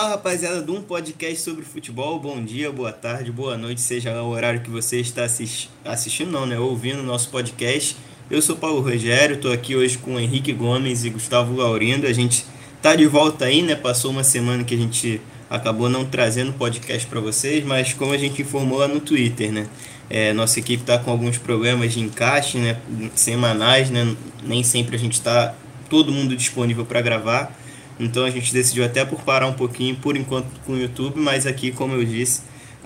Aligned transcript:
Fala 0.00 0.12
rapaziada 0.12 0.62
de 0.62 0.70
um 0.70 0.80
podcast 0.80 1.42
sobre 1.42 1.62
futebol. 1.62 2.18
Bom 2.18 2.42
dia, 2.42 2.72
boa 2.72 2.90
tarde, 2.90 3.30
boa 3.30 3.58
noite, 3.58 3.82
seja 3.82 4.14
lá 4.14 4.22
o 4.22 4.30
horário 4.30 4.62
que 4.62 4.70
você 4.70 4.98
está 4.98 5.24
assisti 5.24 5.68
assistindo, 5.84 6.30
não, 6.30 6.46
né? 6.46 6.58
Ouvindo 6.58 7.00
o 7.00 7.02
nosso 7.02 7.28
podcast. 7.28 7.98
Eu 8.30 8.40
sou 8.40 8.56
Paulo 8.56 8.80
Rogério, 8.80 9.36
estou 9.36 9.52
aqui 9.52 9.76
hoje 9.76 9.98
com 9.98 10.18
Henrique 10.18 10.54
Gomes 10.54 11.04
e 11.04 11.10
Gustavo 11.10 11.54
Laurindo. 11.54 12.06
A 12.06 12.14
gente 12.14 12.46
tá 12.80 12.96
de 12.96 13.06
volta 13.06 13.44
aí, 13.44 13.60
né? 13.60 13.74
Passou 13.74 14.10
uma 14.10 14.24
semana 14.24 14.64
que 14.64 14.74
a 14.74 14.78
gente 14.78 15.20
acabou 15.50 15.90
não 15.90 16.06
trazendo 16.06 16.54
podcast 16.54 17.06
para 17.06 17.20
vocês, 17.20 17.62
mas 17.62 17.92
como 17.92 18.14
a 18.14 18.16
gente 18.16 18.40
informou 18.40 18.78
lá 18.78 18.88
no 18.88 19.00
Twitter, 19.00 19.52
né? 19.52 19.68
É, 20.08 20.32
nossa 20.32 20.60
equipe 20.60 20.82
está 20.82 20.96
com 20.98 21.10
alguns 21.10 21.36
problemas 21.36 21.92
de 21.92 22.00
encaixe, 22.00 22.56
né? 22.56 22.80
Semanais, 23.14 23.90
né? 23.90 24.16
Nem 24.42 24.62
sempre 24.62 24.96
a 24.96 24.98
gente 24.98 25.12
está 25.12 25.54
todo 25.90 26.10
mundo 26.10 26.34
disponível 26.34 26.86
para 26.86 27.02
gravar. 27.02 27.54
Então 28.00 28.24
a 28.24 28.30
gente 28.30 28.52
decidiu 28.52 28.82
até 28.82 29.04
por 29.04 29.20
parar 29.20 29.46
um 29.46 29.52
pouquinho 29.52 29.94
por 29.94 30.16
enquanto 30.16 30.48
com 30.64 30.72
o 30.72 30.78
YouTube, 30.78 31.20
mas 31.20 31.46
aqui, 31.46 31.70
como 31.70 31.94
eu 31.94 32.02
disse, 32.02 32.40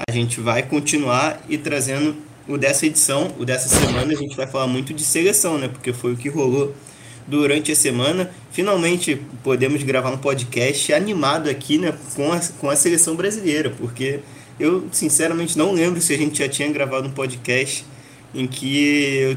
a 0.09 0.11
gente 0.11 0.41
vai 0.41 0.65
continuar 0.65 1.41
e 1.49 1.57
trazendo 1.57 2.17
o 2.49 2.59
dessa 2.59 2.85
edição, 2.85 3.33
o 3.39 3.45
dessa 3.45 3.69
semana, 3.69 4.13
a 4.13 4.17
gente 4.17 4.37
vai 4.37 4.47
falar 4.47 4.67
muito 4.67 4.93
de 4.93 5.05
seleção, 5.05 5.57
né? 5.57 5.69
Porque 5.69 5.93
foi 5.93 6.13
o 6.13 6.17
que 6.17 6.29
rolou 6.29 6.75
durante 7.29 7.71
a 7.71 7.77
semana. 7.77 8.29
Finalmente 8.51 9.23
podemos 9.43 9.83
gravar 9.85 10.11
um 10.11 10.19
podcast 10.19 10.93
animado 10.93 11.49
aqui, 11.49 11.79
né, 11.79 11.95
com 12.15 12.33
a, 12.33 12.41
com 12.61 12.69
a 12.69 12.77
seleção 12.77 13.15
brasileira, 13.15 13.71
porque 13.71 14.21
eu 14.59 14.89
sinceramente 14.93 15.57
não 15.57 15.73
lembro 15.73 16.01
se 16.01 16.12
a 16.12 16.19
gente 16.19 16.39
já 16.39 16.49
tinha 16.49 16.71
gravado 16.71 17.09
um 17.09 17.11
podcast 17.11 17.85
em 18.35 18.47
que 18.47 19.37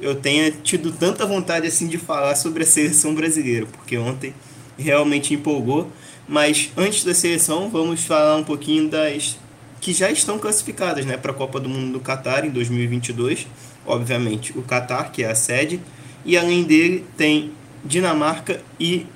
eu, 0.00 0.10
eu 0.10 0.14
tenha 0.14 0.50
tido 0.50 0.92
tanta 0.92 1.26
vontade 1.26 1.66
assim 1.66 1.88
de 1.88 1.98
falar 1.98 2.36
sobre 2.36 2.62
a 2.62 2.66
seleção 2.66 3.14
brasileira, 3.14 3.66
porque 3.66 3.98
ontem 3.98 4.32
realmente 4.78 5.34
empolgou. 5.34 5.90
Mas 6.28 6.70
antes 6.76 7.04
da 7.04 7.14
seleção, 7.14 7.68
vamos 7.70 8.04
falar 8.04 8.36
um 8.36 8.44
pouquinho 8.44 8.88
das 8.88 9.38
que 9.80 9.92
já 9.92 10.10
estão 10.10 10.38
classificadas 10.38 11.06
né, 11.06 11.16
para 11.16 11.30
a 11.30 11.34
Copa 11.34 11.60
do 11.60 11.68
Mundo 11.68 11.92
do 11.92 12.00
Catar 12.00 12.44
em 12.44 12.50
2022. 12.50 13.46
Obviamente, 13.86 14.56
o 14.58 14.62
Catar, 14.62 15.12
que 15.12 15.22
é 15.22 15.30
a 15.30 15.34
sede, 15.34 15.80
e 16.24 16.36
além 16.36 16.64
dele 16.64 17.04
tem 17.16 17.52
Dinamarca 17.84 18.60
e 18.80 19.06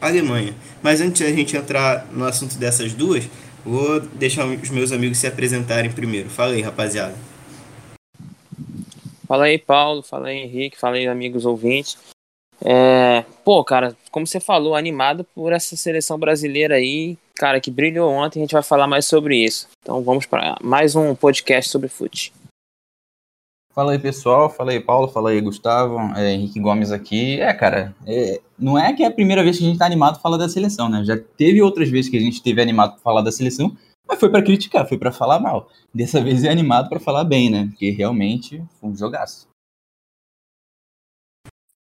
Alemanha. 0.00 0.52
Mas 0.82 1.00
antes 1.00 1.22
da 1.22 1.32
gente 1.32 1.56
entrar 1.56 2.08
no 2.12 2.24
assunto 2.24 2.58
dessas 2.58 2.92
duas, 2.92 3.28
vou 3.64 4.00
deixar 4.00 4.46
os 4.46 4.70
meus 4.70 4.90
amigos 4.90 5.18
se 5.18 5.28
apresentarem 5.28 5.92
primeiro. 5.92 6.28
Fala 6.28 6.54
aí, 6.54 6.62
rapaziada. 6.62 7.14
Fala 9.28 9.44
aí, 9.44 9.58
Paulo. 9.58 10.02
Fala 10.02 10.28
aí, 10.28 10.38
Henrique. 10.38 10.78
Fala 10.78 10.96
aí, 10.96 11.06
amigos 11.06 11.44
ouvintes. 11.44 11.96
É, 12.64 13.24
pô, 13.44 13.62
cara, 13.64 13.96
como 14.10 14.26
você 14.26 14.40
falou, 14.40 14.74
animado 14.74 15.24
por 15.34 15.52
essa 15.52 15.76
seleção 15.76 16.18
brasileira 16.18 16.76
aí, 16.76 17.18
cara, 17.34 17.60
que 17.60 17.70
brilhou 17.70 18.10
ontem, 18.10 18.40
a 18.40 18.42
gente 18.42 18.52
vai 18.52 18.62
falar 18.62 18.86
mais 18.86 19.06
sobre 19.06 19.36
isso. 19.44 19.68
Então 19.82 20.02
vamos 20.02 20.26
para 20.26 20.56
mais 20.62 20.96
um 20.96 21.14
podcast 21.14 21.70
sobre 21.70 21.88
fute. 21.88 22.32
Fala 23.76 23.92
aí, 23.92 23.98
pessoal. 23.98 24.48
Fala 24.48 24.70
aí, 24.70 24.80
Paulo. 24.80 25.06
Fala 25.06 25.28
aí, 25.28 25.38
Gustavo. 25.38 25.98
É, 26.16 26.32
Henrique 26.32 26.58
Gomes 26.58 26.90
aqui. 26.90 27.38
É, 27.42 27.52
cara, 27.52 27.94
é, 28.06 28.40
não 28.58 28.78
é 28.78 28.94
que 28.94 29.02
é 29.02 29.06
a 29.06 29.10
primeira 29.10 29.44
vez 29.44 29.58
que 29.58 29.64
a 29.64 29.66
gente 29.66 29.78
tá 29.78 29.84
animado 29.84 30.18
falar 30.18 30.38
da 30.38 30.48
seleção, 30.48 30.88
né? 30.88 31.04
Já 31.04 31.18
teve 31.36 31.60
outras 31.60 31.90
vezes 31.90 32.10
que 32.10 32.16
a 32.16 32.20
gente 32.20 32.42
teve 32.42 32.62
animado 32.62 32.92
para 32.92 33.02
falar 33.02 33.20
da 33.20 33.30
seleção, 33.30 33.76
mas 34.08 34.18
foi 34.18 34.30
para 34.30 34.42
criticar, 34.42 34.88
foi 34.88 34.96
para 34.96 35.12
falar 35.12 35.38
mal. 35.38 35.68
Dessa 35.92 36.22
vez 36.22 36.42
é 36.42 36.48
animado 36.48 36.88
para 36.88 36.98
falar 36.98 37.24
bem, 37.24 37.50
né? 37.50 37.66
Porque 37.66 37.90
realmente 37.90 38.64
foi 38.80 38.88
um 38.88 38.96
jogaço. 38.96 39.46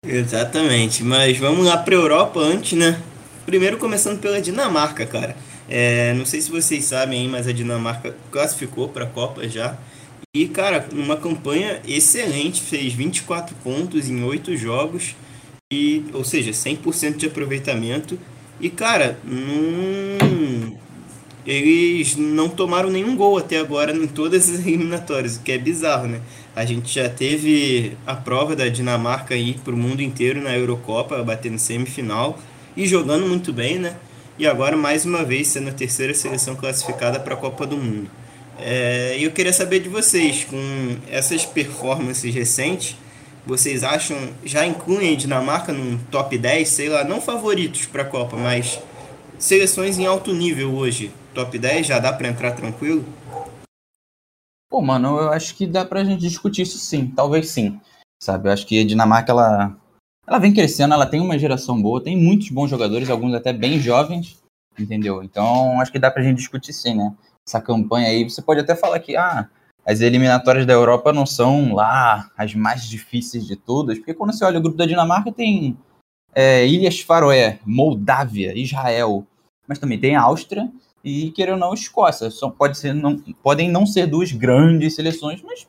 Exatamente, 0.06 1.02
mas 1.02 1.38
vamos 1.38 1.64
lá 1.64 1.78
para 1.78 1.94
a 1.94 1.98
Europa 1.98 2.38
antes, 2.38 2.76
né? 2.76 3.00
Primeiro 3.46 3.78
começando 3.78 4.20
pela 4.20 4.40
Dinamarca, 4.40 5.06
cara. 5.06 5.34
É, 5.68 6.12
não 6.12 6.26
sei 6.26 6.42
se 6.42 6.50
vocês 6.50 6.84
sabem, 6.84 7.26
mas 7.26 7.48
a 7.48 7.52
Dinamarca 7.52 8.14
classificou 8.30 8.88
para 8.88 9.04
a 9.04 9.08
Copa 9.08 9.48
já. 9.48 9.78
E, 10.34 10.46
cara, 10.46 10.86
uma 10.92 11.16
campanha 11.16 11.80
excelente, 11.86 12.60
fez 12.60 12.92
24 12.92 13.54
pontos 13.62 14.10
em 14.10 14.22
8 14.22 14.56
jogos, 14.56 15.14
e, 15.72 16.04
ou 16.12 16.24
seja, 16.24 16.50
100% 16.50 17.16
de 17.16 17.26
aproveitamento. 17.26 18.18
E, 18.60 18.68
cara, 18.68 19.18
não... 19.24 20.78
eles 21.46 22.16
não 22.16 22.48
tomaram 22.48 22.90
nenhum 22.90 23.16
gol 23.16 23.38
até 23.38 23.58
agora 23.58 23.96
em 23.96 24.06
todas 24.06 24.50
as 24.50 24.60
eliminatórias, 24.66 25.36
o 25.36 25.42
que 25.42 25.52
é 25.52 25.58
bizarro, 25.58 26.08
né? 26.08 26.20
A 26.56 26.64
gente 26.64 26.94
já 26.94 27.08
teve 27.08 27.96
a 28.06 28.14
prova 28.14 28.54
da 28.54 28.68
Dinamarca 28.68 29.34
ir 29.34 29.58
para 29.64 29.74
o 29.74 29.76
mundo 29.76 30.00
inteiro 30.00 30.40
na 30.40 30.56
Eurocopa, 30.56 31.20
batendo 31.22 31.58
semifinal 31.58 32.38
e 32.76 32.86
jogando 32.86 33.26
muito 33.26 33.52
bem, 33.52 33.78
né? 33.78 33.96
E 34.38 34.46
agora, 34.46 34.76
mais 34.76 35.04
uma 35.04 35.24
vez, 35.24 35.48
sendo 35.48 35.70
a 35.70 35.72
terceira 35.72 36.14
seleção 36.14 36.54
classificada 36.54 37.18
para 37.18 37.34
a 37.34 37.36
Copa 37.36 37.66
do 37.66 37.76
Mundo. 37.76 38.08
É, 38.58 39.16
eu 39.20 39.32
queria 39.32 39.52
saber 39.52 39.80
de 39.80 39.88
vocês, 39.88 40.44
com 40.44 40.96
essas 41.10 41.44
performances 41.44 42.32
recentes, 42.32 42.96
vocês 43.44 43.82
acham, 43.82 44.16
já 44.44 44.64
incluem 44.64 45.12
a 45.12 45.16
Dinamarca 45.16 45.72
num 45.72 45.98
top 46.10 46.38
10, 46.38 46.68
sei 46.68 46.88
lá, 46.88 47.04
não 47.04 47.20
favoritos 47.20 47.86
para 47.86 48.02
a 48.02 48.06
Copa, 48.06 48.36
mas 48.36 48.78
seleções 49.38 49.98
em 49.98 50.06
alto 50.06 50.32
nível 50.32 50.72
hoje, 50.72 51.10
top 51.34 51.58
10, 51.58 51.86
já 51.86 51.98
dá 51.98 52.12
para 52.12 52.28
entrar 52.28 52.52
tranquilo? 52.52 53.04
Pô, 54.74 54.82
mano, 54.82 55.20
eu 55.20 55.30
acho 55.30 55.54
que 55.54 55.68
dá 55.68 55.84
pra 55.84 56.02
gente 56.02 56.18
discutir 56.18 56.62
isso 56.62 56.78
sim, 56.78 57.06
talvez 57.06 57.48
sim. 57.48 57.80
Sabe, 58.20 58.48
eu 58.48 58.52
acho 58.52 58.66
que 58.66 58.80
a 58.80 58.84
Dinamarca, 58.84 59.30
ela, 59.30 59.76
ela 60.26 60.40
vem 60.40 60.52
crescendo, 60.52 60.92
ela 60.94 61.06
tem 61.06 61.20
uma 61.20 61.38
geração 61.38 61.80
boa, 61.80 62.02
tem 62.02 62.16
muitos 62.16 62.48
bons 62.48 62.70
jogadores, 62.70 63.08
alguns 63.08 63.34
até 63.34 63.52
bem 63.52 63.78
jovens, 63.78 64.42
entendeu? 64.76 65.22
Então, 65.22 65.80
acho 65.80 65.92
que 65.92 65.98
dá 66.00 66.10
pra 66.10 66.24
gente 66.24 66.38
discutir 66.38 66.72
sim, 66.72 66.96
né? 66.96 67.14
Essa 67.46 67.60
campanha 67.60 68.08
aí, 68.08 68.28
você 68.28 68.42
pode 68.42 68.58
até 68.58 68.74
falar 68.74 68.98
que, 68.98 69.16
ah, 69.16 69.48
as 69.86 70.00
eliminatórias 70.00 70.66
da 70.66 70.72
Europa 70.72 71.12
não 71.12 71.24
são 71.24 71.72
lá 71.72 72.28
as 72.36 72.52
mais 72.52 72.82
difíceis 72.88 73.46
de 73.46 73.54
todas, 73.54 73.96
porque 73.98 74.12
quando 74.12 74.32
você 74.32 74.44
olha 74.44 74.58
o 74.58 74.62
grupo 74.62 74.76
da 74.76 74.86
Dinamarca, 74.86 75.30
tem 75.30 75.78
é, 76.34 76.66
Ilhas 76.66 76.98
Faroé, 76.98 77.60
Moldávia, 77.64 78.58
Israel, 78.58 79.24
mas 79.68 79.78
também 79.78 80.00
tem 80.00 80.16
a 80.16 80.22
Áustria 80.22 80.68
e, 81.04 81.30
querendo 81.32 81.54
ou 81.54 81.60
não, 81.60 81.74
Escócia. 81.74 82.30
Só 82.30 82.48
pode 82.48 82.78
ser, 82.78 82.94
não, 82.94 83.18
podem 83.42 83.70
não 83.70 83.84
ser 83.84 84.06
duas 84.06 84.32
grandes 84.32 84.94
seleções, 84.94 85.42
mas 85.42 85.66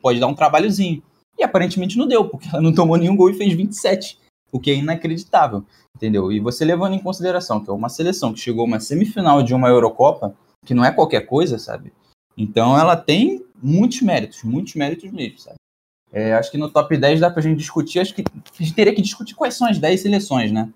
pode 0.00 0.18
dar 0.18 0.26
um 0.26 0.34
trabalhozinho. 0.34 1.02
E 1.38 1.42
aparentemente 1.42 1.98
não 1.98 2.06
deu, 2.06 2.28
porque 2.28 2.48
ela 2.48 2.62
não 2.62 2.74
tomou 2.74 2.96
nenhum 2.96 3.16
gol 3.16 3.30
e 3.30 3.34
fez 3.34 3.52
27, 3.52 4.18
o 4.50 4.58
que 4.58 4.70
é 4.70 4.74
inacreditável, 4.74 5.64
entendeu? 5.94 6.32
E 6.32 6.40
você 6.40 6.64
levando 6.64 6.94
em 6.94 7.02
consideração 7.02 7.62
que 7.62 7.70
é 7.70 7.72
uma 7.72 7.88
seleção 7.88 8.32
que 8.32 8.40
chegou 8.40 8.62
a 8.62 8.66
uma 8.66 8.80
semifinal 8.80 9.42
de 9.42 9.54
uma 9.54 9.68
Eurocopa, 9.68 10.34
que 10.64 10.74
não 10.74 10.84
é 10.84 10.90
qualquer 10.90 11.26
coisa, 11.26 11.58
sabe? 11.58 11.92
Então 12.36 12.78
ela 12.78 12.96
tem 12.96 13.44
muitos 13.62 14.00
méritos, 14.00 14.42
muitos 14.42 14.74
méritos 14.74 15.10
mesmo, 15.10 15.38
sabe? 15.38 15.56
É, 16.12 16.34
acho 16.34 16.50
que 16.50 16.58
no 16.58 16.70
top 16.70 16.94
10 16.96 17.20
dá 17.20 17.30
pra 17.30 17.40
gente 17.40 17.58
discutir, 17.58 17.98
acho 17.98 18.14
que 18.14 18.22
a 18.22 18.62
gente 18.62 18.74
teria 18.74 18.94
que 18.94 19.00
discutir 19.00 19.34
quais 19.34 19.54
são 19.54 19.66
as 19.66 19.78
10 19.78 20.00
seleções, 20.00 20.52
né? 20.52 20.70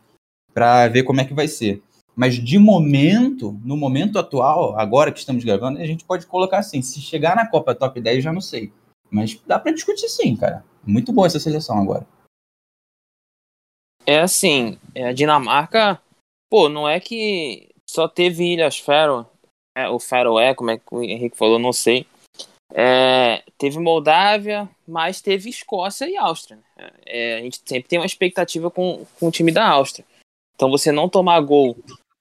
Pra 0.55 0.89
ver 0.89 1.03
como 1.03 1.21
é 1.21 1.25
que 1.25 1.35
vai 1.35 1.47
ser. 1.47 1.83
Mas 2.17 2.43
de 2.43 2.59
momento, 2.59 3.61
no 3.63 3.77
momento 3.77 4.19
atual, 4.19 4.79
agora 4.79 5.13
que 5.13 5.19
estamos 5.19 5.45
gravando, 5.45 5.79
a 5.79 5.87
gente 5.87 6.03
pode 6.03 6.27
colocar 6.27 6.59
assim: 6.59 6.81
se 6.81 6.99
chegar 7.01 7.37
na 7.37 7.47
Copa 7.47 7.75
Top 7.75 8.01
10, 8.01 8.25
já 8.25 8.33
não 8.33 8.41
sei. 8.41 8.73
Mas 9.11 9.39
dá 9.47 9.59
para 9.59 9.73
discutir 9.73 10.09
sim, 10.09 10.35
cara. 10.35 10.65
Muito 10.83 11.13
boa 11.13 11.27
essa 11.27 11.39
seleção 11.39 11.79
agora. 11.79 12.07
É 14.07 14.21
assim, 14.21 14.79
é, 14.95 15.09
a 15.09 15.13
Dinamarca, 15.13 16.01
pô, 16.49 16.69
não 16.69 16.89
é 16.89 16.99
que 16.99 17.69
só 17.89 18.09
teve 18.09 18.45
Ilhas 18.45 18.79
Faroe, 18.79 19.27
é, 19.77 19.89
o 19.89 19.99
Faroé, 19.99 20.55
como 20.55 20.71
é 20.71 20.79
que 20.79 20.85
o 20.91 21.03
Henrique 21.03 21.37
falou, 21.37 21.59
não 21.59 21.73
sei. 21.73 22.07
É, 22.73 23.43
teve 23.59 23.79
Moldávia, 23.79 24.69
mas 24.89 25.21
teve 25.21 25.51
Escócia 25.51 26.09
e 26.09 26.17
Áustria. 26.17 26.59
Né? 26.77 26.91
É, 27.05 27.39
a 27.39 27.41
gente 27.43 27.61
sempre 27.65 27.89
tem 27.89 27.99
uma 27.99 28.07
expectativa 28.07 28.71
com, 28.71 29.05
com 29.19 29.29
o 29.29 29.31
time 29.31 29.53
da 29.53 29.69
Áustria. 29.69 30.07
Então 30.55 30.71
você 30.71 30.91
não 30.91 31.09
tomar 31.09 31.41
gol 31.41 31.77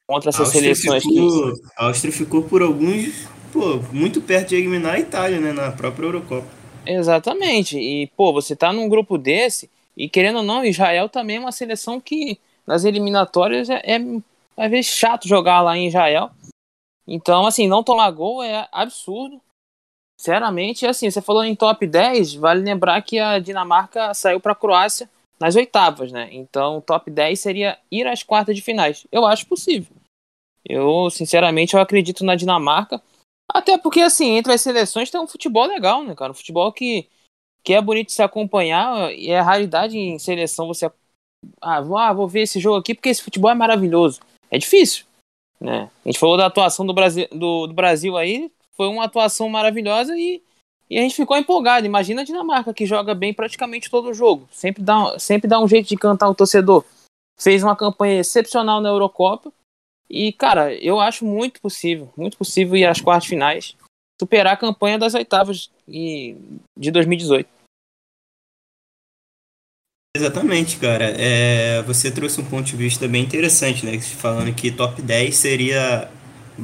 contra 0.08 0.30
essas 0.30 0.50
seleções 0.50 1.04
ficou, 1.04 1.54
que... 1.54 1.62
A 1.78 1.88
Áustria 1.88 2.14
ficou 2.14 2.44
por 2.44 2.62
alguns, 2.62 3.28
pô, 3.52 3.78
muito 3.92 4.22
perto 4.22 4.50
de 4.50 4.56
eliminar 4.56 4.96
a 4.96 5.00
Itália, 5.00 5.40
né, 5.40 5.52
na 5.52 5.72
própria 5.72 6.06
Eurocopa. 6.06 6.48
Exatamente. 6.86 7.78
E, 7.78 8.08
pô, 8.16 8.32
você 8.32 8.56
tá 8.56 8.72
num 8.72 8.88
grupo 8.88 9.18
desse, 9.18 9.70
e 9.98 10.08
querendo 10.08 10.38
ou 10.38 10.44
não, 10.44 10.64
Israel 10.64 11.10
também 11.10 11.38
é 11.38 11.40
uma 11.40 11.52
seleção 11.52 12.00
que 12.00 12.40
nas 12.66 12.84
eliminatórias 12.84 13.70
é, 13.70 13.82
é 13.84 14.00
às 14.58 14.72
vezes 14.72 14.92
chato 14.92 15.28
jogar 15.28 15.62
lá 15.62 15.78
em 15.78 15.88
Israel. 15.88 16.32
Então, 17.08 17.46
assim, 17.46 17.68
não 17.68 17.84
tomar 17.84 18.10
gol 18.12 18.42
é 18.44 18.68
absurdo. 18.72 19.40
Sinceramente, 20.18 20.88
assim, 20.88 21.10
você 21.10 21.22
falou 21.22 21.44
em 21.44 21.56
top 21.56 21.86
10, 21.86 22.36
vale 22.36 22.64
lembrar 22.64 23.02
que 23.02 23.20
a 23.20 23.38
Dinamarca 23.38 24.14
saiu 24.14 24.40
para 24.40 24.54
a 24.54 24.56
Croácia 24.56 25.10
nas 25.40 25.56
oitavas, 25.56 26.12
né? 26.12 26.30
Então, 26.32 26.82
top 26.82 27.12
10 27.12 27.40
seria 27.40 27.78
ir 27.92 28.08
às 28.08 28.24
quartas 28.24 28.56
de 28.56 28.62
finais. 28.62 29.06
Eu 29.12 29.26
acho 29.26 29.46
possível. 29.48 29.96
Eu, 30.68 31.10
sinceramente, 31.10 31.76
eu 31.76 31.80
acredito 31.80 32.24
na 32.24 32.36
Dinamarca. 32.36 33.02
Até 33.48 33.78
porque, 33.78 34.02
assim, 34.02 34.38
entre 34.38 34.54
as 34.54 34.62
seleções 34.62 35.12
tem 35.12 35.22
um 35.22 35.28
futebol 35.28 35.66
legal, 35.66 36.04
né, 36.04 36.16
cara? 36.16 36.32
Um 36.32 36.36
futebol 36.36 36.72
que, 36.72 37.08
que 37.64 37.74
é 37.74 37.82
bonito 37.82 38.08
de 38.08 38.14
se 38.14 38.24
acompanhar 38.24 39.14
e 39.14 39.30
é 39.30 39.40
raridade 39.40 39.98
em 39.98 40.18
seleção 40.18 40.68
você. 40.68 40.92
Ah 41.62 41.80
vou, 41.80 41.98
ah, 41.98 42.12
vou 42.12 42.28
ver 42.28 42.42
esse 42.42 42.60
jogo 42.60 42.78
aqui 42.78 42.96
porque 42.96 43.10
esse 43.10 43.22
futebol 43.22 43.52
é 43.52 43.56
maravilhoso. 43.56 44.20
É 44.50 44.58
difícil. 44.58 45.06
Né? 45.60 45.90
A 46.04 46.10
gente 46.10 46.20
falou 46.20 46.38
da 46.38 46.48
atuação 46.48 46.86
do 46.86 46.94
Brasil, 46.94 47.28
do, 47.32 47.68
do 47.68 47.74
Brasil 47.74 48.18
aí, 48.18 48.52
foi 48.76 48.88
uma 48.88 49.06
atuação 49.06 49.48
maravilhosa 49.48 50.18
e, 50.18 50.42
e 50.90 50.98
a 50.98 51.02
gente 51.02 51.16
ficou 51.16 51.38
empolgado. 51.38 51.86
Imagina 51.86 52.22
a 52.22 52.26
Dinamarca, 52.26 52.74
que 52.74 52.86
joga 52.86 53.14
bem 53.14 53.34
praticamente 53.34 53.90
todo 53.90 54.14
jogo, 54.14 54.48
sempre 54.52 54.84
dá, 54.84 55.18
sempre 55.20 55.48
dá 55.48 55.60
um 55.60 55.68
jeito 55.68 55.90
de 55.90 55.96
cantar 55.96 56.30
o 56.30 56.36
torcedor. 56.36 56.84
Fez 57.38 57.64
uma 57.64 57.76
campanha 57.76 58.20
excepcional 58.20 58.80
na 58.80 58.90
Eurocopa 58.90 59.52
e, 60.10 60.32
cara, 60.32 60.74
eu 60.76 61.00
acho 61.00 61.26
muito 61.26 61.60
possível, 61.60 62.12
muito 62.16 62.38
possível 62.38 62.76
ir 62.76 62.86
às 62.86 63.02
quartas 63.02 63.28
finais, 63.28 63.76
superar 64.20 64.54
a 64.54 64.58
campanha 64.58 64.98
das 64.98 65.14
oitavas 65.14 65.70
de 65.88 66.92
2018. 66.92 67.50
Exatamente, 70.16 70.78
cara. 70.78 71.14
É, 71.18 71.82
você 71.82 72.10
trouxe 72.10 72.40
um 72.40 72.46
ponto 72.46 72.64
de 72.64 72.76
vista 72.78 73.06
bem 73.06 73.24
interessante, 73.24 73.86
né? 73.86 74.00
Falando 74.00 74.56
que 74.56 74.72
top 74.72 75.02
10 75.02 75.36
seria 75.36 76.10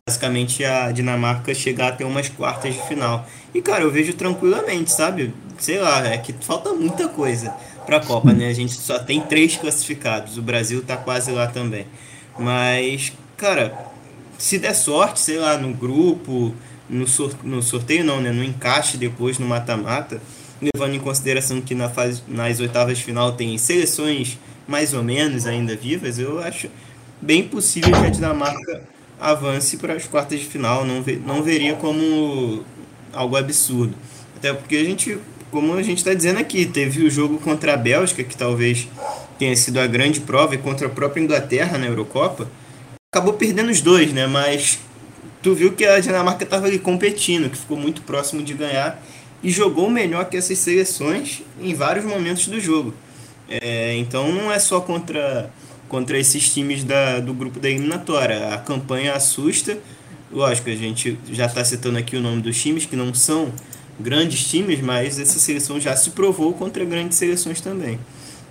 basicamente 0.08 0.64
a 0.64 0.92
Dinamarca 0.92 1.54
chegar 1.54 1.90
até 1.90 2.06
umas 2.06 2.30
quartas 2.30 2.74
de 2.74 2.82
final. 2.88 3.28
E, 3.54 3.62
cara, 3.62 3.84
eu 3.84 3.92
vejo 3.92 4.14
tranquilamente, 4.14 4.92
sabe? 4.92 5.34
Sei 5.58 5.80
lá, 5.80 6.06
é 6.08 6.18
que 6.18 6.34
falta 6.34 6.74
muita 6.74 7.08
coisa 7.08 7.54
para 7.86 7.98
a 7.98 8.00
Copa, 8.00 8.34
né? 8.34 8.48
A 8.48 8.54
gente 8.54 8.74
só 8.74 9.00
tem 9.00 9.22
três 9.22 9.58
classificados. 9.58 10.38
O 10.38 10.42
Brasil 10.42 10.82
tá 10.82 10.98
quase 10.98 11.32
lá 11.32 11.48
também. 11.48 11.86
Mas, 12.38 13.14
cara, 13.38 13.78
se 14.38 14.58
der 14.58 14.74
sorte, 14.74 15.20
sei 15.20 15.38
lá, 15.38 15.58
no 15.58 15.74
grupo, 15.74 16.54
no, 16.90 17.06
no 17.44 17.62
sorteio 17.62 18.04
não, 18.04 18.22
né? 18.22 18.32
No 18.32 18.44
encaixe 18.44 18.98
depois, 18.98 19.38
no 19.38 19.48
mata-mata 19.48 20.22
levando 20.62 20.94
em 20.94 21.00
consideração 21.00 21.60
que 21.60 21.74
na 21.74 21.90
fase, 21.90 22.22
nas 22.28 22.60
oitavas 22.60 23.00
de 23.00 23.04
final 23.04 23.32
tem 23.32 23.58
seleções 23.58 24.38
mais 24.68 24.94
ou 24.94 25.04
menos 25.04 25.48
ainda 25.48 25.76
vivas, 25.76 26.20
eu 26.20 26.40
acho 26.40 26.70
bem 27.20 27.44
possível 27.48 27.92
que 27.92 28.06
a 28.06 28.10
Dinamarca 28.10 28.84
avance 29.22 29.78
para 29.78 29.94
as 29.94 30.06
quartas 30.06 30.40
de 30.40 30.46
final. 30.46 30.84
Não, 30.84 31.02
ve, 31.04 31.22
não 31.24 31.44
veria 31.44 31.76
como 31.76 32.66
algo 33.14 33.38
absurdo. 33.38 33.94
Até 34.36 34.52
porque 34.52 34.76
a 34.76 34.84
gente, 34.84 35.18
como 35.52 35.74
a 35.76 35.84
gente 35.84 36.00
está 36.00 36.14
dizendo 36.14 36.40
aqui, 36.40 36.66
teve 36.66 37.06
o 37.06 37.12
jogo 37.12 37.38
contra 37.38 37.76
a 37.76 37.78
Bélgica, 37.78 38.24
que 38.24 38.36
talvez 38.36 38.88
tenha 39.38 39.56
sido 39.56 39.80
a 39.80 39.88
grande 39.88 40.20
prova, 40.20 40.56
e 40.56 40.58
contra 40.58 40.88
a 40.88 40.90
própria 40.90 41.22
Inglaterra 41.22 41.78
na 41.78 41.86
Eurocopa. 41.86 42.50
Acabou 43.14 43.34
perdendo 43.34 43.70
os 43.70 43.82
dois, 43.82 44.12
né? 44.12 44.26
Mas 44.26 44.80
tu 45.42 45.54
viu 45.54 45.74
que 45.74 45.86
a 45.86 46.00
Dinamarca 46.00 46.44
estava 46.44 46.68
ali 46.68 46.80
competindo, 46.80 47.50
que 47.50 47.58
ficou 47.58 47.78
muito 47.78 48.02
próximo 48.02 48.42
de 48.42 48.54
ganhar 48.54 49.02
e 49.44 49.50
jogou 49.50 49.90
melhor 49.90 50.26
que 50.26 50.38
essas 50.38 50.58
seleções 50.60 51.42
em 51.60 51.74
vários 51.74 52.06
momentos 52.06 52.48
do 52.48 52.60
jogo. 52.60 52.94
É, 53.50 53.96
então 53.98 54.32
não 54.32 54.52
é 54.52 54.60
só 54.60 54.80
contra, 54.80 55.52
contra 55.92 56.18
esses 56.18 56.54
times 56.54 56.86
da, 56.86 57.20
do 57.20 57.34
grupo 57.34 57.60
da 57.60 57.70
eliminatória. 57.70 58.54
A 58.54 58.58
campanha 58.58 59.14
assusta. 59.14 59.78
Lógico, 60.32 60.70
a 60.70 60.76
gente 60.76 61.20
já 61.30 61.48
está 61.48 61.66
citando 61.66 61.98
aqui 61.98 62.16
o 62.16 62.22
nome 62.22 62.42
dos 62.42 62.58
times, 62.60 62.86
que 62.86 62.96
não 62.96 63.14
são 63.14 63.52
grandes 64.00 64.50
times, 64.50 64.80
mas 64.80 65.20
essa 65.20 65.38
seleção 65.38 65.82
já 65.82 65.94
se 65.98 66.12
provou 66.12 66.54
contra 66.54 66.86
grandes 66.86 67.18
seleções 67.18 67.60
também. 67.60 68.00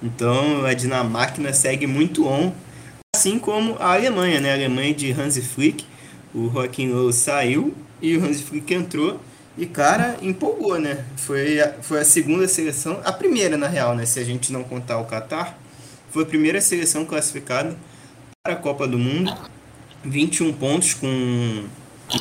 Então 0.03 0.67
a 0.67 0.75
Dinamarca 0.75 1.51
segue 1.55 1.87
muito 1.87 2.29
on, 2.29 2.53
assim 3.17 3.39
como 3.39 3.75
a 3.81 3.95
Alemanha, 3.95 4.39
né? 4.39 4.51
A 4.51 4.55
Alemanha 4.55 4.93
de 4.93 5.11
Hansi 5.11 5.41
Flick, 5.41 5.87
o 6.35 6.51
Joachim 6.51 6.91
Low 6.91 7.11
saiu 7.11 7.75
e 8.03 8.19
o 8.19 8.23
Hansi 8.23 8.43
Flick 8.43 8.75
entrou 8.75 9.19
e, 9.57 9.65
cara, 9.65 10.19
empolgou, 10.21 10.79
né? 10.79 11.07
Foi 11.17 11.59
a, 11.59 11.73
foi 11.81 12.01
a 12.01 12.05
segunda 12.05 12.47
seleção, 12.47 13.01
a 13.03 13.13
primeira, 13.13 13.57
na 13.57 13.67
real, 13.67 13.97
né? 13.97 14.05
Se 14.05 14.21
a 14.21 14.25
gente 14.25 14.53
não 14.53 14.63
contar 14.63 14.99
o 14.99 15.07
Qatar, 15.07 15.59
foi 16.11 16.23
a 16.25 16.27
primeira 16.27 16.61
seleção 16.61 17.05
classificada 17.05 17.77
para 18.43 18.55
a 18.55 18.57
Copa 18.57 18.87
do 18.87 18.99
Mundo. 18.99 19.35
21 20.05 20.53
pontos 20.55 20.95
com 20.95 21.65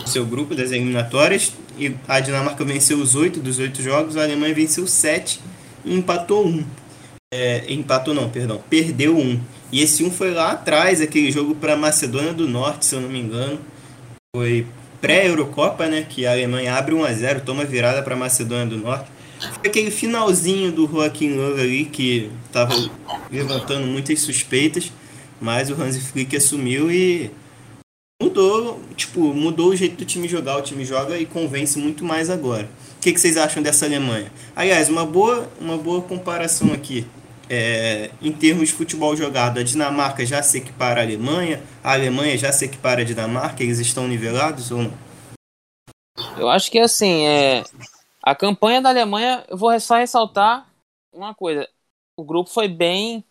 seu 0.05 0.25
grupo 0.25 0.53
das 0.55 0.71
eliminatórias. 0.71 1.53
E 1.77 1.95
a 2.07 2.19
Dinamarca 2.19 2.63
venceu 2.63 2.97
os 2.97 3.15
oito 3.15 3.39
dos 3.39 3.57
oito 3.59 3.81
jogos, 3.81 4.17
a 4.17 4.23
Alemanha 4.23 4.53
venceu 4.53 4.85
sete 4.85 5.39
e 5.85 5.95
empatou 5.95 6.45
um. 6.45 6.63
É, 7.33 7.71
empatou 7.71 8.13
não, 8.13 8.29
perdão, 8.29 8.61
perdeu 8.69 9.17
um. 9.17 9.39
E 9.71 9.81
esse 9.81 10.03
um 10.03 10.11
foi 10.11 10.31
lá 10.31 10.51
atrás, 10.51 10.99
aquele 10.99 11.31
jogo 11.31 11.55
para 11.55 11.73
a 11.73 11.77
Macedônia 11.77 12.33
do 12.33 12.47
Norte, 12.47 12.85
se 12.85 12.95
eu 12.95 13.01
não 13.01 13.09
me 13.09 13.19
engano. 13.19 13.59
Foi 14.35 14.65
pré-Eurocopa, 14.99 15.87
né? 15.87 16.05
Que 16.07 16.25
a 16.25 16.31
Alemanha 16.31 16.75
abre 16.75 16.93
1 16.93 17.03
a 17.03 17.13
0 17.13 17.41
toma 17.41 17.63
virada 17.63 18.01
para 18.03 18.15
a 18.15 18.17
Macedônia 18.17 18.65
do 18.65 18.77
Norte. 18.77 19.09
Aquele 19.65 19.91
finalzinho 19.91 20.71
do 20.71 20.87
Joaquim 20.87 21.35
Löw 21.35 21.59
ali 21.59 21.85
que 21.85 22.29
estava 22.45 22.73
levantando 23.31 23.87
muitas 23.87 24.19
suspeitas, 24.21 24.91
mas 25.39 25.69
o 25.69 25.81
Hansi 25.81 26.01
Flick 26.01 26.35
assumiu 26.35 26.91
e 26.91 27.31
mudou, 28.21 28.81
tipo, 28.95 29.33
mudou 29.33 29.69
o 29.69 29.75
jeito 29.75 29.97
do 29.97 30.05
time 30.05 30.27
jogar. 30.27 30.57
O 30.57 30.61
time 30.61 30.83
joga 30.83 31.17
e 31.17 31.25
convence 31.25 31.79
muito 31.79 32.03
mais 32.03 32.29
agora. 32.29 32.69
O 32.97 33.01
que, 33.01 33.13
que 33.13 33.19
vocês 33.19 33.37
acham 33.37 33.63
dessa 33.63 33.85
Alemanha? 33.85 34.31
Aliás, 34.55 34.89
uma 34.89 35.05
boa, 35.05 35.49
uma 35.59 35.77
boa 35.77 36.01
comparação 36.01 36.73
aqui 36.73 37.05
é, 37.49 38.11
em 38.21 38.31
termos 38.31 38.69
de 38.69 38.75
futebol 38.75 39.15
jogado, 39.15 39.59
a 39.59 39.63
Dinamarca 39.63 40.25
já 40.25 40.43
se 40.43 40.59
equipara 40.59 41.01
à 41.01 41.03
Alemanha, 41.03 41.61
a 41.83 41.93
Alemanha 41.93 42.37
já 42.37 42.51
se 42.51 42.65
equipara 42.65 43.01
à 43.01 43.03
Dinamarca, 43.03 43.63
eles 43.63 43.79
estão 43.79 44.07
nivelados 44.07 44.69
ou 44.69 44.83
não? 44.83 44.93
Eu 46.37 46.47
acho 46.47 46.69
que 46.69 46.77
assim, 46.77 47.25
é, 47.25 47.63
a 48.29 48.35
campanha 48.35 48.81
da 48.81 48.89
Alemanha, 48.89 49.43
eu 49.47 49.57
vou 49.57 49.77
só 49.79 49.95
ressaltar 49.95 50.67
uma 51.13 51.33
coisa, 51.33 51.67
o 52.17 52.23
grupo 52.23 52.49
foi 52.49 52.67
bem 52.67 53.23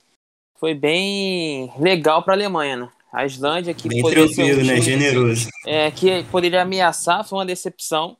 foi 0.58 0.74
bem 0.74 1.72
legal 1.78 2.22
para 2.22 2.34
a 2.34 2.36
Alemanha, 2.36 2.76
né? 2.76 2.90
A 3.12 3.24
Islândia 3.24 3.72
que 3.72 3.88
bem 3.88 4.02
tranquilo, 4.02 4.60
um 4.60 4.64
né? 4.64 4.80
Generoso. 4.80 5.48
É, 5.64 5.90
que 5.90 6.24
poderia 6.24 6.62
ameaçar, 6.62 7.24
foi 7.24 7.38
uma 7.38 7.46
decepção. 7.46 8.16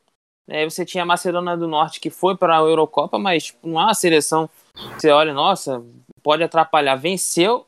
É, 0.49 0.65
você 0.65 0.85
tinha 0.85 1.03
a 1.03 1.07
Macedônia 1.07 1.57
do 1.57 1.67
Norte 1.67 2.01
que 2.01 2.11
foi 2.11 2.37
para 2.37 2.57
a 2.57 2.61
Eurocopa, 2.61 3.19
mas 3.19 3.55
não 3.63 3.79
há 3.79 3.87
uma 3.87 3.95
seleção 3.95 4.49
você 4.97 5.11
olha, 5.11 5.35
nossa, 5.35 5.85
pode 6.23 6.43
atrapalhar. 6.43 6.95
Venceu, 6.97 7.67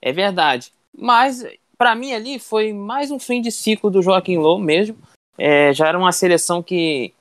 é 0.00 0.12
verdade. 0.12 0.72
Mas, 0.96 1.44
para 1.76 1.94
mim, 1.94 2.12
ali 2.12 2.38
foi 2.38 2.72
mais 2.72 3.10
um 3.10 3.18
fim 3.18 3.40
de 3.40 3.50
ciclo 3.50 3.90
do 3.90 4.02
Joaquim 4.02 4.38
Low 4.38 4.58
mesmo. 4.58 4.96
É, 5.36 5.72
já 5.72 5.88
era 5.88 5.98
uma 5.98 6.12
seleção 6.12 6.62
que 6.62 7.12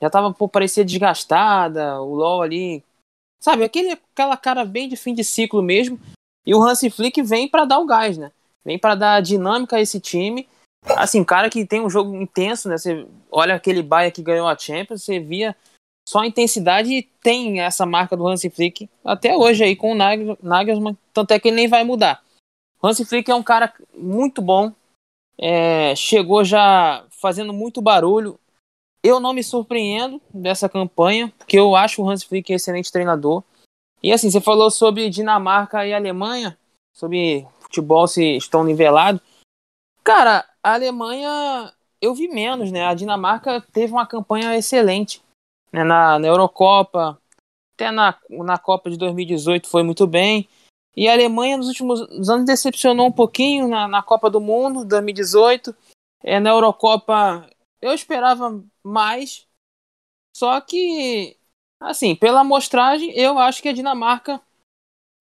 já 0.00 0.10
tava, 0.10 0.32
pô, 0.32 0.48
parecia 0.48 0.84
desgastada. 0.84 2.00
O 2.00 2.14
Low 2.14 2.42
ali, 2.42 2.82
sabe, 3.40 3.64
aquele, 3.64 3.92
aquela 3.92 4.36
cara 4.36 4.64
bem 4.64 4.88
de 4.88 4.96
fim 4.96 5.14
de 5.14 5.24
ciclo 5.24 5.62
mesmo. 5.62 5.98
E 6.46 6.54
o 6.54 6.62
Hansi 6.62 6.90
Flick 6.90 7.22
vem 7.22 7.48
para 7.48 7.64
dar 7.64 7.78
o 7.78 7.86
gás, 7.86 8.18
né? 8.18 8.30
Vem 8.64 8.78
para 8.78 8.94
dar 8.94 9.22
dinâmica 9.22 9.76
a 9.76 9.80
esse 9.80 10.00
time. 10.00 10.48
Assim, 10.96 11.24
cara 11.24 11.48
que 11.48 11.64
tem 11.64 11.80
um 11.80 11.88
jogo 11.88 12.14
intenso, 12.14 12.68
né? 12.68 12.76
Você 12.76 13.06
olha 13.30 13.54
aquele 13.54 13.82
Bahia 13.82 14.10
que 14.10 14.22
ganhou 14.22 14.46
a 14.46 14.56
Champions, 14.56 15.02
você 15.02 15.18
via 15.18 15.56
só 16.06 16.20
a 16.20 16.26
intensidade 16.26 17.08
tem 17.22 17.62
essa 17.62 17.86
marca 17.86 18.14
do 18.16 18.26
Hansi 18.28 18.50
Flick 18.50 18.88
até 19.02 19.34
hoje 19.34 19.64
aí 19.64 19.74
com 19.74 19.92
o 19.92 19.94
Nagelsmann, 20.42 20.96
tanto 21.14 21.32
é 21.32 21.40
que 21.40 21.48
ele 21.48 21.56
nem 21.56 21.68
vai 21.68 21.82
mudar. 21.82 22.22
Hansi 22.82 23.06
Flick 23.06 23.30
é 23.30 23.34
um 23.34 23.42
cara 23.42 23.72
muito 23.96 24.42
bom, 24.42 24.70
é, 25.38 25.96
chegou 25.96 26.44
já 26.44 27.04
fazendo 27.10 27.54
muito 27.54 27.80
barulho. 27.80 28.38
Eu 29.04 29.20
não 29.20 29.34
me 29.34 29.44
surpreendo 29.44 30.18
dessa 30.32 30.66
campanha, 30.66 31.30
porque 31.36 31.58
eu 31.58 31.76
acho 31.76 32.02
o 32.02 32.08
Hansi 32.08 32.26
Flick 32.26 32.50
excelente 32.50 32.90
treinador. 32.90 33.44
E 34.02 34.10
assim, 34.10 34.30
você 34.30 34.40
falou 34.40 34.70
sobre 34.70 35.10
Dinamarca 35.10 35.86
e 35.86 35.92
Alemanha, 35.92 36.56
sobre 36.94 37.46
futebol 37.60 38.08
se 38.08 38.38
estão 38.38 38.64
nivelados. 38.64 39.20
Cara, 40.02 40.48
a 40.62 40.72
Alemanha 40.72 41.70
eu 42.00 42.14
vi 42.14 42.28
menos, 42.28 42.72
né? 42.72 42.86
A 42.86 42.94
Dinamarca 42.94 43.60
teve 43.72 43.92
uma 43.92 44.06
campanha 44.06 44.56
excelente 44.56 45.22
né, 45.70 45.84
na, 45.84 46.18
na 46.18 46.26
Eurocopa, 46.26 47.18
até 47.74 47.90
na, 47.90 48.16
na 48.30 48.56
Copa 48.56 48.90
de 48.90 48.96
2018 48.96 49.68
foi 49.68 49.82
muito 49.82 50.06
bem. 50.06 50.48
E 50.96 51.08
a 51.08 51.12
Alemanha 51.12 51.56
nos 51.56 51.68
últimos 51.68 52.00
anos 52.30 52.46
decepcionou 52.46 53.08
um 53.08 53.12
pouquinho 53.12 53.68
na, 53.68 53.86
na 53.86 54.02
Copa 54.02 54.30
do 54.30 54.40
Mundo, 54.40 54.84
2018. 54.84 55.74
É, 56.22 56.40
na 56.40 56.50
Eurocopa 56.50 57.46
eu 57.84 57.92
esperava 57.92 58.64
mais. 58.82 59.46
Só 60.34 60.58
que, 60.60 61.36
assim, 61.78 62.16
pela 62.16 62.40
amostragem, 62.40 63.12
eu 63.12 63.38
acho 63.38 63.60
que 63.60 63.68
a 63.68 63.72
Dinamarca 63.72 64.40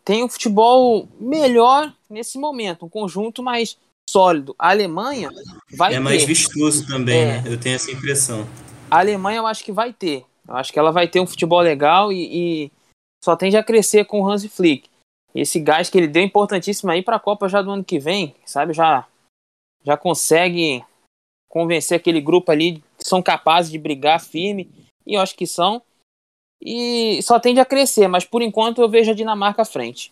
tem 0.06 0.24
um 0.24 0.30
futebol 0.30 1.08
melhor 1.20 1.94
nesse 2.10 2.38
momento, 2.38 2.86
um 2.86 2.90
conjunto 2.90 3.44
mais 3.44 3.78
sólido. 4.10 4.56
A 4.58 4.70
Alemanha 4.70 5.30
vai 5.76 5.92
é 5.92 5.96
ter. 5.96 5.98
É 5.98 6.00
mais 6.00 6.24
vistoso 6.24 6.88
também, 6.88 7.22
é. 7.22 7.42
né? 7.42 7.44
Eu 7.46 7.60
tenho 7.60 7.76
essa 7.76 7.92
impressão. 7.92 8.48
A 8.90 9.00
Alemanha 9.00 9.40
eu 9.40 9.48
acho 9.48 9.64
que 9.64 9.72
vai 9.72 9.92
ter. 9.92 10.26
Eu 10.48 10.56
acho 10.56 10.72
que 10.72 10.80
ela 10.80 10.92
vai 10.92 11.08
ter 11.08 11.20
um 11.20 11.28
futebol 11.28 11.60
legal 11.60 12.14
e, 12.14 12.66
e 12.66 12.72
só 13.24 13.36
tende 13.36 13.58
a 13.58 13.64
crescer 13.64 14.06
com 14.06 14.22
o 14.22 14.30
Hansi 14.30 14.48
Flick. 14.48 14.90
Esse 15.36 15.60
gás 15.60 15.90
que 15.90 15.98
ele 15.98 16.08
deu 16.08 16.22
é 16.22 16.26
importantíssimo 16.26 16.92
aí 16.92 17.02
para 17.02 17.18
a 17.18 17.20
Copa 17.20 17.50
já 17.50 17.62
do 17.62 17.72
ano 17.72 17.84
que 17.84 18.00
vem, 18.00 18.36
sabe? 18.46 18.72
Já, 18.72 19.06
já 19.84 19.98
consegue 19.98 20.84
convencer 21.54 21.96
aquele 21.96 22.20
grupo 22.20 22.52
ali 22.52 22.84
que 22.98 23.08
são 23.08 23.22
capazes 23.22 23.72
de 23.72 23.78
brigar 23.78 24.20
firme, 24.20 24.68
e 25.06 25.14
eu 25.14 25.22
acho 25.22 25.36
que 25.36 25.46
são. 25.46 25.84
E 26.60 27.22
só 27.22 27.40
tende 27.40 27.60
a 27.60 27.66
crescer, 27.66 28.08
mas 28.08 28.26
por 28.26 28.42
enquanto 28.42 28.82
eu 28.82 28.90
vejo 28.90 29.12
a 29.12 29.14
Dinamarca 29.14 29.62
à 29.62 29.66
frente. 29.66 30.12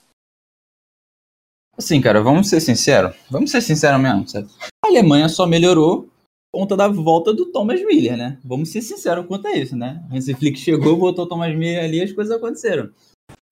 Assim, 1.76 2.00
cara, 2.00 2.22
vamos 2.22 2.48
ser 2.48 2.62
sinceros. 2.62 3.16
Vamos 3.28 3.50
ser 3.50 3.62
sinceros 3.62 4.00
mesmo, 4.00 4.28
sabe? 4.28 4.50
A 4.86 4.88
Alemanha 4.88 5.28
só 5.30 5.48
melhorou 5.48 6.04
por 6.52 6.60
conta 6.60 6.78
da 6.78 6.88
volta 6.88 7.34
do 7.34 7.48
Thomas 7.48 7.84
Miller, 7.84 8.16
né? 8.16 8.38
Vamos 8.46 8.70
ser 8.70 8.84
sinceros 8.84 9.26
quanto 9.26 9.48
a 9.48 9.56
isso, 9.56 9.76
né? 9.76 10.04
Hansi 10.14 10.36
Flick 10.36 10.60
chegou, 10.60 10.96
botou 10.96 11.26
o 11.26 11.28
Thomas 11.28 11.56
Miller 11.56 11.84
ali 11.84 11.98
e 11.98 12.04
as 12.04 12.12
coisas 12.12 12.38
aconteceram. 12.38 12.92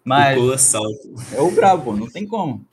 Mas. 0.05 0.37
É 1.33 1.41
o 1.41 1.49
brabo, 1.49 1.97
não 1.97 2.07
tem 2.07 2.27
como. 2.27 2.63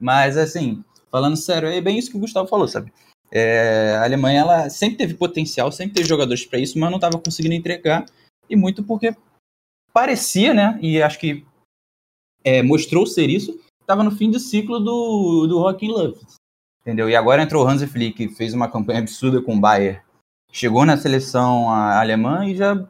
Mas, 0.00 0.38
assim, 0.38 0.82
falando 1.10 1.36
sério, 1.36 1.68
é 1.68 1.82
bem 1.82 1.98
isso 1.98 2.10
que 2.10 2.16
o 2.16 2.20
Gustavo 2.20 2.48
falou, 2.48 2.66
sabe? 2.66 2.90
É, 3.36 3.96
a 3.96 4.04
Alemanha 4.04 4.40
ela 4.40 4.70
sempre 4.70 4.96
teve 4.96 5.14
potencial, 5.14 5.72
sempre 5.72 5.94
teve 5.94 6.08
jogadores 6.08 6.46
para 6.46 6.60
isso, 6.60 6.78
mas 6.78 6.88
não 6.88 6.98
estava 6.98 7.18
conseguindo 7.18 7.54
entregar. 7.54 8.06
E 8.48 8.54
muito 8.54 8.84
porque 8.84 9.16
parecia, 9.92 10.54
né? 10.54 10.78
E 10.80 11.02
acho 11.02 11.18
que 11.18 11.44
é, 12.44 12.62
mostrou 12.62 13.06
ser 13.06 13.28
isso, 13.28 13.58
estava 13.80 14.04
no 14.04 14.12
fim 14.12 14.30
do 14.30 14.38
ciclo 14.38 14.78
do, 14.78 15.46
do 15.48 15.60
Joaquim 15.60 15.88
Love. 15.88 16.20
Entendeu? 16.82 17.10
E 17.10 17.16
agora 17.16 17.42
entrou 17.42 17.64
o 17.64 17.68
Hansi 17.68 17.86
Flick, 17.86 18.28
fez 18.28 18.54
uma 18.54 18.70
campanha 18.70 19.00
absurda 19.00 19.40
com 19.42 19.56
o 19.56 19.60
Bayern, 19.60 20.00
chegou 20.52 20.84
na 20.84 20.96
seleção 20.96 21.70
alemã 21.70 22.46
e 22.46 22.54
já 22.54 22.86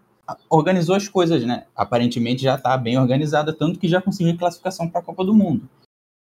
organizou 0.50 0.94
as 0.94 1.08
coisas, 1.08 1.44
né? 1.44 1.66
Aparentemente 1.74 2.42
já 2.42 2.56
está 2.56 2.76
bem 2.76 2.98
organizada, 2.98 3.52
tanto 3.52 3.78
que 3.78 3.88
já 3.88 4.02
conseguiu 4.02 4.36
classificação 4.36 4.90
para 4.90 5.00
a 5.00 5.04
Copa 5.04 5.24
do 5.24 5.32
Mundo. 5.32 5.68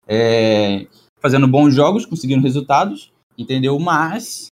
É, 0.06 0.86
fazendo 1.20 1.48
bons 1.48 1.74
jogos, 1.74 2.06
conseguindo 2.06 2.42
resultados, 2.42 3.12
entendeu? 3.36 3.78
Mas 3.78 4.48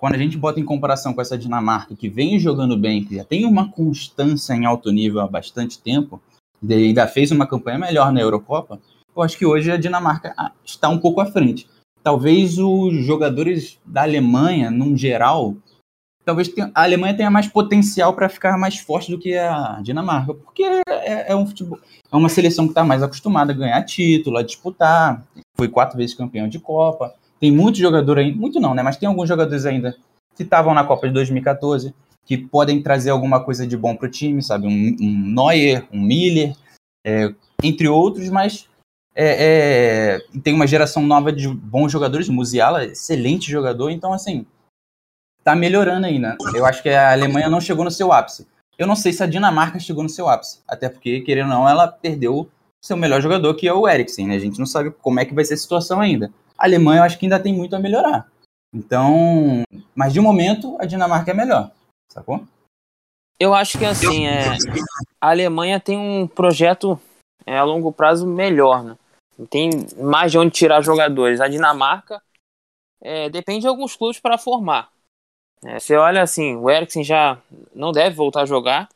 quando 0.00 0.14
a 0.14 0.18
gente 0.18 0.38
bota 0.38 0.58
em 0.58 0.64
comparação 0.64 1.12
com 1.12 1.20
essa 1.20 1.36
Dinamarca, 1.36 1.94
que 1.94 2.08
vem 2.08 2.38
jogando 2.38 2.76
bem, 2.76 3.04
que 3.04 3.16
já 3.16 3.24
tem 3.24 3.44
uma 3.44 3.70
constância 3.70 4.54
em 4.54 4.64
alto 4.64 4.90
nível 4.90 5.20
há 5.20 5.28
bastante 5.28 5.78
tempo, 5.78 6.20
e 6.62 6.72
ainda 6.72 7.06
fez 7.06 7.30
uma 7.30 7.46
campanha 7.46 7.78
melhor 7.78 8.10
na 8.10 8.20
Eurocopa, 8.20 8.80
eu 9.14 9.22
acho 9.22 9.36
que 9.36 9.44
hoje 9.44 9.70
a 9.70 9.76
Dinamarca 9.76 10.32
ah, 10.38 10.52
está 10.64 10.88
um 10.88 10.98
pouco 10.98 11.20
à 11.20 11.26
frente. 11.26 11.68
Talvez 12.02 12.58
os 12.58 12.94
jogadores 13.04 13.78
da 13.84 14.02
Alemanha, 14.02 14.70
num 14.70 14.96
geral, 14.96 15.54
talvez 16.24 16.50
a 16.74 16.82
Alemanha 16.82 17.16
tenha 17.16 17.30
mais 17.30 17.46
potencial 17.46 18.14
para 18.14 18.30
ficar 18.30 18.56
mais 18.56 18.78
forte 18.78 19.10
do 19.10 19.18
que 19.18 19.36
a 19.36 19.80
Dinamarca, 19.82 20.32
porque 20.32 20.62
é, 20.88 21.32
é 21.32 21.36
um 21.36 21.46
futebol, 21.46 21.78
é 22.10 22.16
uma 22.16 22.30
seleção 22.30 22.64
que 22.64 22.70
está 22.70 22.84
mais 22.84 23.02
acostumada 23.02 23.52
a 23.52 23.56
ganhar 23.56 23.82
título, 23.84 24.38
a 24.38 24.42
disputar, 24.42 25.22
foi 25.58 25.68
quatro 25.68 25.98
vezes 25.98 26.14
campeão 26.14 26.48
de 26.48 26.58
Copa. 26.58 27.14
Tem 27.40 27.50
muitos 27.50 27.80
jogadores 27.80 28.26
ainda, 28.26 28.38
muito 28.38 28.60
não, 28.60 28.74
né? 28.74 28.82
Mas 28.82 28.96
tem 28.96 29.08
alguns 29.08 29.28
jogadores 29.28 29.66
ainda 29.66 29.96
que 30.36 30.42
estavam 30.42 30.74
na 30.74 30.84
Copa 30.84 31.08
de 31.08 31.14
2014 31.14 31.94
que 32.24 32.36
podem 32.36 32.80
trazer 32.82 33.10
alguma 33.10 33.42
coisa 33.42 33.66
de 33.66 33.76
bom 33.76 33.96
para 33.96 34.06
o 34.06 34.10
time, 34.10 34.42
sabe? 34.42 34.66
Um, 34.66 34.96
um 35.00 35.34
Neuer, 35.34 35.88
um 35.92 36.00
Miller, 36.00 36.54
é, 37.04 37.34
entre 37.62 37.88
outros, 37.88 38.28
mas 38.28 38.68
é, 39.14 40.18
é, 40.18 40.38
tem 40.40 40.54
uma 40.54 40.66
geração 40.66 41.02
nova 41.02 41.32
de 41.32 41.48
bons 41.48 41.90
jogadores. 41.90 42.28
Musiala, 42.28 42.84
excelente 42.84 43.50
jogador, 43.50 43.90
então 43.90 44.12
assim 44.12 44.46
tá 45.42 45.54
melhorando 45.56 46.06
aí, 46.06 46.18
né? 46.18 46.36
Eu 46.54 46.66
acho 46.66 46.82
que 46.82 46.90
a 46.90 47.12
Alemanha 47.12 47.48
não 47.48 47.60
chegou 47.60 47.84
no 47.84 47.90
seu 47.90 48.12
ápice. 48.12 48.46
Eu 48.78 48.86
não 48.86 48.96
sei 48.96 49.12
se 49.12 49.22
a 49.22 49.26
Dinamarca 49.26 49.78
chegou 49.78 50.02
no 50.02 50.08
seu 50.08 50.28
ápice, 50.28 50.60
até 50.68 50.88
porque, 50.88 51.20
querendo 51.20 51.50
ou 51.50 51.54
não, 51.54 51.68
ela 51.68 51.88
perdeu 51.88 52.48
seu 52.82 52.96
melhor 52.96 53.20
jogador, 53.20 53.54
que 53.54 53.68
é 53.68 53.72
o 53.72 53.88
Eriksen, 53.88 54.26
né? 54.26 54.36
A 54.36 54.38
gente 54.38 54.58
não 54.58 54.66
sabe 54.66 54.90
como 54.90 55.20
é 55.20 55.24
que 55.24 55.34
vai 55.34 55.44
ser 55.44 55.54
a 55.54 55.58
situação 55.58 56.00
ainda. 56.00 56.32
A 56.60 56.66
Alemanha, 56.66 57.00
eu 57.00 57.04
acho 57.04 57.18
que 57.18 57.24
ainda 57.24 57.40
tem 57.40 57.54
muito 57.54 57.74
a 57.74 57.78
melhorar. 57.78 58.30
Então, 58.72 59.62
mas 59.94 60.12
de 60.12 60.20
momento, 60.20 60.76
a 60.78 60.84
Dinamarca 60.84 61.30
é 61.30 61.34
melhor, 61.34 61.70
sacou? 62.12 62.44
Eu 63.38 63.54
acho 63.54 63.78
que 63.78 63.86
assim, 63.86 64.26
é, 64.26 64.42
a 65.18 65.30
Alemanha 65.30 65.80
tem 65.80 65.96
um 65.96 66.26
projeto 66.26 67.00
é, 67.46 67.56
a 67.56 67.64
longo 67.64 67.90
prazo 67.90 68.26
melhor, 68.26 68.84
né? 68.84 68.96
Tem 69.48 69.70
mais 69.98 70.30
de 70.30 70.38
onde 70.38 70.50
tirar 70.50 70.82
jogadores. 70.82 71.40
A 71.40 71.48
Dinamarca 71.48 72.22
é, 73.02 73.30
depende 73.30 73.62
de 73.62 73.66
alguns 73.66 73.96
clubes 73.96 74.20
para 74.20 74.36
formar. 74.36 74.90
É, 75.64 75.78
você 75.78 75.96
olha 75.96 76.22
assim, 76.22 76.54
o 76.56 76.68
Eriksen 76.68 77.02
já 77.02 77.38
não 77.74 77.92
deve 77.92 78.14
voltar 78.14 78.42
a 78.42 78.46
jogar. 78.46 78.88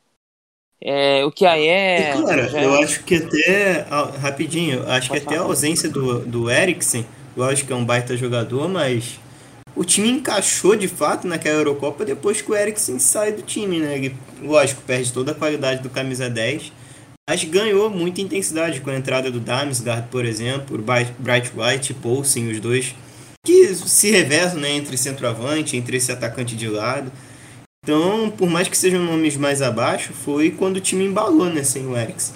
É, 0.79 1.25
o 1.25 1.31
que 1.31 1.45
aí 1.45 1.67
é. 1.67 2.15
E, 2.15 2.23
cara, 2.23 2.47
já... 2.47 2.61
eu 2.61 2.75
acho 2.75 3.03
que 3.03 3.15
até. 3.15 3.81
Rapidinho, 4.19 4.87
acho 4.87 5.07
Pode 5.07 5.21
que 5.21 5.27
até 5.27 5.37
a 5.37 5.41
ausência 5.41 5.89
do, 5.89 6.25
do 6.25 6.51
Eriksen, 6.51 7.07
lógico 7.35 7.67
que 7.67 7.73
é 7.73 7.75
um 7.75 7.85
baita 7.85 8.15
jogador, 8.15 8.67
mas 8.67 9.19
o 9.75 9.83
time 9.83 10.09
encaixou 10.09 10.75
de 10.75 10.87
fato 10.87 11.27
naquela 11.27 11.59
Eurocopa 11.59 12.05
depois 12.05 12.41
que 12.41 12.51
o 12.51 12.55
Eriksen 12.55 12.97
sai 12.97 13.33
do 13.33 13.41
time, 13.41 13.79
né? 13.79 13.97
Ele, 13.97 14.15
lógico, 14.41 14.81
perde 14.83 15.11
toda 15.11 15.31
a 15.31 15.35
qualidade 15.35 15.81
do 15.81 15.89
camisa 15.89 16.29
10, 16.29 16.71
mas 17.29 17.43
ganhou 17.43 17.89
muita 17.89 18.21
intensidade 18.21 18.79
com 18.79 18.89
a 18.89 18.95
entrada 18.95 19.29
do 19.29 19.39
Damsgaard, 19.39 20.07
por 20.09 20.23
exemplo, 20.23 20.77
o 20.77 20.81
Bright 20.81 21.51
White 21.55 21.93
Poulsen, 21.95 22.49
os 22.49 22.59
dois 22.59 22.95
que 23.45 23.75
se 23.75 24.09
reversam 24.09 24.59
né, 24.59 24.71
entre 24.71 24.97
centroavante, 24.97 25.77
entre 25.77 25.97
esse 25.97 26.11
atacante 26.11 26.55
de 26.55 26.67
lado. 26.67 27.11
Então, 27.83 28.31
por 28.31 28.49
mais 28.49 28.67
que 28.67 28.77
sejam 28.77 29.03
nomes 29.03 29.37
mais 29.37 29.61
abaixo, 29.61 30.13
foi 30.13 30.49
quando 30.49 30.77
o 30.77 30.81
time 30.81 31.05
embalou, 31.05 31.45
né, 31.45 31.63
sem 31.63 31.85
o 31.85 31.95
Eriksen. 31.95 32.35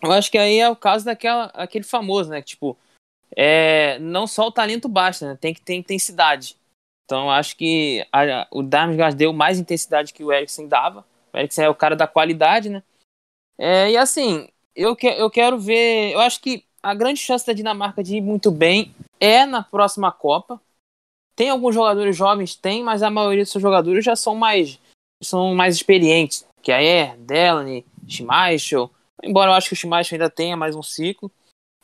Eu 0.00 0.12
acho 0.12 0.30
que 0.30 0.38
aí 0.38 0.60
é 0.60 0.68
o 0.68 0.76
caso 0.76 1.04
daquela, 1.04 1.46
aquele 1.46 1.84
famoso, 1.84 2.30
né, 2.30 2.40
tipo, 2.40 2.78
é, 3.36 3.98
não 3.98 4.26
só 4.26 4.46
o 4.46 4.52
talento 4.52 4.88
basta, 4.88 5.30
né, 5.30 5.38
tem 5.40 5.54
que 5.54 5.60
ter 5.60 5.74
intensidade. 5.74 6.56
Então, 7.04 7.30
acho 7.30 7.56
que 7.56 8.06
a, 8.12 8.46
o 8.50 8.62
Damsgaard 8.62 9.16
deu 9.16 9.32
mais 9.32 9.58
intensidade 9.58 10.12
que 10.12 10.24
o 10.24 10.32
Eriksen 10.32 10.66
dava. 10.66 11.04
O 11.32 11.36
Eriksen 11.36 11.64
é 11.64 11.68
o 11.68 11.74
cara 11.74 11.94
da 11.94 12.06
qualidade, 12.06 12.70
né? 12.70 12.82
É, 13.58 13.90
e 13.90 13.96
assim, 13.96 14.48
eu, 14.74 14.96
que, 14.96 15.06
eu 15.06 15.30
quero 15.30 15.58
ver. 15.58 16.12
Eu 16.12 16.20
acho 16.20 16.40
que 16.40 16.64
a 16.82 16.94
grande 16.94 17.20
chance 17.20 17.46
da 17.46 17.52
Dinamarca 17.52 18.02
de 18.02 18.16
ir 18.16 18.20
muito 18.20 18.50
bem 18.50 18.94
é 19.20 19.44
na 19.44 19.62
próxima 19.62 20.10
Copa. 20.10 20.60
Tem 21.36 21.50
alguns 21.50 21.74
jogadores 21.74 22.16
jovens, 22.16 22.54
tem, 22.54 22.82
mas 22.82 23.02
a 23.02 23.10
maioria 23.10 23.42
dos 23.42 23.52
seus 23.52 23.62
jogadores 23.62 24.04
já 24.04 24.16
são 24.16 24.34
mais 24.34 24.78
são 25.22 25.54
mais 25.54 25.74
experientes, 25.74 26.46
que 26.62 26.70
a 26.70 26.82
Er, 26.82 27.16
Delaney, 27.18 27.84
Schmeichel, 28.06 28.90
embora 29.22 29.50
eu 29.50 29.54
acho 29.54 29.68
que 29.68 29.72
o 29.72 29.76
Schmeichel 29.76 30.16
ainda 30.16 30.28
tenha 30.28 30.56
mais 30.56 30.76
um 30.76 30.82
ciclo. 30.82 31.30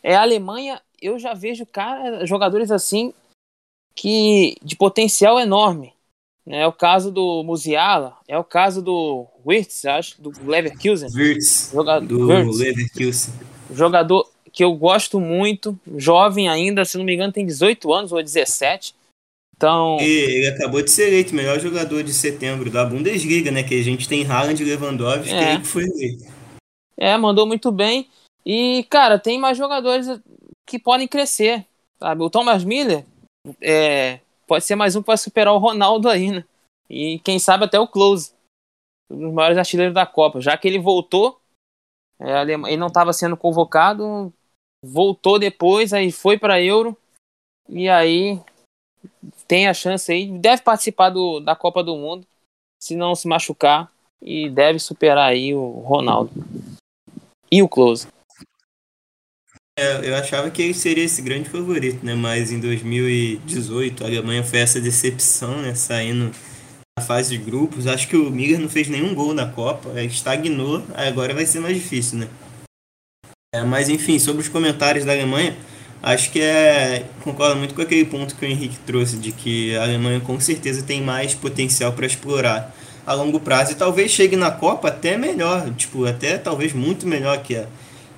É 0.03 0.15
a 0.15 0.23
Alemanha, 0.23 0.81
eu 1.01 1.19
já 1.19 1.35
vejo 1.35 1.65
cara, 1.67 2.27
jogadores 2.27 2.71
assim 2.71 3.13
que 3.95 4.57
de 4.63 4.77
potencial 4.77 5.39
enorme. 5.39 5.93
É 6.47 6.67
o 6.67 6.73
caso 6.73 7.13
do 7.13 7.45
Musiala, 7.45 8.17
é 8.27 8.37
o 8.37 8.43
caso 8.43 8.83
do 8.83 9.27
Wirtz, 9.47 9.85
acho, 9.85 10.21
do 10.21 10.33
Leverkusen. 10.45 11.09
Wirtz, 11.15 11.71
jogador, 11.73 12.07
do 12.07 12.27
Wirtz, 12.27 12.59
Leverkusen. 12.59 13.35
Jogador 13.73 14.29
que 14.53 14.65
eu 14.65 14.75
gosto 14.75 15.21
muito, 15.21 15.79
jovem 15.97 16.49
ainda, 16.49 16.85
se 16.85 16.99
não 16.99 17.05
me 17.05 17.15
engano 17.15 17.33
tem 17.33 17.47
18 17.47 17.93
anos 17.93 18.13
ou 18.13 18.23
17. 18.23 18.95
Então... 19.57 19.99
E 20.01 20.05
ele 20.05 20.47
acabou 20.49 20.83
de 20.83 20.91
ser 20.91 21.09
eleito 21.09 21.35
melhor 21.35 21.61
jogador 21.61 22.03
de 22.03 22.13
setembro 22.13 22.71
da 22.71 22.85
Bundesliga, 22.85 23.51
né? 23.51 23.63
Que 23.63 23.79
a 23.79 23.85
gente 23.85 24.09
tem 24.09 24.27
Haaland 24.27 24.61
e 24.61 24.65
Lewandowski, 24.65 25.35
é. 25.35 25.59
que 25.59 25.67
foi 25.67 25.85
eleito. 25.85 26.25
É, 26.97 27.17
mandou 27.17 27.47
muito 27.47 27.71
bem. 27.71 28.09
E, 28.45 28.85
cara, 28.89 29.19
tem 29.19 29.39
mais 29.39 29.59
jogadores 29.59 30.09
que 30.71 30.79
podem 30.79 31.09
crescer, 31.09 31.67
sabe? 31.99 32.23
O 32.23 32.31
Thomas 32.31 32.63
Miller 32.63 33.05
é, 33.61 34.21
pode 34.47 34.65
ser 34.65 34.77
mais 34.77 34.95
um 34.95 35.03
para 35.03 35.17
superar 35.17 35.53
o 35.53 35.59
Ronaldo 35.59 36.09
aí, 36.09 36.31
né? 36.31 36.45
E 36.89 37.19
quem 37.19 37.41
sabe 37.41 37.65
até 37.65 37.79
o 37.79 37.89
Close, 37.89 38.33
um 39.11 39.19
dos 39.19 39.33
maiores 39.33 39.59
artilheiros 39.59 39.95
da 39.95 40.07
Copa. 40.07 40.41
Já 40.41 40.57
que 40.57 40.69
ele 40.69 40.79
voltou, 40.79 41.41
é, 42.21 42.43
ele 42.43 42.77
não 42.77 42.87
estava 42.87 43.13
sendo 43.13 43.37
convocado, 43.37 44.33
voltou 44.85 45.41
depois, 45.41 45.93
aí 45.93 46.13
foi 46.13 46.39
para 46.39 46.63
Euro 46.63 46.97
e 47.69 47.89
aí 47.89 48.41
tem 49.49 49.67
a 49.67 49.75
chance 49.75 50.13
aí, 50.13 50.31
deve 50.39 50.63
participar 50.63 51.11
do, 51.11 51.41
da 51.41 51.57
Copa 51.57 51.83
do 51.83 51.97
Mundo, 51.97 52.25
se 52.81 52.95
não 52.95 53.17
se 53.17 53.27
machucar 53.27 53.91
e 54.23 54.49
deve 54.49 54.79
superar 54.79 55.31
aí 55.31 55.53
o 55.53 55.81
Ronaldo 55.81 56.31
e 57.51 57.61
o 57.61 57.69
Close. 57.69 58.07
É, 59.81 60.11
eu 60.11 60.15
achava 60.15 60.51
que 60.51 60.61
ele 60.61 60.75
seria 60.75 61.05
esse 61.05 61.23
grande 61.23 61.49
favorito, 61.49 62.05
né? 62.05 62.15
Mas 62.15 62.53
em 62.53 62.61
2018 62.61 64.05
a 64.05 64.07
Alemanha 64.07 64.45
foi 64.45 64.59
essa 64.59 64.79
decepção, 64.79 65.63
né? 65.63 65.75
Saindo 65.75 66.31
na 66.99 67.03
fase 67.03 67.31
de 67.31 67.43
grupos. 67.43 67.87
Acho 67.87 68.07
que 68.07 68.15
o 68.15 68.31
Miller 68.31 68.61
não 68.61 68.69
fez 68.69 68.89
nenhum 68.89 69.15
gol 69.15 69.33
na 69.33 69.47
Copa, 69.47 69.99
estagnou, 70.03 70.85
agora 70.93 71.33
vai 71.33 71.47
ser 71.47 71.61
mais 71.61 71.75
difícil, 71.75 72.19
né? 72.19 72.29
É, 73.55 73.63
mas 73.63 73.89
enfim, 73.89 74.19
sobre 74.19 74.43
os 74.43 74.49
comentários 74.51 75.07
da 75.07 75.13
Alemanha, 75.13 75.57
acho 76.03 76.31
que 76.31 76.43
é. 76.43 77.07
Concordo 77.23 77.57
muito 77.57 77.75
com 77.75 77.81
aquele 77.81 78.05
ponto 78.05 78.37
que 78.37 78.45
o 78.45 78.49
Henrique 78.49 78.77
trouxe, 78.85 79.17
de 79.17 79.33
que 79.33 79.75
a 79.77 79.85
Alemanha 79.85 80.21
com 80.21 80.39
certeza 80.39 80.83
tem 80.83 81.01
mais 81.01 81.33
potencial 81.35 81.95
para 81.95 82.05
explorar 82.05 82.77
a 83.07 83.15
longo 83.15 83.41
prazo 83.41 83.73
e 83.73 83.77
talvez 83.77 84.11
chegue 84.11 84.37
na 84.37 84.51
Copa 84.51 84.89
até 84.89 85.17
melhor, 85.17 85.73
tipo, 85.75 86.05
até 86.05 86.37
talvez 86.37 86.75
muito 86.75 87.07
melhor 87.07 87.43
que 87.43 87.57
a, 87.57 87.67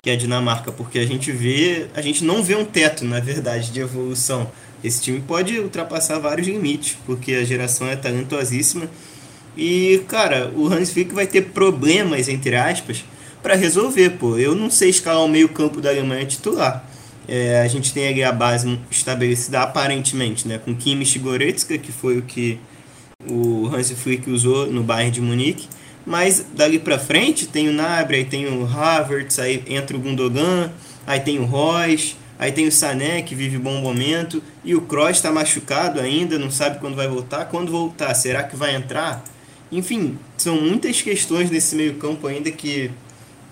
que 0.05 0.11
a 0.11 0.17
Dinamarca, 0.17 0.73
porque 0.73 0.99
a 0.99 1.07
gente 1.07 1.31
vê. 1.31 1.87
A 1.95 2.03
gente 2.03 2.25
não 2.25 2.43
vê 2.43 2.57
um 2.57 2.65
teto, 2.65 3.05
na 3.05 3.21
verdade, 3.21 3.71
de 3.71 3.79
evolução. 3.79 4.51
Esse 4.83 5.01
time 5.01 5.21
pode 5.21 5.57
ultrapassar 5.61 6.19
vários 6.19 6.49
limites, 6.49 6.99
porque 7.07 7.35
a 7.35 7.45
geração 7.45 7.87
é 7.87 7.95
talentosíssima. 7.95 8.91
E, 9.57 10.03
cara, 10.09 10.51
o 10.57 10.67
Hans 10.67 10.91
Flick 10.91 11.15
vai 11.15 11.29
ter 11.29 11.43
problemas, 11.53 12.29
entre 12.29 12.57
aspas, 12.57 13.05
para 13.45 13.55
resolver, 13.55 14.11
pô. 14.19 14.37
Eu 14.37 14.57
não 14.57 14.69
sei 14.69 14.91
escalar 14.91 15.25
o 15.25 15.29
meio-campo 15.29 15.81
da 15.81 15.91
Alemanha 15.91 16.27
titular. 16.27 16.85
É, 17.29 17.61
a 17.61 17.69
gente 17.69 17.93
tem 17.93 18.09
ali 18.09 18.25
a 18.25 18.33
base 18.33 18.77
estabelecida 18.91 19.61
aparentemente, 19.61 20.49
né? 20.49 20.59
Com 20.59 20.75
Kimmich 20.75 21.17
e 21.17 21.21
Goretzka, 21.21 21.79
que 21.79 21.93
foi 21.93 22.19
o 22.19 22.23
que 22.23 22.59
o 23.25 23.71
Hansi 23.73 23.95
Flick 23.95 24.29
usou 24.29 24.67
no 24.67 24.83
Bayern 24.83 25.13
de 25.13 25.21
Munique. 25.21 25.69
Mas 26.05 26.45
dali 26.55 26.79
para 26.79 26.99
frente 26.99 27.47
tem 27.47 27.69
o 27.69 27.73
Nabre, 27.73 28.17
aí 28.19 28.25
tem 28.25 28.47
o 28.47 28.67
Havertz, 28.67 29.39
aí 29.39 29.63
entra 29.67 29.97
o 29.97 30.01
Gundogan, 30.01 30.73
aí 31.07 31.21
tem 31.21 31.39
o 31.39 31.45
Royce, 31.45 32.17
aí 32.39 32.51
tem 32.51 32.67
o 32.67 32.73
Sané 32.73 33.23
que 33.23 33.35
vive 33.35 33.59
bom 33.59 33.81
momento 33.81 34.43
e 34.65 34.75
o 34.75 34.81
Kroos 34.83 35.11
está 35.11 35.31
machucado 35.31 36.01
ainda, 36.01 36.39
não 36.39 36.51
sabe 36.51 36.81
quando 36.81 36.97
vai 36.97 37.07
voltar. 37.07 37.45
Quando 37.47 37.71
voltar, 37.71 38.13
será 38.15 38.43
que 38.43 38.57
vai 38.57 38.75
entrar? 38.75 39.23
Enfim, 39.71 40.19
são 40.37 40.61
muitas 40.61 41.01
questões 41.01 41.51
nesse 41.51 41.77
meio 41.77 41.95
campo 41.95 42.27
ainda 42.27 42.51
que 42.51 42.91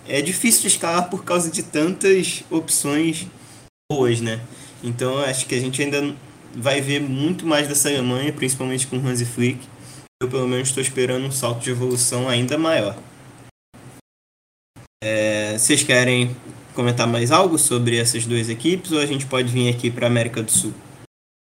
é 0.09 0.21
difícil 0.21 0.67
escalar 0.67 1.09
por 1.09 1.25
causa 1.25 1.51
de 1.51 1.63
tantas 1.63 2.45
opções 2.51 3.27
boas, 3.91 4.21
né? 4.21 4.41
Então 4.83 5.19
acho 5.19 5.47
que 5.47 5.55
a 5.55 5.61
gente 5.61 5.81
ainda 5.83 6.15
vai 6.55 6.81
ver 6.81 7.01
muito 7.01 7.47
mais 7.47 7.69
dessa 7.69 7.89
Alemanha, 7.89 8.33
principalmente 8.33 8.87
com 8.87 8.97
Hansi 8.97 9.25
Flick. 9.25 9.61
Eu 10.23 10.29
pelo 10.29 10.47
menos 10.47 10.69
estou 10.69 10.83
esperando 10.83 11.25
um 11.25 11.31
salto 11.31 11.61
de 11.61 11.71
evolução 11.71 12.29
ainda 12.29 12.59
maior. 12.59 12.95
É, 15.03 15.57
vocês 15.57 15.83
querem 15.83 16.37
comentar 16.75 17.07
mais 17.07 17.33
algo 17.33 17.57
sobre 17.57 17.97
essas 17.97 18.27
duas 18.27 18.51
equipes 18.51 18.93
ou 18.93 19.01
a 19.01 19.07
gente 19.07 19.25
pode 19.25 19.49
vir 19.51 19.71
aqui 19.71 19.91
para 19.91 20.07
a 20.07 20.11
América 20.11 20.43
do 20.43 20.51
Sul? 20.51 20.75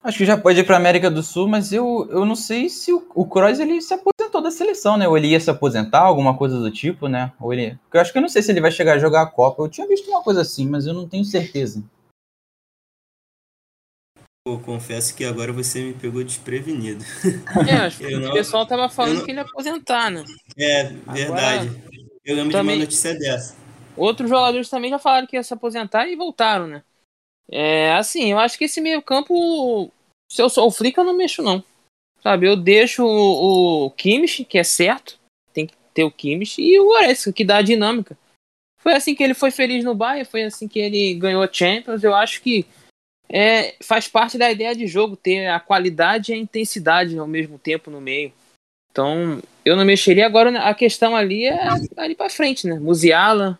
Acho 0.05 0.19
que 0.19 0.25
já 0.25 0.37
pode 0.39 0.61
ir 0.61 0.65
para 0.65 0.77
a 0.77 0.79
América 0.79 1.11
do 1.11 1.21
Sul, 1.21 1.49
mas 1.49 1.73
eu, 1.73 2.09
eu 2.13 2.25
não 2.25 2.37
sei 2.37 2.69
se 2.69 2.93
o, 2.93 3.05
o 3.13 3.27
Kroos 3.27 3.59
ele 3.59 3.83
se 3.83 3.93
aposentou 3.93 4.41
da 4.41 4.53
seleção, 4.53 4.97
né? 4.97 5.09
Ou 5.09 5.19
ele 5.19 5.27
ia 5.27 5.41
se 5.41 5.51
aposentar, 5.51 6.03
alguma 6.03 6.37
coisa 6.37 6.61
do 6.61 6.71
tipo, 6.71 7.09
né? 7.09 7.33
Ou 7.41 7.53
ele, 7.53 7.77
eu 7.93 8.01
acho 8.01 8.13
que 8.13 8.19
eu 8.19 8.23
não 8.23 8.29
sei 8.29 8.41
se 8.41 8.53
ele 8.53 8.61
vai 8.61 8.71
chegar 8.71 8.95
a 8.95 8.99
jogar 8.99 9.23
a 9.23 9.27
Copa. 9.27 9.65
Eu 9.65 9.69
tinha 9.69 9.89
visto 9.89 10.09
uma 10.09 10.23
coisa 10.23 10.43
assim, 10.43 10.69
mas 10.69 10.87
eu 10.87 10.95
não 10.95 11.09
tenho 11.09 11.25
certeza. 11.25 11.83
Pô, 14.43 14.59
confesso 14.59 15.15
que 15.15 15.25
agora 15.25 15.53
você 15.53 15.83
me 15.83 15.93
pegou 15.93 16.25
desprevenido. 16.25 17.05
É, 17.69 17.77
acho 17.77 17.99
que 18.07 18.15
o 18.15 18.33
pessoal 18.33 18.65
tava 18.67 18.89
falando 18.89 19.19
não... 19.19 19.25
que 19.25 19.31
ele 19.31 19.39
ia 19.39 19.45
aposentar, 19.45 20.11
né? 20.11 20.25
É, 20.57 20.85
verdade. 20.85 21.69
Agora, 21.69 21.91
eu 22.25 22.37
lembro 22.37 22.53
também, 22.53 22.77
de 22.77 22.81
uma 22.81 22.85
notícia 22.87 23.15
dessa. 23.15 23.57
Outros 23.97 24.31
jogadores 24.31 24.71
também 24.71 24.91
já 24.91 24.99
falaram 24.99 25.27
que 25.27 25.37
ia 25.37 25.43
se 25.43 25.53
aposentar 25.53 26.07
e 26.09 26.17
voltaram, 26.17 26.67
né? 26.67 26.83
É, 27.51 27.93
assim, 27.93 28.33
eu 28.33 28.39
acho 28.39 28.57
que 28.57 28.65
esse 28.65 28.81
meio 28.81 29.03
campo, 29.03 29.91
se 30.31 30.41
eu 30.41 30.49
sou 30.49 30.69
o 30.69 30.71
Flick, 30.71 30.97
eu 30.97 31.05
não 31.05 31.17
mexo 31.17 31.43
não. 31.43 31.63
Sabe, 32.23 32.47
eu 32.47 32.57
deixo 32.57 33.05
o, 33.05 33.87
o 33.87 33.91
Kimmich, 33.91 34.45
que 34.45 34.59
é 34.59 34.65
certo, 34.65 35.19
tem 35.53 35.67
que 35.67 35.75
ter 35.93 36.05
o 36.05 36.11
Kimmich, 36.11 36.61
e 36.63 36.79
o 36.79 36.85
Goretzka, 36.85 37.33
que 37.33 37.45
dá 37.45 37.59
a 37.59 37.63
dinâmica. 37.63 38.17
Foi 38.79 38.95
assim 38.95 39.15
que 39.15 39.23
ele 39.23 39.35
foi 39.35 39.51
feliz 39.51 39.85
no 39.85 39.95
Bayern, 39.95 40.25
foi 40.25 40.45
assim 40.45 40.67
que 40.67 40.79
ele 40.79 41.15
ganhou 41.15 41.43
a 41.43 41.53
Champions. 41.53 42.03
Eu 42.03 42.15
acho 42.15 42.41
que 42.41 42.67
é, 43.33 43.77
faz 43.81 44.09
parte 44.09 44.37
da 44.37 44.51
ideia 44.51 44.75
de 44.75 44.89
jogo 44.89 45.17
ter 45.17 45.47
a 45.47 45.61
qualidade 45.61 46.33
e 46.33 46.35
a 46.35 46.39
intensidade 46.39 47.17
ao 47.17 47.29
mesmo 47.29 47.59
tempo 47.59 47.89
no 47.89 48.01
meio. 48.01 48.33
Então, 48.91 49.41
eu 49.65 49.77
não 49.77 49.85
mexeria. 49.85 50.27
Agora, 50.27 50.59
a 50.59 50.75
questão 50.75 51.15
ali 51.15 51.45
é 51.45 51.69
ali 51.97 52.17
para 52.17 52.29
frente, 52.29 52.67
né? 52.67 52.75
Musiala, 52.81 53.57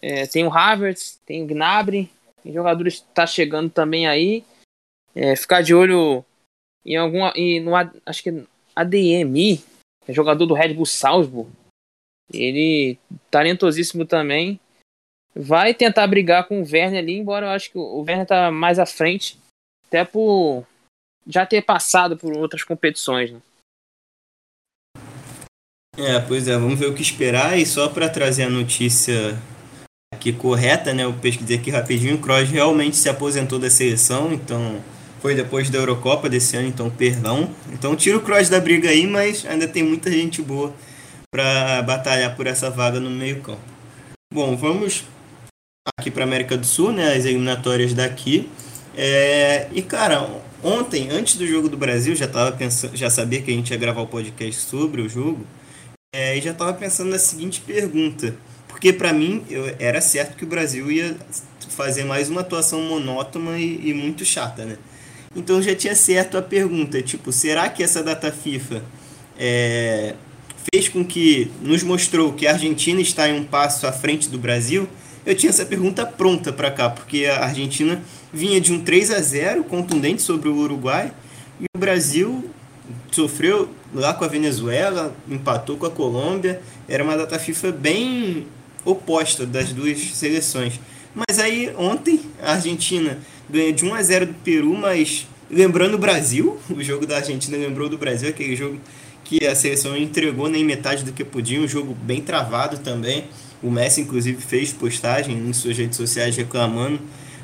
é, 0.00 0.26
tem 0.28 0.46
o 0.46 0.52
Havertz, 0.52 1.20
tem 1.26 1.42
o 1.42 1.46
Gnabry, 1.46 2.08
tem 2.40 2.52
jogadores 2.52 3.00
que 3.00 3.06
tá 3.12 3.26
chegando 3.26 3.68
também 3.68 4.06
aí. 4.06 4.44
É, 5.12 5.34
ficar 5.34 5.60
de 5.60 5.74
olho 5.74 6.24
em 6.86 6.96
alguma. 6.96 7.32
Em, 7.34 7.60
no, 7.60 7.72
acho 7.74 8.22
que 8.22 8.44
ADMI, 8.76 9.64
é 10.06 10.12
jogador 10.12 10.46
do 10.46 10.54
Red 10.54 10.72
Bull 10.72 10.86
Salzburg. 10.86 11.50
Ele 12.32 12.96
talentosíssimo 13.28 14.06
também 14.06 14.60
vai 15.34 15.74
tentar 15.74 16.06
brigar 16.06 16.46
com 16.46 16.60
o 16.60 16.64
Werner 16.64 17.00
ali, 17.00 17.18
embora 17.18 17.46
eu 17.46 17.50
acho 17.50 17.70
que 17.70 17.78
o 17.78 18.02
Werner 18.02 18.26
tá 18.26 18.50
mais 18.50 18.78
à 18.78 18.86
frente, 18.86 19.38
até 19.88 20.04
por 20.04 20.64
já 21.26 21.44
ter 21.44 21.62
passado 21.62 22.16
por 22.16 22.36
outras 22.36 22.62
competições. 22.62 23.32
Né? 23.32 23.40
É, 25.96 26.20
pois 26.20 26.48
é, 26.48 26.56
vamos 26.56 26.78
ver 26.78 26.86
o 26.86 26.94
que 26.94 27.02
esperar. 27.02 27.58
E 27.58 27.64
só 27.64 27.88
para 27.88 28.08
trazer 28.08 28.44
a 28.44 28.50
notícia 28.50 29.38
aqui 30.12 30.32
correta, 30.32 30.92
né? 30.92 31.04
Eu 31.04 31.12
pesquisei 31.12 31.56
aqui 31.56 31.70
rapidinho. 31.70 32.16
O 32.16 32.18
Kroos 32.18 32.48
realmente 32.48 32.96
se 32.96 33.08
aposentou 33.08 33.58
da 33.58 33.70
seleção, 33.70 34.32
então 34.32 34.80
foi 35.20 35.34
depois 35.34 35.70
da 35.70 35.78
Eurocopa 35.78 36.28
desse 36.28 36.56
ano, 36.56 36.68
então 36.68 36.90
perdão. 36.90 37.50
Então 37.72 37.94
tira 37.96 38.16
o 38.16 38.20
Kroos 38.20 38.48
da 38.48 38.60
briga 38.60 38.90
aí, 38.90 39.06
mas 39.06 39.46
ainda 39.46 39.68
tem 39.68 39.82
muita 39.82 40.10
gente 40.10 40.42
boa 40.42 40.72
para 41.30 41.82
batalhar 41.82 42.36
por 42.36 42.46
essa 42.46 42.70
vaga 42.70 43.00
no 43.00 43.10
meio-campo. 43.10 43.60
Bom, 44.32 44.56
vamos 44.56 45.04
aqui 45.98 46.10
para 46.10 46.24
América 46.24 46.56
do 46.56 46.66
Sul, 46.66 46.92
né, 46.92 47.14
as 47.14 47.24
eliminatórias 47.24 47.92
daqui. 47.92 48.48
É, 48.96 49.68
e 49.72 49.82
cara, 49.82 50.28
ontem, 50.62 51.10
antes 51.10 51.36
do 51.36 51.46
jogo 51.46 51.68
do 51.68 51.76
Brasil, 51.76 52.14
já 52.16 52.26
tava 52.26 52.52
pensando, 52.52 52.96
já 52.96 53.10
sabia 53.10 53.42
que 53.42 53.50
a 53.50 53.54
gente 53.54 53.70
ia 53.70 53.76
gravar 53.76 54.00
o 54.00 54.06
podcast 54.06 54.62
sobre 54.62 55.02
o 55.02 55.08
jogo, 55.08 55.46
é, 56.14 56.38
e 56.38 56.40
já 56.40 56.52
estava 56.52 56.72
pensando 56.72 57.10
na 57.10 57.18
seguinte 57.18 57.60
pergunta, 57.60 58.34
porque 58.68 58.92
para 58.92 59.12
mim 59.12 59.44
eu, 59.50 59.74
era 59.78 60.00
certo 60.00 60.36
que 60.36 60.44
o 60.44 60.46
Brasil 60.46 60.90
ia 60.90 61.16
fazer 61.68 62.04
mais 62.04 62.30
uma 62.30 62.40
atuação 62.40 62.80
monótona 62.82 63.58
e, 63.58 63.90
e 63.90 63.92
muito 63.92 64.24
chata, 64.24 64.64
né? 64.64 64.78
Então 65.36 65.60
já 65.60 65.74
tinha 65.74 65.94
certo 65.94 66.38
a 66.38 66.42
pergunta, 66.42 67.02
tipo, 67.02 67.32
será 67.32 67.68
que 67.68 67.82
essa 67.82 68.02
data 68.02 68.30
FIFA 68.30 68.82
é, 69.36 70.14
fez 70.72 70.88
com 70.88 71.04
que 71.04 71.50
nos 71.60 71.82
mostrou 71.82 72.32
que 72.32 72.46
a 72.46 72.52
Argentina 72.52 73.00
está 73.00 73.28
em 73.28 73.38
um 73.38 73.44
passo 73.44 73.86
à 73.86 73.92
frente 73.92 74.28
do 74.28 74.38
Brasil? 74.38 74.88
Eu 75.26 75.34
tinha 75.34 75.50
essa 75.50 75.64
pergunta 75.64 76.04
pronta 76.04 76.52
para 76.52 76.70
cá, 76.70 76.90
porque 76.90 77.26
a 77.26 77.44
Argentina 77.44 78.02
vinha 78.32 78.60
de 78.60 78.72
um 78.72 78.80
3 78.80 79.10
a 79.10 79.20
0 79.20 79.64
contundente 79.64 80.22
sobre 80.22 80.48
o 80.48 80.56
Uruguai 80.56 81.12
e 81.60 81.64
o 81.74 81.78
Brasil 81.78 82.50
sofreu 83.10 83.70
lá 83.94 84.12
com 84.12 84.24
a 84.24 84.28
Venezuela, 84.28 85.14
empatou 85.28 85.76
com 85.76 85.86
a 85.86 85.90
Colômbia. 85.90 86.60
Era 86.88 87.02
uma 87.02 87.16
data 87.16 87.38
FIFA 87.38 87.72
bem 87.72 88.46
oposta 88.84 89.46
das 89.46 89.72
duas 89.72 89.98
seleções. 89.98 90.80
Mas 91.14 91.38
aí 91.38 91.72
ontem 91.76 92.20
a 92.42 92.52
Argentina 92.52 93.18
ganha 93.48 93.72
de 93.72 93.84
1 93.84 93.94
a 93.94 94.02
0 94.02 94.26
do 94.26 94.34
Peru, 94.34 94.74
mas 94.74 95.26
lembrando 95.50 95.94
o 95.94 95.98
Brasil, 95.98 96.58
o 96.68 96.82
jogo 96.82 97.06
da 97.06 97.16
Argentina 97.16 97.56
lembrou 97.56 97.88
do 97.88 97.96
Brasil, 97.96 98.28
aquele 98.28 98.56
jogo 98.56 98.78
que 99.22 99.46
a 99.46 99.54
seleção 99.54 99.96
entregou 99.96 100.48
nem 100.48 100.64
metade 100.64 101.04
do 101.04 101.12
que 101.12 101.24
podia, 101.24 101.60
um 101.60 101.68
jogo 101.68 101.94
bem 101.94 102.20
travado 102.20 102.78
também. 102.78 103.24
O 103.64 103.70
Messi, 103.70 104.02
inclusive, 104.02 104.42
fez 104.42 104.74
postagem 104.74 105.38
em 105.38 105.52
suas 105.54 105.78
redes 105.78 105.96
sociais 105.96 106.36
reclamando 106.36 107.00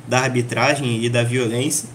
da 0.07 0.21
arbitragem 0.21 1.03
e 1.03 1.09
da 1.09 1.23
violência. 1.23 1.89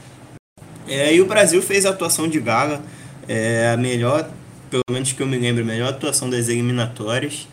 É, 0.87 1.13
e 1.13 1.21
o 1.21 1.27
Brasil 1.27 1.61
fez 1.61 1.85
a 1.85 1.91
atuação 1.91 2.27
de 2.27 2.39
gala, 2.39 2.83
é, 3.27 3.69
a 3.71 3.77
melhor, 3.77 4.27
pelo 4.71 4.83
menos 4.89 5.11
que 5.11 5.21
eu 5.21 5.27
me 5.27 5.37
lembro, 5.37 5.61
a 5.61 5.65
melhor 5.65 5.89
atuação 5.89 6.27
das 6.27 6.49
eliminatórias. 6.49 7.47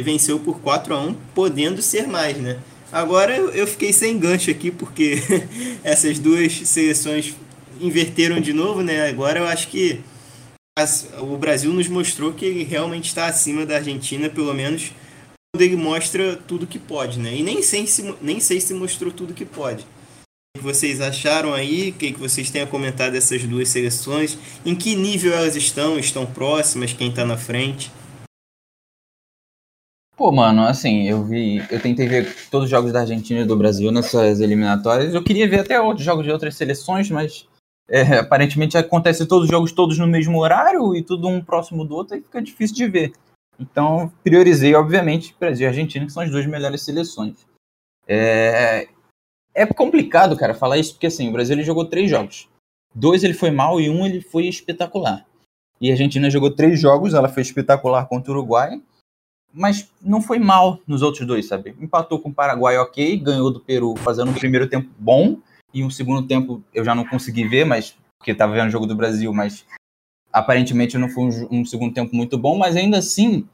E 0.00 0.02
venceu 0.02 0.40
por 0.40 0.58
4 0.58 0.92
a 0.92 1.00
1 1.00 1.14
podendo 1.36 1.80
ser 1.80 2.08
mais, 2.08 2.36
né? 2.36 2.58
Agora 2.90 3.36
eu 3.36 3.66
fiquei 3.68 3.92
sem 3.92 4.18
gancho 4.18 4.50
aqui, 4.50 4.72
porque 4.72 5.22
essas 5.84 6.18
duas 6.18 6.52
seleções 6.68 7.36
inverteram 7.80 8.40
de 8.40 8.52
novo, 8.52 8.82
né? 8.82 9.08
Agora 9.08 9.38
eu 9.38 9.46
acho 9.46 9.68
que 9.68 10.00
o 11.20 11.36
Brasil 11.36 11.72
nos 11.72 11.86
mostrou 11.86 12.32
que 12.32 12.44
ele 12.44 12.64
realmente 12.64 13.06
está 13.06 13.26
acima 13.26 13.64
da 13.64 13.76
Argentina, 13.76 14.28
pelo 14.28 14.52
menos 14.52 14.92
quando 15.54 15.62
ele 15.62 15.76
mostra 15.76 16.36
tudo 16.36 16.66
que 16.66 16.78
pode, 16.78 17.18
né? 17.18 17.34
E 17.34 17.42
nem 17.42 17.62
sei 17.62 17.86
se, 17.86 18.14
nem 18.20 18.38
sei 18.38 18.60
se 18.60 18.74
mostrou 18.74 19.12
tudo 19.12 19.34
que 19.34 19.44
pode. 19.44 19.84
O 20.56 20.58
que 20.58 20.64
vocês 20.64 21.00
acharam 21.00 21.54
aí? 21.54 21.90
O 21.90 21.92
que 21.94 22.12
vocês 22.12 22.50
têm 22.50 22.62
a 22.62 22.66
comentar 22.66 23.10
dessas 23.10 23.42
duas 23.44 23.68
seleções? 23.68 24.38
Em 24.64 24.74
que 24.74 24.94
nível 24.94 25.32
elas 25.32 25.56
estão? 25.56 25.98
Estão 25.98 26.26
próximas? 26.26 26.92
Quem 26.92 27.08
está 27.08 27.24
na 27.24 27.36
frente? 27.36 27.90
Pô, 30.16 30.32
mano, 30.32 30.62
assim, 30.62 31.08
eu 31.08 31.24
vi. 31.24 31.58
Eu 31.70 31.80
tentei 31.80 32.08
ver 32.08 32.34
todos 32.50 32.64
os 32.64 32.70
jogos 32.70 32.92
da 32.92 33.00
Argentina 33.00 33.40
e 33.40 33.44
do 33.44 33.56
Brasil 33.56 33.92
nessas 33.92 34.40
eliminatórias. 34.40 35.14
Eu 35.14 35.22
queria 35.22 35.48
ver 35.48 35.60
até 35.60 35.80
outros 35.80 36.04
jogos 36.04 36.24
de 36.24 36.32
outras 36.32 36.56
seleções, 36.56 37.08
mas 37.08 37.46
é, 37.88 38.18
aparentemente 38.18 38.76
acontece 38.76 39.24
todos 39.26 39.44
os 39.44 39.50
jogos 39.50 39.72
todos 39.72 39.96
no 39.96 40.06
mesmo 40.06 40.38
horário 40.40 40.94
e 40.94 41.02
tudo 41.02 41.28
um 41.28 41.40
próximo 41.40 41.84
do 41.84 41.94
outro, 41.94 42.16
e 42.16 42.20
fica 42.20 42.42
difícil 42.42 42.76
de 42.76 42.88
ver. 42.88 43.12
Então, 43.58 44.12
priorizei, 44.22 44.74
obviamente, 44.74 45.34
Brasil 45.38 45.66
e 45.66 45.68
Argentina, 45.68 46.06
que 46.06 46.12
são 46.12 46.22
as 46.22 46.30
duas 46.30 46.46
melhores 46.46 46.82
seleções. 46.82 47.46
É, 48.06 48.88
é 49.54 49.66
complicado, 49.66 50.36
cara, 50.36 50.54
falar 50.54 50.78
isso, 50.78 50.92
porque 50.92 51.08
assim, 51.08 51.28
o 51.28 51.32
Brasil 51.32 51.54
ele 51.54 51.64
jogou 51.64 51.84
três 51.84 52.08
jogos. 52.08 52.48
Dois 52.94 53.24
ele 53.24 53.34
foi 53.34 53.50
mal 53.50 53.80
e 53.80 53.90
um 53.90 54.06
ele 54.06 54.20
foi 54.20 54.46
espetacular. 54.46 55.26
E 55.80 55.88
a 55.88 55.92
Argentina 55.92 56.30
jogou 56.30 56.50
três 56.50 56.80
jogos, 56.80 57.14
ela 57.14 57.28
foi 57.28 57.42
espetacular 57.42 58.06
contra 58.06 58.32
o 58.32 58.34
Uruguai, 58.34 58.80
mas 59.52 59.90
não 60.00 60.20
foi 60.20 60.38
mal 60.38 60.80
nos 60.86 61.02
outros 61.02 61.26
dois, 61.26 61.46
sabe? 61.46 61.74
Empatou 61.80 62.18
com 62.20 62.28
o 62.28 62.34
Paraguai, 62.34 62.78
ok, 62.78 63.16
ganhou 63.18 63.50
do 63.50 63.60
Peru 63.60 63.96
fazendo 63.96 64.30
um 64.30 64.34
primeiro 64.34 64.68
tempo 64.68 64.88
bom, 64.98 65.38
e 65.72 65.84
um 65.84 65.90
segundo 65.90 66.26
tempo 66.26 66.62
eu 66.72 66.84
já 66.84 66.94
não 66.94 67.04
consegui 67.04 67.46
ver, 67.46 67.64
mas 67.64 67.96
porque 68.18 68.32
estava 68.32 68.54
vendo 68.54 68.68
o 68.68 68.70
jogo 68.70 68.86
do 68.86 68.96
Brasil, 68.96 69.32
mas 69.32 69.64
aparentemente 70.38 70.98
não 70.98 71.08
foi 71.08 71.24
um, 71.24 71.60
um, 71.60 71.64
segundo 71.64 71.94
tempo 71.94 72.14
muito 72.14 72.38
bom, 72.38 72.56
mas 72.56 72.76
ainda 72.76 72.98
assim, 72.98 73.46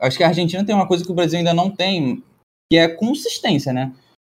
acho 0.00 0.16
que 0.16 0.24
a 0.24 0.28
Argentina 0.28 0.64
tem 0.64 0.74
uma 0.74 0.86
coisa 0.86 1.04
que 1.04 1.10
o 1.12 1.14
Brasil 1.14 1.38
ainda 1.38 1.54
não 1.54 1.70
tem, 1.70 2.22
que 2.70 2.78
é 2.78 2.88
consistência, 2.88 3.72
né? 3.72 3.92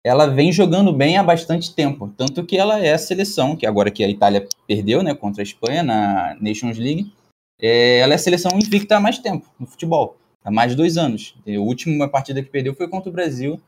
ela 0.05 0.27
vem 0.27 0.53
jogando 0.53 0.93
bem 0.93 1.17
há 1.17 1.23
bastante 1.23 1.75
tempo. 1.75 2.13
Tanto 2.15 2.45
que 2.45 2.59
ela 2.59 2.79
é 2.79 2.93
a 2.93 2.99
seleção, 2.99 3.57
que 3.57 3.67
agora 3.67 3.91
que 3.91 4.05
a 4.05 4.09
Itália 4.09 4.47
perdeu 4.67 5.03
né, 5.03 5.15
contra 5.15 5.41
a 5.41 5.43
Espanha 5.43 5.83
na 5.83 6.37
Nations 6.39 6.77
League, 6.77 7.11
é, 7.59 8.01
ela 8.01 8.13
é 8.13 8.17
a 8.17 8.19
seleção 8.19 8.53
invicta 8.55 8.97
há 8.97 9.01
mais 9.01 9.19
tempo 9.19 9.47
no 9.59 9.67
futebol, 9.67 10.19
há 10.45 10.51
mais 10.51 10.73
de 10.73 10.77
dois 10.77 10.99
anos. 10.99 11.35
A 11.47 11.59
última 11.59 12.07
partida 12.07 12.43
que 12.43 12.51
perdeu 12.51 12.75
foi 12.75 12.87
contra 12.87 13.09
o 13.09 13.13
Brasil 13.13 13.59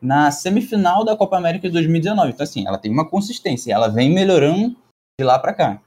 na 0.00 0.30
semifinal 0.30 1.04
da 1.04 1.16
Copa 1.16 1.38
América 1.38 1.66
de 1.66 1.72
2019. 1.72 2.32
Então, 2.32 2.44
assim, 2.44 2.66
ela 2.66 2.76
tem 2.76 2.92
uma 2.92 3.08
consistência, 3.08 3.72
ela 3.72 3.88
vem 3.88 4.12
melhorando 4.12 4.76
de 5.18 5.24
lá 5.24 5.38
para 5.38 5.54
cá. 5.54 5.82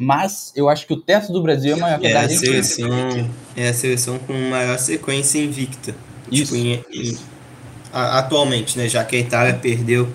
Mas 0.00 0.52
eu 0.54 0.68
acho 0.68 0.86
que 0.86 0.92
o 0.92 1.00
teto 1.00 1.32
do 1.32 1.42
Brasil 1.42 1.74
é 1.74 1.76
maior 1.76 1.98
que 1.98 2.06
é 2.06 2.16
a 2.16 2.22
da 2.22 2.28
Seleção, 2.28 3.30
é 3.56 3.68
a 3.68 3.74
seleção 3.74 4.18
com 4.20 4.32
maior 4.32 4.78
sequência 4.78 5.40
invicta. 5.40 5.92
Isso. 6.30 6.54
Tipo, 6.54 6.66
em, 6.66 6.84
em, 6.92 7.18
a, 7.92 8.20
atualmente, 8.20 8.78
né? 8.78 8.88
Já 8.88 9.04
que 9.04 9.16
a 9.16 9.18
Itália 9.18 9.54
perdeu 9.54 10.08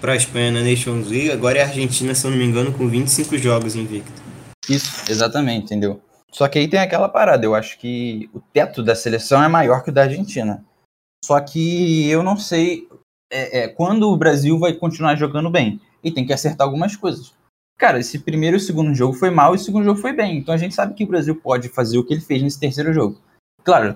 para 0.00 0.14
a 0.14 0.16
Espanha 0.16 0.50
na 0.50 0.60
Nations 0.60 1.06
League, 1.06 1.30
agora 1.30 1.58
é 1.58 1.62
a 1.62 1.66
Argentina, 1.66 2.14
se 2.14 2.26
eu 2.26 2.32
não 2.32 2.38
me 2.38 2.44
engano, 2.44 2.72
com 2.72 2.88
25 2.88 3.38
jogos 3.38 3.76
invicta. 3.76 4.20
Isso, 4.68 5.04
exatamente, 5.08 5.66
entendeu? 5.66 6.00
Só 6.32 6.48
que 6.48 6.58
aí 6.58 6.66
tem 6.66 6.80
aquela 6.80 7.08
parada, 7.08 7.46
eu 7.46 7.54
acho 7.54 7.78
que 7.78 8.28
o 8.34 8.40
teto 8.40 8.82
da 8.82 8.96
seleção 8.96 9.42
é 9.42 9.48
maior 9.48 9.84
que 9.84 9.90
o 9.90 9.92
da 9.92 10.02
Argentina. 10.02 10.64
Só 11.24 11.40
que 11.40 12.08
eu 12.08 12.22
não 12.22 12.36
sei 12.36 12.88
é, 13.30 13.60
é, 13.60 13.68
quando 13.68 14.10
o 14.10 14.16
Brasil 14.16 14.58
vai 14.58 14.72
continuar 14.72 15.16
jogando 15.16 15.50
bem. 15.50 15.80
E 16.02 16.10
tem 16.10 16.24
que 16.24 16.32
acertar 16.32 16.66
algumas 16.66 16.94
coisas. 16.94 17.32
Cara, 17.78 18.00
esse 18.00 18.18
primeiro 18.18 18.56
e 18.56 18.60
segundo 18.60 18.92
jogo 18.92 19.14
foi 19.14 19.30
mal 19.30 19.54
e 19.54 19.56
o 19.56 19.60
segundo 19.60 19.84
jogo 19.84 20.00
foi 20.00 20.12
bem. 20.12 20.38
Então 20.38 20.52
a 20.52 20.58
gente 20.58 20.74
sabe 20.74 20.94
que 20.94 21.04
o 21.04 21.06
Brasil 21.06 21.36
pode 21.36 21.68
fazer 21.68 21.96
o 21.96 22.04
que 22.04 22.12
ele 22.12 22.20
fez 22.20 22.42
nesse 22.42 22.58
terceiro 22.58 22.92
jogo. 22.92 23.20
Claro, 23.62 23.94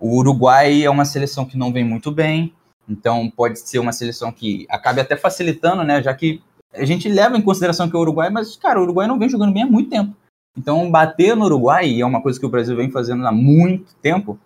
o 0.00 0.16
Uruguai 0.18 0.84
é 0.84 0.88
uma 0.88 1.04
seleção 1.04 1.44
que 1.44 1.58
não 1.58 1.72
vem 1.72 1.82
muito 1.82 2.12
bem, 2.12 2.54
então 2.88 3.28
pode 3.28 3.58
ser 3.58 3.80
uma 3.80 3.92
seleção 3.92 4.30
que 4.30 4.64
acabe 4.70 5.00
até 5.00 5.16
facilitando, 5.16 5.82
né? 5.82 6.00
Já 6.00 6.14
que 6.14 6.40
a 6.72 6.84
gente 6.84 7.08
leva 7.08 7.36
em 7.36 7.42
consideração 7.42 7.90
que 7.90 7.96
é 7.96 7.98
o 7.98 8.02
Uruguai, 8.02 8.30
mas, 8.30 8.54
cara, 8.54 8.78
o 8.78 8.84
Uruguai 8.84 9.08
não 9.08 9.18
vem 9.18 9.28
jogando 9.28 9.52
bem 9.52 9.64
há 9.64 9.66
muito 9.66 9.90
tempo. 9.90 10.14
Então, 10.56 10.88
bater 10.88 11.34
no 11.34 11.46
Uruguai, 11.46 11.88
e 11.88 12.00
é 12.00 12.06
uma 12.06 12.22
coisa 12.22 12.38
que 12.38 12.46
o 12.46 12.48
Brasil 12.48 12.76
vem 12.76 12.90
fazendo 12.90 13.26
há 13.26 13.32
muito 13.32 13.96
tempo, 13.96 14.38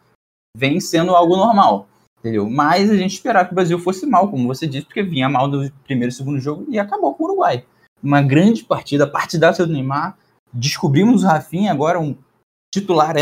vem 0.57 0.81
sendo 0.81 1.14
algo 1.14 1.37
normal, 1.37 1.87
entendeu? 2.20 2.48
Mas 2.48 2.88
a 2.88 2.96
gente 2.96 3.12
esperava 3.12 3.44
que 3.44 3.53
o 3.53 3.55
Brasil 3.55 3.79
fosse 3.79 4.07
mal, 4.07 4.31
como 4.31 4.48
você 4.48 4.66
disse, 4.66 4.87
porque 4.87 5.03
vinha 5.03 5.29
mal 5.29 5.46
do 5.46 5.70
primeiro 5.85 6.11
e 6.11 6.16
segundo 6.16 6.40
jogo 6.40 6.64
e 6.68 6.79
acabou 6.79 7.14
com 7.14 7.24
o 7.24 7.27
Uruguai 7.27 7.64
uma 8.02 8.22
grande 8.22 8.64
partida, 8.64 9.06
partidaça 9.06 9.66
do 9.66 9.72
Neymar. 9.72 10.16
Descobrimos 10.52 11.22
o 11.22 11.26
Rafinha 11.26 11.72
agora 11.72 12.00
um 12.00 12.16
titular, 12.72 13.14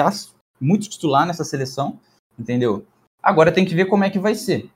muito 0.61 0.89
titular 0.89 1.27
nessa 1.27 1.45
seleção, 1.45 1.99
entendeu? 2.39 2.87
Agora 3.23 3.53
tem 3.53 3.65
que 3.65 3.75
ver 3.75 3.87
como 3.87 4.05
é 4.05 4.11
que 4.11 4.19
vai 4.19 4.35
ser. 4.35 4.71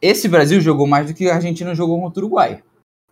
Esse 0.00 0.28
Brasil 0.28 0.60
jogou 0.60 0.86
mais 0.86 1.06
do 1.06 1.14
que 1.14 1.28
a 1.28 1.34
Argentina 1.34 1.74
jogou 1.74 2.00
contra 2.00 2.22
o 2.22 2.26
Uruguai. 2.26 2.62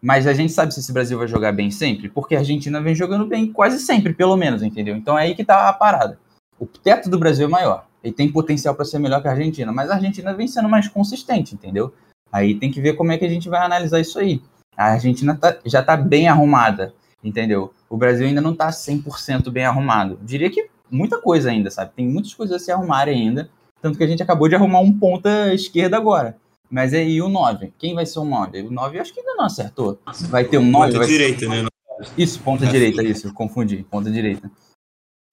Mas 0.01 0.27
a 0.27 0.33
gente 0.33 0.53
sabe 0.53 0.75
se 0.75 0.81
esse 0.81 0.93
Brasil 0.93 1.17
vai 1.17 1.29
jogar 1.29 1.53
bem 1.53 1.71
sempre, 1.71 2.09
porque 2.09 2.35
a 2.35 2.41
Argentina 2.41 2.81
vem 2.81 2.95
jogando 2.95 3.25
bem 3.25 3.53
quase 3.53 3.79
sempre, 3.79 4.13
pelo 4.13 4.37
menos, 4.37 4.63
entendeu? 4.63 4.97
Então 4.97 5.17
é 5.17 5.23
aí 5.23 5.35
que 5.35 5.45
tá 5.45 5.69
a 5.69 5.73
parada. 5.73 6.19
O 6.59 6.67
teto 6.67 7.09
do 7.09 7.19
Brasil 7.19 7.47
é 7.47 7.49
maior. 7.49 7.87
Ele 8.03 8.13
tem 8.13 8.31
potencial 8.31 8.75
para 8.75 8.85
ser 8.85 8.99
melhor 8.99 9.23
que 9.23 9.29
a 9.29 9.31
Argentina, 9.31 9.73
mas 9.73 9.91
a 9.91 9.95
Argentina 9.95 10.35
vem 10.35 10.49
sendo 10.49 10.69
mais 10.69 10.89
consistente, 10.89 11.55
entendeu? 11.55 11.95
Aí 12.33 12.59
tem 12.59 12.71
que 12.71 12.81
ver 12.81 12.95
como 12.95 13.13
é 13.13 13.19
que 13.19 13.25
a 13.25 13.29
gente 13.29 13.49
vai 13.49 13.61
analisar 13.65 14.01
isso 14.01 14.19
aí. 14.19 14.43
A 14.77 14.93
Argentina 14.93 15.37
tá, 15.37 15.57
já 15.65 15.81
está 15.81 15.97
bem 15.97 16.29
arrumada, 16.29 16.95
entendeu? 17.23 17.73
O 17.89 17.97
Brasil 17.97 18.27
ainda 18.27 18.41
não 18.41 18.53
está 18.53 18.69
100% 18.69 19.51
bem 19.51 19.65
arrumado. 19.65 20.19
Diria 20.23 20.51
que 20.51 20.69
muita 20.91 21.21
coisa 21.21 21.51
ainda, 21.51 21.71
sabe? 21.71 21.93
Tem 21.95 22.07
muitas 22.07 22.35
coisas 22.35 22.57
a 22.57 22.65
se 22.65 22.73
arrumarem 22.73 23.21
ainda. 23.21 23.51
Tanto 23.81 23.99
que 23.99 24.05
a 24.05 24.07
gente 24.07 24.23
acabou 24.23 24.49
de 24.49 24.55
arrumar 24.55 24.81
um 24.81 24.97
ponta 24.97 25.53
esquerda 25.53 25.97
agora. 25.97 26.37
Mas 26.71 26.95
aí 26.95 27.21
o 27.21 27.29
9? 27.29 27.73
Quem 27.79 27.95
vai 27.95 28.07
ser 28.07 28.21
o 28.21 28.25
9? 28.25 28.63
O 28.63 28.71
9 28.71 28.97
eu 28.97 29.03
acho 29.03 29.13
que 29.13 29.21
ainda 29.21 29.35
não 29.35 29.45
acertou. 29.45 29.99
Vai 30.31 30.45
ter 30.45 30.59
um 30.59 30.71
9? 30.71 30.93
Ponta 30.93 31.07
direita, 31.07 31.41
ser... 31.41 31.49
né? 31.49 31.69
Isso, 32.17 32.41
ponta 32.41 32.67
direita, 32.67 33.03
isso, 33.03 33.33
confundi, 33.33 33.87
ponta 33.89 34.11
direita. 34.11 34.51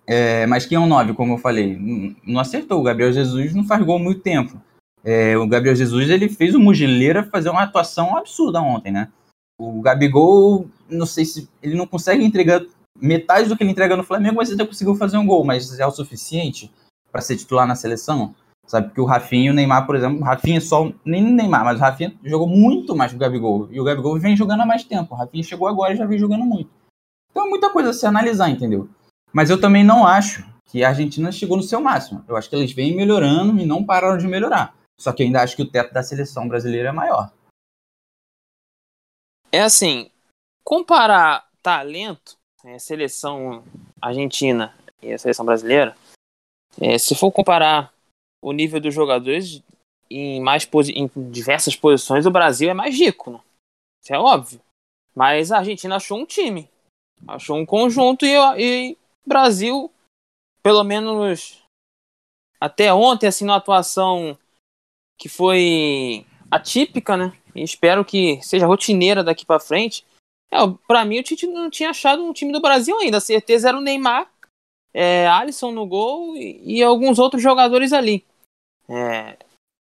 É, 0.06 0.46
mas 0.48 0.66
quem 0.66 0.76
é 0.76 0.80
o 0.80 0.88
9, 0.88 1.14
como 1.14 1.34
eu 1.34 1.38
falei? 1.38 1.78
Não 2.26 2.40
acertou. 2.40 2.80
O 2.80 2.84
Gabriel 2.84 3.14
Jesus 3.14 3.54
não 3.54 3.64
faz 3.64 3.84
gol 3.84 3.98
há 3.98 4.00
muito 4.00 4.22
tempo. 4.22 4.60
É, 5.04 5.38
o 5.38 5.48
Gabriel 5.48 5.76
Jesus 5.76 6.10
ele 6.10 6.28
fez 6.28 6.54
o 6.56 6.60
Mugileira 6.60 7.24
fazer 7.24 7.50
uma 7.50 7.64
atuação 7.64 8.18
absurda 8.18 8.60
ontem, 8.60 8.92
né? 8.92 9.08
O 9.60 9.82
Gabigol, 9.82 10.68
não 10.90 11.06
sei 11.06 11.26
se 11.26 11.50
ele 11.62 11.76
não 11.76 11.86
consegue 11.86 12.24
entregar 12.24 12.66
metade 13.00 13.50
do 13.50 13.58
que 13.58 13.64
ele 13.64 13.72
entrega 13.72 13.96
no 13.96 14.04
Flamengo, 14.04 14.38
mas 14.38 14.50
ele 14.50 14.66
conseguiu 14.66 14.96
fazer 14.96 15.18
um 15.18 15.28
gol, 15.28 15.44
mas 15.44 15.78
é 15.78 15.86
o 15.86 15.92
suficiente 15.92 16.72
para 17.12 17.22
ser 17.22 17.36
titular 17.36 17.68
na 17.68 17.76
seleção? 17.76 18.34
Sabe? 18.66 18.88
Porque 18.88 19.02
o 19.02 19.06
Rafinha 19.06 19.48
e 19.48 19.50
o 19.50 19.54
Neymar, 19.54 19.86
por 19.86 19.96
exemplo, 19.96 20.20
o 20.20 20.24
Rafinha 20.24 20.62
só, 20.62 20.92
nem 21.04 21.26
o 21.26 21.32
Neymar, 21.32 21.66
mas 21.66 21.78
o 21.78 21.82
Rafinha 21.82 22.14
jogou 22.24 22.48
muito 22.48 22.96
mais 22.96 23.12
que 23.12 23.18
o 23.18 23.20
Gabigol. 23.20 23.68
E 23.72 23.80
o 23.82 23.84
Gabigol 23.84 24.18
vem 24.20 24.38
jogando 24.38 24.62
há 24.62 24.66
mais 24.66 24.84
tempo. 24.84 25.14
O 25.14 25.18
Rafinha 25.18 25.44
chegou 25.44 25.68
agora 25.68 25.94
e 25.94 25.98
já 25.98 26.06
vem 26.06 26.20
jogando 26.20 26.46
muito. 26.46 26.70
Então 27.32 27.48
é 27.48 27.50
muita 27.50 27.70
coisa 27.72 27.90
a 27.90 27.94
se 27.94 28.06
analisar, 28.06 28.50
entendeu? 28.50 28.88
Mas 29.34 29.50
eu 29.50 29.60
também 29.60 29.84
não 29.84 30.06
acho 30.06 30.46
que 30.66 30.84
a 30.84 30.90
Argentina 30.90 31.32
chegou 31.32 31.58
no 31.58 31.64
seu 31.64 31.82
máximo. 31.82 32.24
Eu 32.28 32.38
acho 32.38 32.50
que 32.50 32.56
eles 32.56 32.72
vêm 32.72 32.96
melhorando 32.96 33.60
e 33.60 33.66
não 33.66 33.84
pararam 33.84 34.18
de 34.18 34.28
melhorar. 34.28 34.76
Só 35.00 35.12
que 35.12 35.24
ainda 35.24 35.42
acho 35.42 35.56
que 35.56 35.64
o 35.64 35.70
teto 35.70 35.94
da 35.94 36.04
seleção 36.04 36.48
brasileira 36.48 36.90
é 36.90 36.92
maior. 36.92 37.32
É 39.52 39.62
assim, 39.62 40.12
comparar 40.64 41.50
talento, 41.64 42.38
é, 42.64 42.78
seleção 42.78 43.64
argentina 44.02 44.76
e 45.02 45.12
a 45.12 45.18
seleção 45.18 45.46
brasileira, 45.46 45.98
é, 46.80 46.98
se 46.98 47.16
for 47.16 47.32
comparar 47.32 47.92
o 48.42 48.52
nível 48.52 48.80
dos 48.80 48.94
jogadores 48.94 49.64
em 50.10 50.42
mais 50.42 50.68
em 50.94 51.10
diversas 51.32 51.76
posições, 51.76 52.26
o 52.26 52.32
Brasil 52.32 52.70
é 52.70 52.74
mais 52.74 52.98
rico, 52.98 53.32
né? 53.32 53.40
Isso 54.02 54.14
é 54.14 54.20
óbvio. 54.20 54.62
Mas 55.16 55.52
a 55.52 55.58
Argentina 55.58 55.96
achou 55.96 56.18
um 56.18 56.26
time, 56.26 56.70
achou 57.28 57.58
um 57.58 57.66
conjunto 57.66 58.26
e, 58.26 58.36
e 58.58 58.98
Brasil, 59.26 59.92
pelo 60.64 60.84
menos 60.84 61.64
até 62.60 62.94
ontem, 62.94 63.28
assim, 63.28 63.46
na 63.46 63.56
atuação 63.56 64.38
que 65.18 65.30
foi 65.30 66.26
atípica, 66.50 67.18
né? 67.18 67.39
E 67.56 67.64
espero 67.64 68.06
que 68.06 68.40
seja 68.42 68.68
rotineira 68.68 69.24
daqui 69.24 69.46
para 69.46 69.60
frente. 69.60 70.06
É, 70.52 70.58
para 70.88 71.06
mim, 71.06 71.20
o 71.20 71.24
Tite 71.24 71.48
não 71.48 71.70
tinha 71.70 71.90
achado 71.90 72.24
um 72.24 72.34
time 72.34 72.52
do 72.52 72.62
Brasil 72.62 72.98
ainda. 72.98 73.18
A 73.18 73.22
certeza 73.22 73.70
era 73.70 73.78
o 73.78 73.82
Neymar, 73.82 74.30
é, 74.94 75.28
Alisson 75.28 75.72
no 75.72 75.86
gol 75.86 76.36
e, 76.36 76.78
e 76.78 76.84
alguns 76.84 77.20
outros 77.20 77.42
jogadores 77.42 77.94
ali. 77.94 78.26
É, 78.88 79.38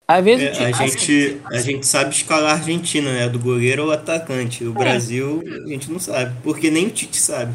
às 0.07 0.25
vezes, 0.25 0.59
é, 0.59 0.66
a, 0.66 0.72
gente, 0.72 1.40
a 1.46 1.61
gente 1.61 1.87
sabe 1.87 2.14
escalar 2.14 2.53
a 2.53 2.57
Argentina, 2.57 3.12
né? 3.12 3.29
Do 3.29 3.38
goleiro 3.38 3.85
ao 3.85 3.90
atacante. 3.90 4.64
O 4.64 4.70
é. 4.70 4.75
Brasil, 4.75 5.42
a 5.64 5.68
gente 5.68 5.90
não 5.90 5.98
sabe, 5.98 6.37
porque 6.42 6.70
nem 6.70 6.87
o 6.87 6.90
Tite 6.90 7.20
sabe. 7.20 7.55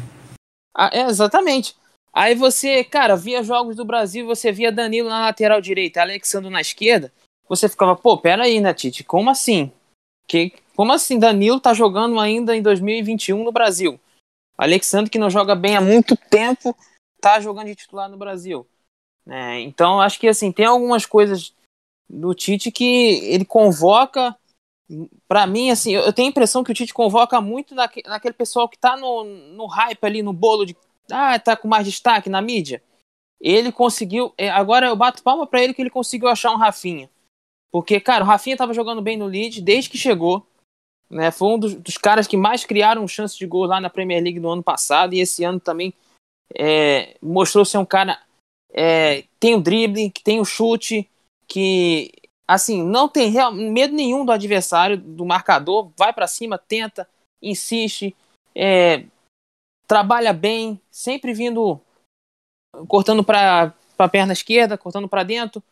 Ah, 0.76 0.90
é, 0.92 1.02
exatamente. 1.02 1.74
Aí 2.12 2.34
você, 2.34 2.82
cara, 2.82 3.16
via 3.16 3.42
jogos 3.42 3.76
do 3.76 3.84
Brasil, 3.84 4.26
você 4.26 4.50
via 4.50 4.72
Danilo 4.72 5.08
na 5.08 5.20
lateral 5.20 5.60
direita, 5.60 6.00
Alexandre 6.00 6.50
na 6.50 6.60
esquerda 6.60 7.12
você 7.48 7.68
ficava, 7.68 7.96
pô, 7.96 8.18
pera 8.18 8.44
aí, 8.44 8.60
né, 8.60 8.74
Tite? 8.74 9.02
Como 9.02 9.30
assim? 9.30 9.72
Que, 10.28 10.52
como 10.76 10.92
assim 10.92 11.18
Danilo 11.18 11.58
tá 11.58 11.72
jogando 11.72 12.20
ainda 12.20 12.54
em 12.54 12.62
2021 12.62 13.42
no 13.42 13.50
Brasil? 13.50 13.98
Alexandre, 14.56 15.10
que 15.10 15.18
não 15.18 15.30
joga 15.30 15.54
bem 15.54 15.76
há 15.76 15.80
muito 15.80 16.14
tempo, 16.14 16.76
tá 17.20 17.40
jogando 17.40 17.68
de 17.68 17.74
titular 17.74 18.10
no 18.10 18.18
Brasil. 18.18 18.66
É, 19.26 19.60
então, 19.60 20.00
acho 20.00 20.20
que 20.20 20.28
assim, 20.28 20.52
tem 20.52 20.66
algumas 20.66 21.06
coisas 21.06 21.54
do 22.08 22.34
Tite 22.34 22.70
que 22.70 23.20
ele 23.24 23.44
convoca. 23.44 24.36
Para 25.26 25.46
mim, 25.46 25.70
assim, 25.70 25.92
eu 25.92 26.12
tenho 26.12 26.28
a 26.28 26.30
impressão 26.30 26.64
que 26.64 26.72
o 26.72 26.74
Tite 26.74 26.94
convoca 26.94 27.40
muito 27.40 27.74
naque, 27.74 28.02
naquele 28.06 28.34
pessoal 28.34 28.68
que 28.68 28.78
tá 28.78 28.96
no, 28.96 29.24
no 29.24 29.66
hype 29.66 30.04
ali, 30.04 30.22
no 30.22 30.32
bolo 30.32 30.64
de. 30.64 30.76
Ah, 31.10 31.38
tá 31.38 31.56
com 31.56 31.68
mais 31.68 31.86
destaque 31.86 32.28
na 32.28 32.40
mídia. 32.42 32.82
Ele 33.40 33.70
conseguiu. 33.70 34.34
É, 34.36 34.50
agora 34.50 34.86
eu 34.86 34.96
bato 34.96 35.22
palma 35.22 35.46
para 35.46 35.62
ele 35.62 35.74
que 35.74 35.80
ele 35.80 35.90
conseguiu 35.90 36.28
achar 36.28 36.50
um 36.50 36.56
Rafinha. 36.56 37.08
Porque, 37.70 38.00
cara, 38.00 38.24
o 38.24 38.26
Rafinha 38.26 38.56
tava 38.56 38.72
jogando 38.72 39.02
bem 39.02 39.16
no 39.16 39.26
Leeds 39.26 39.60
desde 39.60 39.90
que 39.90 39.98
chegou. 39.98 40.46
Né? 41.10 41.30
Foi 41.30 41.48
um 41.48 41.58
dos, 41.58 41.74
dos 41.74 41.98
caras 41.98 42.26
que 42.26 42.36
mais 42.36 42.64
criaram 42.64 43.06
chance 43.08 43.36
de 43.36 43.46
gol 43.46 43.64
lá 43.64 43.80
na 43.80 43.90
Premier 43.90 44.22
League 44.22 44.40
no 44.40 44.50
ano 44.50 44.62
passado. 44.62 45.14
E 45.14 45.20
esse 45.20 45.44
ano 45.44 45.60
também 45.60 45.92
é, 46.54 47.16
mostrou 47.20 47.64
ser 47.64 47.78
um 47.78 47.84
cara 47.84 48.18
é, 48.70 49.24
tem 49.40 49.54
o 49.54 49.60
drible, 49.60 50.10
que 50.10 50.22
tem 50.22 50.40
o 50.40 50.44
chute, 50.44 51.08
que 51.46 52.12
assim 52.46 52.82
não 52.82 53.08
tem 53.08 53.30
real, 53.30 53.52
medo 53.52 53.94
nenhum 53.94 54.24
do 54.24 54.32
adversário, 54.32 54.96
do 54.96 55.24
marcador, 55.24 55.90
vai 55.96 56.12
para 56.12 56.26
cima, 56.26 56.58
tenta, 56.58 57.08
insiste, 57.42 58.14
é, 58.54 59.04
trabalha 59.86 60.32
bem, 60.32 60.80
sempre 60.90 61.32
vindo 61.32 61.80
cortando 62.86 63.24
para 63.24 63.74
a 63.98 64.08
perna 64.08 64.32
esquerda, 64.32 64.78
cortando 64.78 65.08
para 65.08 65.22
dentro. 65.22 65.62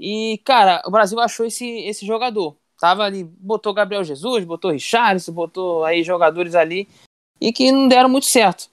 E, 0.00 0.40
cara, 0.46 0.82
o 0.86 0.90
Brasil 0.90 1.20
achou 1.20 1.44
esse, 1.44 1.68
esse 1.80 2.06
jogador. 2.06 2.56
Tava 2.78 3.02
ali, 3.02 3.24
botou 3.24 3.74
Gabriel 3.74 4.02
Jesus, 4.02 4.42
botou 4.46 4.70
Richarlison, 4.70 5.30
botou 5.30 5.84
aí 5.84 6.02
jogadores 6.02 6.54
ali 6.54 6.88
e 7.38 7.52
que 7.52 7.70
não 7.70 7.86
deram 7.86 8.08
muito 8.08 8.24
certo. 8.24 8.70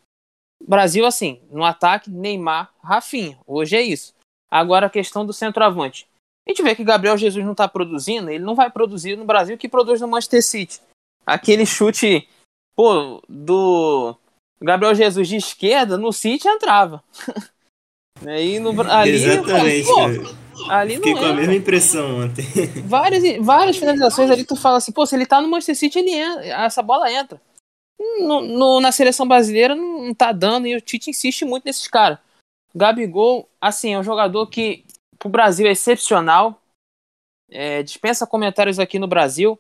Brasil, 0.65 1.05
assim, 1.05 1.41
no 1.51 1.65
ataque, 1.65 2.09
Neymar, 2.09 2.73
Rafinha. 2.81 3.37
Hoje 3.45 3.75
é 3.75 3.81
isso. 3.81 4.13
Agora 4.49 4.87
a 4.87 4.89
questão 4.89 5.25
do 5.25 5.33
centroavante. 5.33 6.07
A 6.47 6.49
gente 6.49 6.63
vê 6.63 6.73
que 6.73 6.85
Gabriel 6.85 7.17
Jesus 7.17 7.45
não 7.45 7.53
tá 7.53 7.67
produzindo, 7.67 8.29
ele 8.29 8.43
não 8.43 8.55
vai 8.55 8.71
produzir 8.71 9.17
no 9.17 9.25
Brasil 9.25 9.57
que 9.57 9.67
produz 9.67 9.99
no 9.99 10.07
Manchester 10.07 10.41
City. 10.41 10.79
Aquele 11.25 11.65
chute, 11.65 12.25
pô, 12.73 13.21
do 13.27 14.15
Gabriel 14.61 14.95
Jesus 14.95 15.27
de 15.27 15.35
esquerda 15.35 15.97
no 15.97 16.13
City 16.13 16.47
entrava. 16.47 17.03
E 18.25 18.57
no, 18.57 18.81
ali, 18.89 19.11
Exatamente. 19.11 19.85
Pô, 19.85 20.46
ali 20.69 20.95
Fiquei 20.95 21.13
com 21.13 21.19
entra. 21.19 21.31
a 21.31 21.35
mesma 21.35 21.55
impressão 21.55 22.23
ontem. 22.23 22.45
Várias, 22.85 23.45
várias 23.45 23.77
finalizações 23.77 24.29
ali, 24.29 24.45
tu 24.45 24.55
fala 24.55 24.77
assim, 24.77 24.91
pô, 24.91 25.05
se 25.05 25.15
ele 25.15 25.25
tá 25.25 25.41
no 25.41 25.47
Manchester 25.49 25.75
City, 25.75 25.99
ele 25.99 26.11
entra, 26.11 26.45
essa 26.45 26.81
bola 26.81 27.11
entra. 27.11 27.41
No, 28.19 28.41
no, 28.41 28.79
na 28.79 28.91
seleção 28.91 29.27
brasileira 29.27 29.75
não 29.75 30.13
tá 30.13 30.31
dando 30.31 30.67
e 30.67 30.75
o 30.75 30.81
Tite 30.81 31.09
insiste 31.09 31.43
muito 31.45 31.65
nesses 31.65 31.87
caras. 31.87 32.19
Gabigol, 32.75 33.49
assim, 33.59 33.93
é 33.93 33.99
um 33.99 34.03
jogador 34.03 34.47
que 34.47 34.85
pro 35.17 35.29
Brasil 35.29 35.67
é 35.67 35.71
excepcional. 35.71 36.61
É, 37.49 37.81
dispensa 37.81 38.27
comentários 38.27 38.77
aqui 38.77 38.99
no 38.99 39.07
Brasil. 39.07 39.59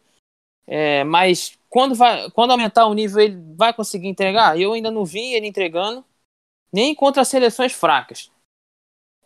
É, 0.67 1.03
mas 1.03 1.57
quando, 1.69 1.95
vai, 1.95 2.29
quando 2.31 2.51
aumentar 2.51 2.85
o 2.85 2.93
nível, 2.93 3.21
ele 3.21 3.41
vai 3.55 3.73
conseguir 3.73 4.07
entregar? 4.07 4.59
Eu 4.59 4.73
ainda 4.73 4.91
não 4.91 5.05
vi 5.05 5.33
ele 5.33 5.47
entregando, 5.47 6.03
nem 6.71 6.93
contra 6.93 7.25
seleções 7.25 7.73
fracas. 7.73 8.29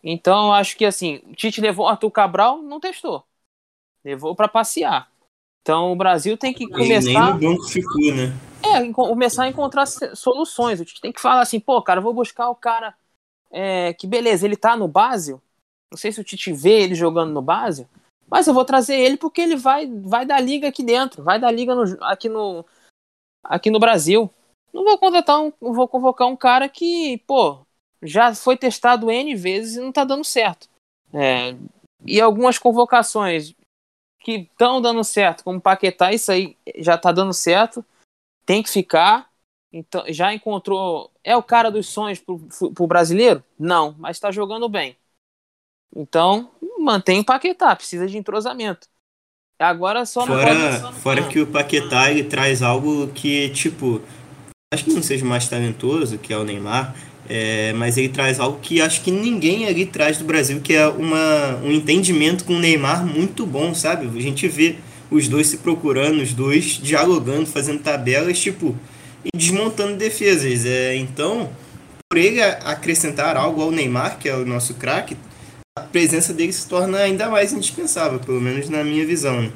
Então, 0.02 0.52
acho 0.52 0.76
que 0.76 0.84
assim, 0.84 1.22
o 1.26 1.34
Tite 1.34 1.60
levou 1.60 1.86
o 1.86 1.88
Arthur 1.88 2.10
Cabral, 2.10 2.60
não 2.60 2.80
testou. 2.80 3.24
Levou 4.04 4.34
para 4.34 4.48
passear. 4.48 5.08
Então, 5.62 5.92
o 5.92 5.96
Brasil 5.96 6.36
tem 6.36 6.52
que 6.52 6.68
começar. 6.68 7.10
E 7.10 7.14
nem 7.14 7.32
no 7.34 7.38
banco 7.38 7.68
ficou, 7.68 8.12
né? 8.12 8.32
É, 8.64 8.92
começar 8.92 9.44
a 9.44 9.48
encontrar 9.48 9.86
soluções. 9.86 10.80
A 10.80 10.84
gente 10.84 11.00
tem 11.00 11.12
que 11.12 11.20
falar 11.20 11.40
assim, 11.40 11.60
pô, 11.60 11.80
cara, 11.80 12.00
vou 12.00 12.12
buscar 12.12 12.48
o 12.48 12.54
cara 12.54 12.94
é, 13.50 13.92
que, 13.92 14.06
beleza, 14.06 14.44
ele 14.44 14.56
tá 14.56 14.76
no 14.76 14.88
Basel. 14.88 15.40
Não 15.90 15.98
sei 15.98 16.10
se 16.10 16.20
o 16.20 16.24
Tite 16.24 16.52
vê 16.52 16.82
ele 16.82 16.94
jogando 16.94 17.32
no 17.32 17.42
Basel, 17.42 17.86
mas 18.28 18.46
eu 18.46 18.54
vou 18.54 18.64
trazer 18.64 18.98
ele 18.98 19.18
porque 19.18 19.42
ele 19.42 19.56
vai, 19.56 19.86
vai 19.86 20.24
dar 20.24 20.40
liga 20.40 20.68
aqui 20.68 20.82
dentro, 20.82 21.22
vai 21.22 21.38
dar 21.38 21.50
liga 21.50 21.74
no, 21.74 21.82
aqui, 22.04 22.28
no, 22.28 22.64
aqui 23.44 23.70
no 23.70 23.78
Brasil. 23.78 24.30
Não 24.72 24.84
vou 24.84 24.96
contratar 24.96 25.38
um, 25.38 25.52
vou 25.60 25.86
convocar 25.86 26.26
um 26.26 26.36
cara 26.36 26.66
que, 26.66 27.18
pô, 27.26 27.66
já 28.02 28.34
foi 28.34 28.56
testado 28.56 29.10
N 29.10 29.34
vezes 29.34 29.76
e 29.76 29.80
não 29.80 29.92
tá 29.92 30.04
dando 30.04 30.24
certo. 30.24 30.68
É, 31.12 31.54
e 32.04 32.20
algumas 32.20 32.58
convocações 32.58 33.54
que 34.20 34.48
estão 34.50 34.80
dando 34.80 35.02
certo, 35.04 35.44
como 35.44 35.60
Paquetá, 35.60 36.12
isso 36.12 36.30
aí 36.30 36.56
já 36.78 36.96
tá 36.96 37.12
dando 37.12 37.32
certo 37.32 37.84
tem 38.44 38.62
que 38.62 38.70
ficar. 38.70 39.30
Então, 39.72 40.04
já 40.08 40.32
encontrou. 40.34 41.10
É 41.24 41.36
o 41.36 41.42
cara 41.42 41.70
dos 41.70 41.88
sonhos 41.88 42.18
pro, 42.18 42.38
pro 42.74 42.86
brasileiro? 42.86 43.42
Não, 43.58 43.94
mas 43.98 44.16
está 44.16 44.30
jogando 44.30 44.68
bem. 44.68 44.96
Então, 45.94 46.50
mantém 46.78 47.20
o 47.20 47.24
Paquetá, 47.24 47.74
precisa 47.74 48.06
de 48.06 48.18
entrosamento. 48.18 48.88
Agora 49.58 50.04
só 50.04 50.26
fora, 50.26 50.80
não 50.80 50.92
Fora 50.92 51.28
que 51.28 51.40
o 51.40 51.46
Paquetá 51.46 52.10
ele 52.10 52.24
traz 52.24 52.62
algo 52.62 53.08
que, 53.12 53.50
tipo, 53.50 54.02
acho 54.72 54.84
que 54.84 54.92
não 54.92 55.02
seja 55.02 55.24
mais 55.24 55.48
talentoso, 55.48 56.18
que 56.18 56.32
é 56.32 56.36
o 56.36 56.44
Neymar, 56.44 56.96
é, 57.34 57.72
mas 57.72 57.96
ele 57.96 58.10
traz 58.10 58.38
algo 58.38 58.58
que 58.60 58.78
acho 58.82 59.00
que 59.00 59.10
ninguém 59.10 59.66
ali 59.66 59.86
traz 59.86 60.18
do 60.18 60.24
Brasil, 60.24 60.60
que 60.60 60.74
é 60.74 60.86
uma, 60.86 61.56
um 61.64 61.72
entendimento 61.72 62.44
com 62.44 62.52
o 62.52 62.58
Neymar 62.58 63.06
muito 63.06 63.46
bom, 63.46 63.74
sabe? 63.74 64.06
A 64.06 64.20
gente 64.20 64.46
vê 64.46 64.76
os 65.10 65.28
dois 65.28 65.46
se 65.46 65.56
procurando, 65.56 66.20
os 66.20 66.34
dois 66.34 66.64
dialogando, 66.78 67.46
fazendo 67.46 67.82
tabelas, 67.82 68.38
tipo, 68.38 68.76
e 69.24 69.34
desmontando 69.34 69.96
defesas. 69.96 70.66
É, 70.66 70.94
então, 70.94 71.50
por 72.06 72.18
ele 72.18 72.42
acrescentar 72.42 73.34
algo 73.34 73.62
ao 73.62 73.70
Neymar, 73.70 74.18
que 74.18 74.28
é 74.28 74.36
o 74.36 74.44
nosso 74.44 74.74
craque, 74.74 75.16
a 75.74 75.80
presença 75.80 76.34
dele 76.34 76.52
se 76.52 76.68
torna 76.68 76.98
ainda 76.98 77.30
mais 77.30 77.50
indispensável, 77.54 78.20
pelo 78.20 78.42
menos 78.42 78.68
na 78.68 78.84
minha 78.84 79.06
visão. 79.06 79.40
Né? 79.40 79.52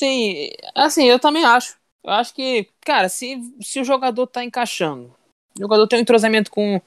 Sim, 0.00 0.50
assim, 0.76 1.06
eu 1.06 1.18
também 1.18 1.44
acho. 1.44 1.76
Eu 2.04 2.12
acho 2.12 2.32
que, 2.32 2.68
cara, 2.82 3.08
se, 3.08 3.36
se 3.60 3.80
o 3.80 3.84
jogador 3.84 4.28
tá 4.28 4.44
encaixando, 4.44 5.17
o 5.58 5.62
jogador 5.62 5.86
tem 5.86 5.98
um 5.98 6.02
entrosamento 6.02 6.50
com, 6.50 6.80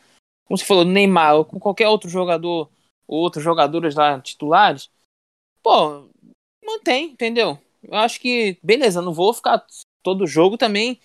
como 0.45 0.57
você 0.57 0.65
falou, 0.65 0.85
Neymar, 0.85 1.35
ou 1.35 1.45
com 1.45 1.59
qualquer 1.59 1.87
outro 1.87 2.09
jogador, 2.09 2.69
ou 3.07 3.19
outros 3.19 3.43
jogadores 3.43 3.95
lá 3.95 4.19
titulares, 4.21 4.89
pô, 5.61 6.09
mantém, 6.63 7.11
entendeu? 7.11 7.59
Eu 7.83 7.95
acho 7.95 8.19
que, 8.19 8.57
beleza, 8.63 9.01
não 9.01 9.13
vou 9.13 9.33
ficar 9.33 9.65
todo 10.03 10.27
jogo 10.27 10.57
também. 10.57 10.99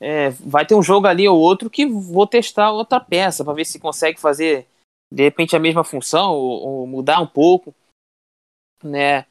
É, 0.00 0.30
vai 0.30 0.64
ter 0.64 0.74
um 0.74 0.82
jogo 0.82 1.06
ali 1.06 1.28
ou 1.28 1.38
outro 1.38 1.68
que 1.68 1.84
vou 1.84 2.26
testar 2.26 2.72
outra 2.72 2.98
peça 2.98 3.44
para 3.44 3.52
ver 3.52 3.66
se 3.66 3.78
consegue 3.78 4.18
fazer 4.18 4.66
de 5.12 5.24
repente 5.24 5.54
a 5.54 5.58
mesma 5.58 5.84
função 5.84 6.32
ou, 6.32 6.68
ou, 6.68 6.86
mudar 6.86 7.20
um 7.20 7.26
pouco, 7.26 7.74
né? 8.82 9.26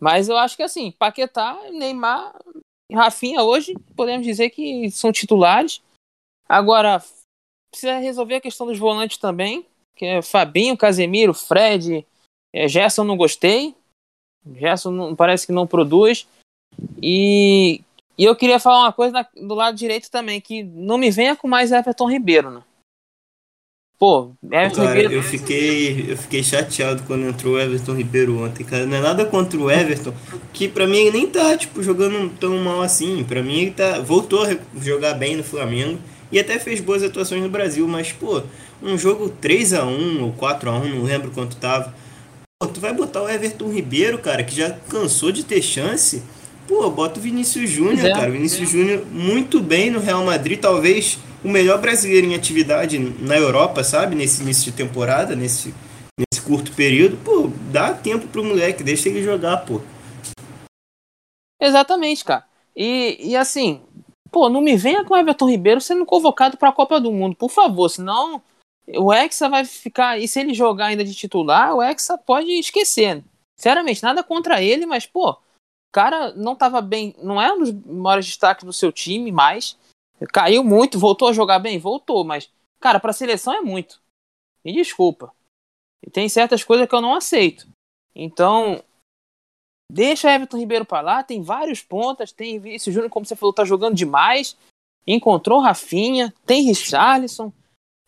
Mas 0.00 0.28
eu 0.28 0.38
acho 0.38 0.56
que 0.56 0.62
assim, 0.62 0.92
Paquetá, 0.92 1.58
Neymar, 1.70 2.34
Rafinha 2.90 3.42
hoje 3.42 3.74
podemos 3.96 4.24
dizer 4.24 4.50
que 4.50 4.90
são 4.90 5.12
titulares. 5.12 5.82
Agora 6.48 7.02
precisa 7.74 7.98
resolver 7.98 8.36
a 8.36 8.40
questão 8.40 8.66
dos 8.66 8.78
volantes 8.78 9.18
também, 9.18 9.66
que 9.96 10.04
é 10.04 10.22
Fabinho, 10.22 10.76
Casemiro, 10.76 11.34
Fred, 11.34 12.06
é, 12.52 12.68
Gerson 12.68 13.04
não 13.04 13.16
gostei, 13.16 13.74
Gerson 14.56 14.90
não, 14.90 15.16
parece 15.16 15.46
que 15.46 15.52
não 15.52 15.66
produz. 15.66 16.26
E, 17.02 17.80
e 18.16 18.24
eu 18.24 18.34
queria 18.34 18.60
falar 18.60 18.82
uma 18.82 18.92
coisa 18.92 19.12
na, 19.12 19.26
do 19.46 19.54
lado 19.54 19.76
direito 19.76 20.10
também, 20.10 20.40
que 20.40 20.62
não 20.62 20.96
me 20.96 21.10
venha 21.10 21.36
com 21.36 21.48
mais 21.48 21.72
Everton 21.72 22.10
Ribeiro, 22.10 22.50
né? 22.50 22.62
Pô, 23.98 24.32
Everton 24.44 24.82
cara, 24.82 24.88
Ribeiro. 24.88 25.12
Eu 25.14 25.22
fiquei, 25.22 26.12
eu 26.12 26.16
fiquei 26.16 26.42
chateado 26.42 27.02
quando 27.04 27.26
entrou 27.26 27.54
o 27.54 27.60
Everton 27.60 27.94
Ribeiro 27.94 28.44
ontem, 28.44 28.64
cara. 28.64 28.86
Não 28.86 28.96
é 28.96 29.00
nada 29.00 29.24
contra 29.24 29.58
o 29.58 29.70
Everton, 29.70 30.12
que 30.52 30.68
pra 30.68 30.86
mim 30.86 30.98
ele 30.98 31.18
nem 31.18 31.26
tá, 31.28 31.56
tipo, 31.56 31.82
jogando 31.82 32.36
tão 32.38 32.58
mal 32.58 32.82
assim. 32.82 33.24
Pra 33.24 33.42
mim 33.42 33.60
ele 33.60 33.70
tá. 33.70 34.00
Voltou 34.00 34.44
a 34.44 34.56
jogar 34.80 35.14
bem 35.14 35.36
no 35.36 35.44
Flamengo 35.44 36.00
e 36.32 36.38
até 36.38 36.58
fez 36.58 36.80
boas 36.80 37.02
atuações 37.02 37.42
no 37.42 37.48
Brasil, 37.48 37.86
mas, 37.86 38.12
pô, 38.12 38.42
um 38.82 38.96
jogo 38.98 39.28
3 39.28 39.74
a 39.74 39.84
1 39.84 40.22
ou 40.22 40.32
4 40.32 40.70
a 40.70 40.78
1 40.78 40.88
não 40.88 41.02
lembro 41.04 41.30
quanto 41.30 41.56
tava 41.56 41.94
Pô, 42.64 42.68
tu 42.68 42.80
vai 42.80 42.94
botar 42.94 43.22
o 43.22 43.28
Everton 43.28 43.68
Ribeiro, 43.68 44.18
cara, 44.18 44.42
que 44.42 44.54
já 44.54 44.70
cansou 44.88 45.30
de 45.32 45.44
ter 45.44 45.60
chance. 45.60 46.22
Pô, 46.66 46.88
bota 46.88 47.18
o 47.18 47.22
Vinícius 47.22 47.68
Júnior, 47.68 48.06
é, 48.06 48.12
cara. 48.12 48.30
O 48.30 48.32
Vinícius 48.32 48.68
é. 48.68 48.72
Júnior 48.72 49.04
muito 49.06 49.60
bem 49.60 49.90
no 49.90 50.00
Real 50.00 50.24
Madrid, 50.24 50.58
talvez 50.58 51.18
o 51.44 51.48
melhor 51.48 51.78
brasileiro 51.80 52.26
em 52.26 52.34
atividade 52.34 52.98
na 52.98 53.36
Europa, 53.36 53.84
sabe? 53.84 54.14
Nesse 54.14 54.42
início 54.42 54.64
de 54.64 54.72
temporada, 54.72 55.36
nesse, 55.36 55.74
nesse 56.18 56.42
curto 56.42 56.72
período. 56.72 57.18
Pô, 57.18 57.50
dá 57.70 57.92
tempo 57.92 58.28
pro 58.28 58.44
moleque, 58.44 58.82
deixa 58.82 59.08
ele 59.08 59.22
jogar, 59.22 59.58
pô. 59.58 59.80
Exatamente, 61.60 62.24
cara. 62.24 62.44
E, 62.74 63.18
e 63.20 63.36
assim, 63.36 63.82
pô, 64.34 64.50
não 64.50 64.60
me 64.60 64.76
venha 64.76 65.04
com 65.04 65.16
Everton 65.16 65.48
Ribeiro 65.48 65.80
sendo 65.80 66.04
convocado 66.04 66.56
para 66.56 66.70
a 66.70 66.72
Copa 66.72 66.98
do 66.98 67.12
Mundo, 67.12 67.36
por 67.36 67.48
favor, 67.48 67.88
senão 67.88 68.42
o 68.88 69.12
Hexa 69.12 69.48
vai 69.48 69.64
ficar. 69.64 70.18
E 70.18 70.26
se 70.26 70.40
ele 70.40 70.52
jogar 70.52 70.86
ainda 70.86 71.04
de 71.04 71.14
titular, 71.14 71.72
o 71.72 71.80
Hexa 71.80 72.18
pode 72.18 72.50
esquecer. 72.50 73.22
Sinceramente, 73.56 74.02
nada 74.02 74.24
contra 74.24 74.60
ele, 74.60 74.86
mas, 74.86 75.06
pô, 75.06 75.30
o 75.30 75.38
cara 75.92 76.32
não 76.32 76.56
tava 76.56 76.80
bem. 76.80 77.14
Não 77.22 77.40
é 77.40 77.52
um 77.52 77.60
dos 77.60 77.72
maiores 77.86 78.26
destaques 78.26 78.64
do 78.64 78.72
seu 78.72 78.90
time, 78.90 79.30
mas. 79.30 79.78
Caiu 80.32 80.64
muito, 80.64 80.98
voltou 80.98 81.28
a 81.28 81.32
jogar 81.32 81.60
bem? 81.60 81.78
Voltou, 81.78 82.24
mas, 82.24 82.50
cara, 82.80 82.98
pra 82.98 83.12
seleção 83.12 83.54
é 83.54 83.60
muito. 83.60 84.00
Me 84.64 84.72
desculpa. 84.72 85.32
E 86.04 86.10
tem 86.10 86.28
certas 86.28 86.64
coisas 86.64 86.88
que 86.88 86.94
eu 86.94 87.00
não 87.00 87.14
aceito. 87.14 87.68
Então, 88.16 88.82
deixa 89.90 90.32
Everton 90.32 90.58
Ribeiro 90.58 90.84
para 90.84 91.00
lá, 91.00 91.22
tem 91.22 91.42
vários 91.42 91.82
pontas, 91.82 92.32
tem 92.32 92.58
Vinícius 92.58 92.94
Júnior, 92.94 93.10
como 93.10 93.26
você 93.26 93.36
falou, 93.36 93.52
tá 93.52 93.64
jogando 93.64 93.94
demais. 93.94 94.56
Encontrou 95.06 95.60
Rafinha, 95.60 96.32
tem 96.46 96.64
Richarlison. 96.64 97.52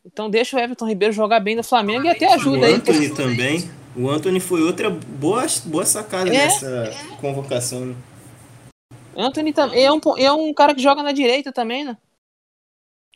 Então 0.05 0.31
deixa 0.31 0.57
o 0.57 0.61
Everton 0.61 0.87
Ribeiro 0.87 1.13
jogar 1.13 1.41
bem 1.41 1.57
no 1.57 1.65
Flamengo 1.65 2.07
e 2.07 2.11
até 2.11 2.33
ajuda 2.33 2.59
o 2.59 2.65
aí. 2.65 2.73
O 2.73 2.77
Anthony 2.77 3.11
também. 3.15 3.71
O 3.97 4.11
Anthony 4.11 4.41
foi 4.41 4.63
outra 4.63 4.91
boa, 4.91 5.47
boa 5.65 5.87
sacada 5.87 6.29
é, 6.29 6.33
nessa 6.33 6.91
convocação. 7.21 7.87
Né? 7.87 7.97
Anthony 9.17 9.53
também 9.53 9.85
é 9.85 9.91
um, 9.91 10.01
é 10.19 10.33
um 10.33 10.53
cara 10.53 10.75
que 10.75 10.83
joga 10.83 11.03
na 11.03 11.13
direita 11.13 11.51
também, 11.51 11.85
né? 11.85 11.97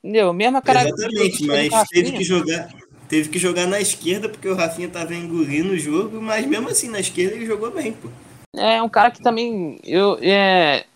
Entendeu? 0.02 0.32
Mesma 0.32 0.62
cara. 0.62 0.88
Exatamente, 0.88 1.46
mas 1.46 1.88
teve 1.88 2.12
que 2.12 2.24
jogar. 2.24 2.72
Teve 3.08 3.28
que 3.28 3.38
jogar 3.40 3.66
na 3.66 3.80
esquerda 3.80 4.28
porque 4.28 4.48
o 4.48 4.54
Rafinha 4.54 4.88
tava 4.88 5.14
engolindo 5.14 5.72
o 5.72 5.78
jogo, 5.78 6.22
mas 6.22 6.46
mesmo 6.46 6.68
assim 6.68 6.88
na 6.88 7.00
esquerda 7.00 7.34
ele 7.34 7.44
jogou 7.44 7.70
bem, 7.70 7.92
pô. 7.92 8.08
É 8.54 8.82
um 8.82 8.88
cara 8.88 9.10
que 9.10 9.22
também 9.22 9.78
eu 9.84 10.18
é, 10.20 10.86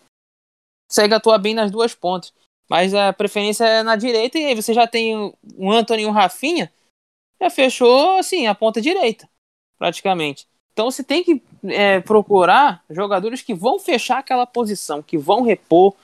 consegue 0.88 1.14
atuar 1.14 1.38
bem 1.38 1.54
nas 1.54 1.70
duas 1.70 1.94
pontas. 1.94 2.32
Mas 2.68 2.94
a 2.94 3.12
preferência 3.12 3.64
é 3.64 3.82
na 3.82 3.96
direita 3.96 4.38
e 4.38 4.46
aí 4.46 4.54
você 4.54 4.72
já 4.72 4.86
tem 4.86 5.32
um 5.56 5.70
Anthony 5.70 6.02
e 6.02 6.06
um 6.06 6.10
Rafinha, 6.10 6.72
já 7.40 7.50
fechou 7.50 8.16
assim 8.16 8.46
a 8.46 8.54
ponta 8.54 8.80
direita, 8.80 9.28
praticamente. 9.78 10.46
Então 10.72 10.90
você 10.90 11.04
tem 11.04 11.22
que 11.22 11.42
é, 11.64 12.00
procurar 12.00 12.82
jogadores 12.90 13.42
que 13.42 13.54
vão 13.54 13.78
fechar 13.78 14.18
aquela 14.18 14.46
posição, 14.46 15.02
que 15.02 15.18
vão 15.18 15.42
repor, 15.42 15.94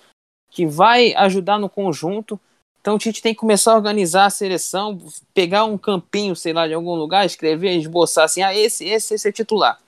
que 0.50 0.66
vai 0.66 1.14
ajudar 1.14 1.58
no 1.58 1.68
conjunto. 1.68 2.38
Então 2.80 2.94
o 2.94 2.98
Tite 2.98 3.22
tem 3.22 3.34
que 3.34 3.40
começar 3.40 3.72
a 3.72 3.76
organizar 3.76 4.26
a 4.26 4.30
seleção, 4.30 4.98
pegar 5.34 5.64
um 5.64 5.78
campinho, 5.78 6.36
sei 6.36 6.52
lá, 6.52 6.68
de 6.68 6.74
algum 6.74 6.94
lugar, 6.94 7.26
escrever, 7.26 7.76
esboçar 7.76 8.24
assim, 8.24 8.42
ah, 8.42 8.54
esse, 8.54 8.84
esse, 8.84 9.14
esse 9.14 9.28
é 9.28 9.32
titular. 9.32 9.80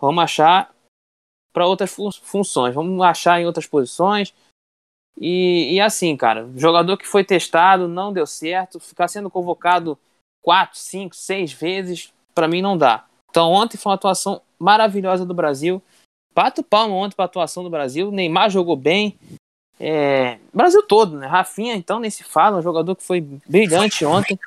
Vamos 0.00 0.22
achar 0.22 0.72
para 1.58 1.66
outras 1.66 1.90
fun 1.90 2.08
funções, 2.22 2.72
vamos 2.72 3.04
achar 3.04 3.40
em 3.40 3.44
outras 3.44 3.66
posições. 3.66 4.32
E, 5.20 5.74
e 5.74 5.80
assim, 5.80 6.16
cara, 6.16 6.48
jogador 6.54 6.96
que 6.96 7.04
foi 7.04 7.24
testado, 7.24 7.88
não 7.88 8.12
deu 8.12 8.28
certo, 8.28 8.78
ficar 8.78 9.08
sendo 9.08 9.28
convocado 9.28 9.98
quatro, 10.40 10.78
cinco, 10.78 11.16
seis 11.16 11.52
vezes, 11.52 12.14
para 12.32 12.46
mim 12.46 12.62
não 12.62 12.78
dá. 12.78 13.04
Então 13.28 13.50
ontem 13.50 13.76
foi 13.76 13.90
uma 13.90 13.96
atuação 13.96 14.40
maravilhosa 14.56 15.26
do 15.26 15.34
Brasil. 15.34 15.82
Bato 16.32 16.62
palmo 16.62 16.94
ontem 16.94 17.16
para 17.16 17.24
a 17.24 17.26
atuação 17.26 17.64
do 17.64 17.70
Brasil. 17.70 18.12
Neymar 18.12 18.50
jogou 18.50 18.76
bem. 18.76 19.18
É, 19.80 20.38
Brasil 20.54 20.84
todo, 20.84 21.18
né? 21.18 21.26
Rafinha, 21.26 21.74
então, 21.74 21.98
nem 21.98 22.10
se 22.10 22.22
fala, 22.22 22.58
um 22.58 22.62
jogador 22.62 22.94
que 22.94 23.02
foi 23.02 23.20
brilhante 23.20 24.04
ontem. 24.04 24.38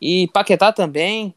E 0.00 0.26
Paquetá 0.28 0.72
também. 0.72 1.34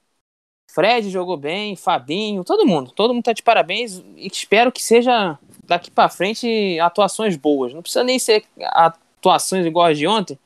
Fred 0.70 1.10
jogou 1.10 1.38
bem, 1.38 1.76
Fabinho, 1.76 2.44
todo 2.44 2.66
mundo. 2.66 2.92
Todo 2.92 3.14
mundo 3.14 3.24
tá 3.24 3.34
de 3.34 3.42
parabéns 3.42 4.04
e 4.16 4.28
espero 4.28 4.72
que 4.72 4.84
seja 4.84 5.40
daqui 5.64 5.90
para 5.90 6.10
frente 6.10 6.80
atuações 6.80 7.36
boas. 7.36 7.74
Não 7.74 7.82
precisa 7.82 8.04
nem 8.04 8.20
ser 8.20 8.46
atuações 8.60 9.66
iguais 9.66 9.98
de 9.98 10.06
ontem, 10.06 10.38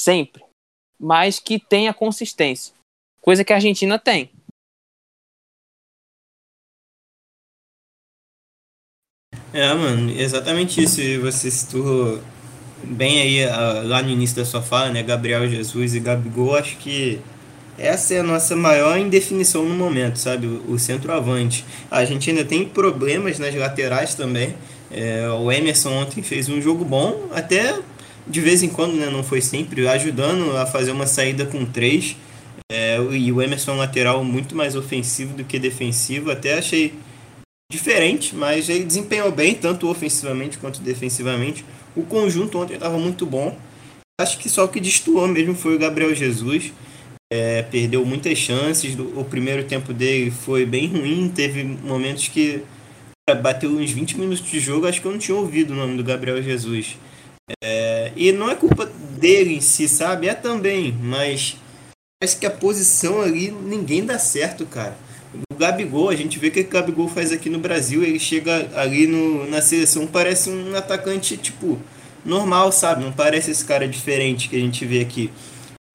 sempre. 0.00 0.42
Mas 0.98 1.38
que 1.38 1.58
tenha 1.58 1.92
consistência. 1.92 2.74
Coisa 3.20 3.44
que 3.44 3.52
a 3.52 3.56
Argentina 3.56 3.98
tem. 3.98 4.30
É, 9.52 9.72
mano, 9.74 10.10
exatamente 10.10 10.82
isso. 10.82 11.00
Você 11.20 11.50
citou 11.50 12.22
bem 12.82 13.20
aí 13.20 13.46
lá 13.84 14.02
no 14.02 14.10
início 14.10 14.36
da 14.36 14.44
sua 14.44 14.62
fala, 14.62 14.90
né? 14.90 15.02
Gabriel 15.02 15.48
Jesus 15.48 15.94
e 15.94 16.00
Gabigol, 16.00 16.56
acho 16.56 16.76
que 16.78 17.20
essa 17.78 18.14
é 18.14 18.20
a 18.20 18.22
nossa 18.22 18.56
maior 18.56 18.98
indefinição 18.98 19.64
no 19.64 19.74
momento, 19.74 20.18
sabe? 20.18 20.46
O, 20.46 20.78
centroavante. 20.78 21.64
A 21.90 22.04
gente 22.04 22.30
ainda 22.30 22.44
tem 22.44 22.64
problemas 22.64 23.38
nas 23.38 23.54
laterais 23.54 24.14
também. 24.14 24.54
É, 24.90 25.28
o 25.28 25.50
Emerson 25.50 25.90
ontem 25.90 26.22
fez 26.22 26.48
um 26.48 26.60
jogo 26.60 26.84
bom, 26.84 27.28
até 27.32 27.78
de 28.26 28.40
vez 28.40 28.62
em 28.62 28.68
quando, 28.68 28.94
né? 28.94 29.10
Não 29.10 29.22
foi 29.22 29.40
sempre, 29.40 29.86
ajudando 29.86 30.56
a 30.56 30.66
fazer 30.66 30.90
uma 30.90 31.06
saída 31.06 31.44
com 31.44 31.64
três. 31.64 32.16
É, 32.72 32.98
e 33.12 33.30
o 33.30 33.40
Emerson 33.42 33.72
é 33.72 33.74
um 33.74 33.78
lateral 33.78 34.24
muito 34.24 34.56
mais 34.56 34.74
ofensivo 34.74 35.36
do 35.36 35.44
que 35.44 35.58
defensivo. 35.58 36.30
Até 36.30 36.58
achei 36.58 36.94
diferente, 37.70 38.34
mas 38.34 38.68
ele 38.68 38.84
desempenhou 38.84 39.30
bem, 39.30 39.54
tanto 39.54 39.88
ofensivamente 39.88 40.58
quanto 40.58 40.80
defensivamente. 40.80 41.64
O 41.94 42.02
conjunto 42.02 42.58
ontem 42.58 42.74
estava 42.74 42.98
muito 42.98 43.26
bom. 43.26 43.56
Acho 44.20 44.38
que 44.38 44.48
só 44.48 44.64
o 44.64 44.68
que 44.68 44.80
destoou 44.80 45.28
mesmo 45.28 45.54
foi 45.54 45.76
o 45.76 45.78
Gabriel 45.78 46.14
Jesus. 46.14 46.72
É, 47.32 47.62
perdeu 47.62 48.04
muitas 48.04 48.38
chances. 48.38 48.96
O 48.98 49.24
primeiro 49.24 49.64
tempo 49.64 49.92
dele 49.92 50.30
foi 50.30 50.64
bem 50.64 50.86
ruim. 50.88 51.30
Teve 51.34 51.64
momentos 51.64 52.28
que 52.28 52.62
bateu 53.42 53.70
uns 53.70 53.90
20 53.90 54.18
minutos 54.18 54.44
de 54.44 54.60
jogo. 54.60 54.86
Acho 54.86 55.00
que 55.00 55.06
eu 55.06 55.12
não 55.12 55.18
tinha 55.18 55.36
ouvido 55.36 55.72
o 55.72 55.76
nome 55.76 55.96
do 55.96 56.04
Gabriel 56.04 56.42
Jesus. 56.42 56.96
É, 57.62 58.12
e 58.16 58.32
não 58.32 58.50
é 58.50 58.56
culpa 58.56 58.86
dele 58.86 59.54
em 59.54 59.60
si, 59.60 59.88
sabe? 59.88 60.28
É 60.28 60.34
também, 60.34 60.92
mas 61.00 61.56
parece 62.20 62.36
que 62.38 62.46
a 62.46 62.50
posição 62.50 63.20
ali 63.20 63.50
ninguém 63.50 64.04
dá 64.04 64.18
certo, 64.18 64.66
cara. 64.66 64.96
O 65.50 65.54
Gabigol, 65.54 66.08
a 66.08 66.16
gente 66.16 66.38
vê 66.38 66.50
que 66.50 66.60
o 66.60 66.68
Gabigol 66.68 67.08
faz 67.08 67.30
aqui 67.30 67.48
no 67.48 67.58
Brasil, 67.58 68.02
ele 68.02 68.18
chega 68.18 68.68
ali 68.74 69.06
no, 69.06 69.48
na 69.48 69.60
seleção, 69.60 70.06
parece 70.06 70.50
um 70.50 70.74
atacante, 70.74 71.36
tipo, 71.36 71.78
normal, 72.24 72.72
sabe? 72.72 73.04
Não 73.04 73.12
parece 73.12 73.50
esse 73.50 73.64
cara 73.64 73.86
diferente 73.86 74.48
que 74.48 74.56
a 74.56 74.60
gente 74.60 74.84
vê 74.84 75.00
aqui. 75.00 75.30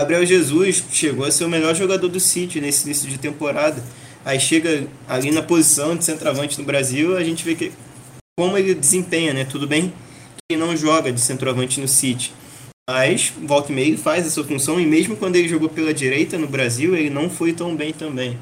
Gabriel 0.02 0.26
Jesus 0.26 0.84
chegou 0.92 1.26
a 1.26 1.32
ser 1.32 1.46
o 1.46 1.50
melhor 1.50 1.76
jogador 1.76 2.08
do 2.08 2.20
City 2.20 2.60
nesse 2.60 2.86
início 2.86 3.08
de 3.08 3.20
temporada. 3.20 3.84
Aí 4.26 4.40
chega 4.40 4.88
ali 5.08 5.30
na 5.30 5.44
posição 5.44 5.96
de 5.96 6.04
centroavante 6.04 6.58
no 6.58 6.66
Brasil, 6.66 7.16
a 7.16 7.24
gente 7.24 7.46
vê 7.46 7.54
que 7.54 7.72
como 8.36 8.58
ele 8.58 8.74
desempenha, 8.74 9.32
né? 9.32 9.46
Tudo 9.46 9.68
bem 9.68 9.90
que 9.90 10.56
ele 10.56 10.60
não 10.60 10.76
joga 10.76 11.12
de 11.12 11.22
centroavante 11.22 11.80
no 11.80 11.88
City. 11.88 12.34
Mas 12.90 13.32
volta 13.44 13.72
e 13.72 13.76
meio 13.76 13.96
faz 13.96 14.26
essa 14.26 14.44
função 14.44 14.80
e 14.80 14.88
mesmo 14.88 15.16
quando 15.16 15.36
ele 15.36 15.48
jogou 15.48 15.70
pela 15.70 15.94
direita 15.94 16.36
no 16.36 16.48
Brasil, 16.48 16.96
ele 16.96 17.12
não 17.12 17.30
foi 17.30 17.54
tão 17.54 17.76
bem 17.76 17.94
também. 17.94 18.40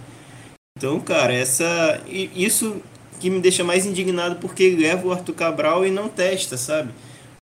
Então, 0.78 0.98
cara, 1.02 1.34
essa 1.34 2.02
isso 2.08 2.78
que 3.20 3.30
me 3.30 3.42
deixa 3.42 3.66
mais 3.66 3.86
indignado 3.86 4.38
porque 4.38 4.78
leva 4.80 5.06
o 5.06 5.12
Arthur 5.12 5.34
Cabral 5.34 5.86
e 5.86 5.92
não 5.92 6.08
testa, 6.08 6.56
sabe? 6.56 6.94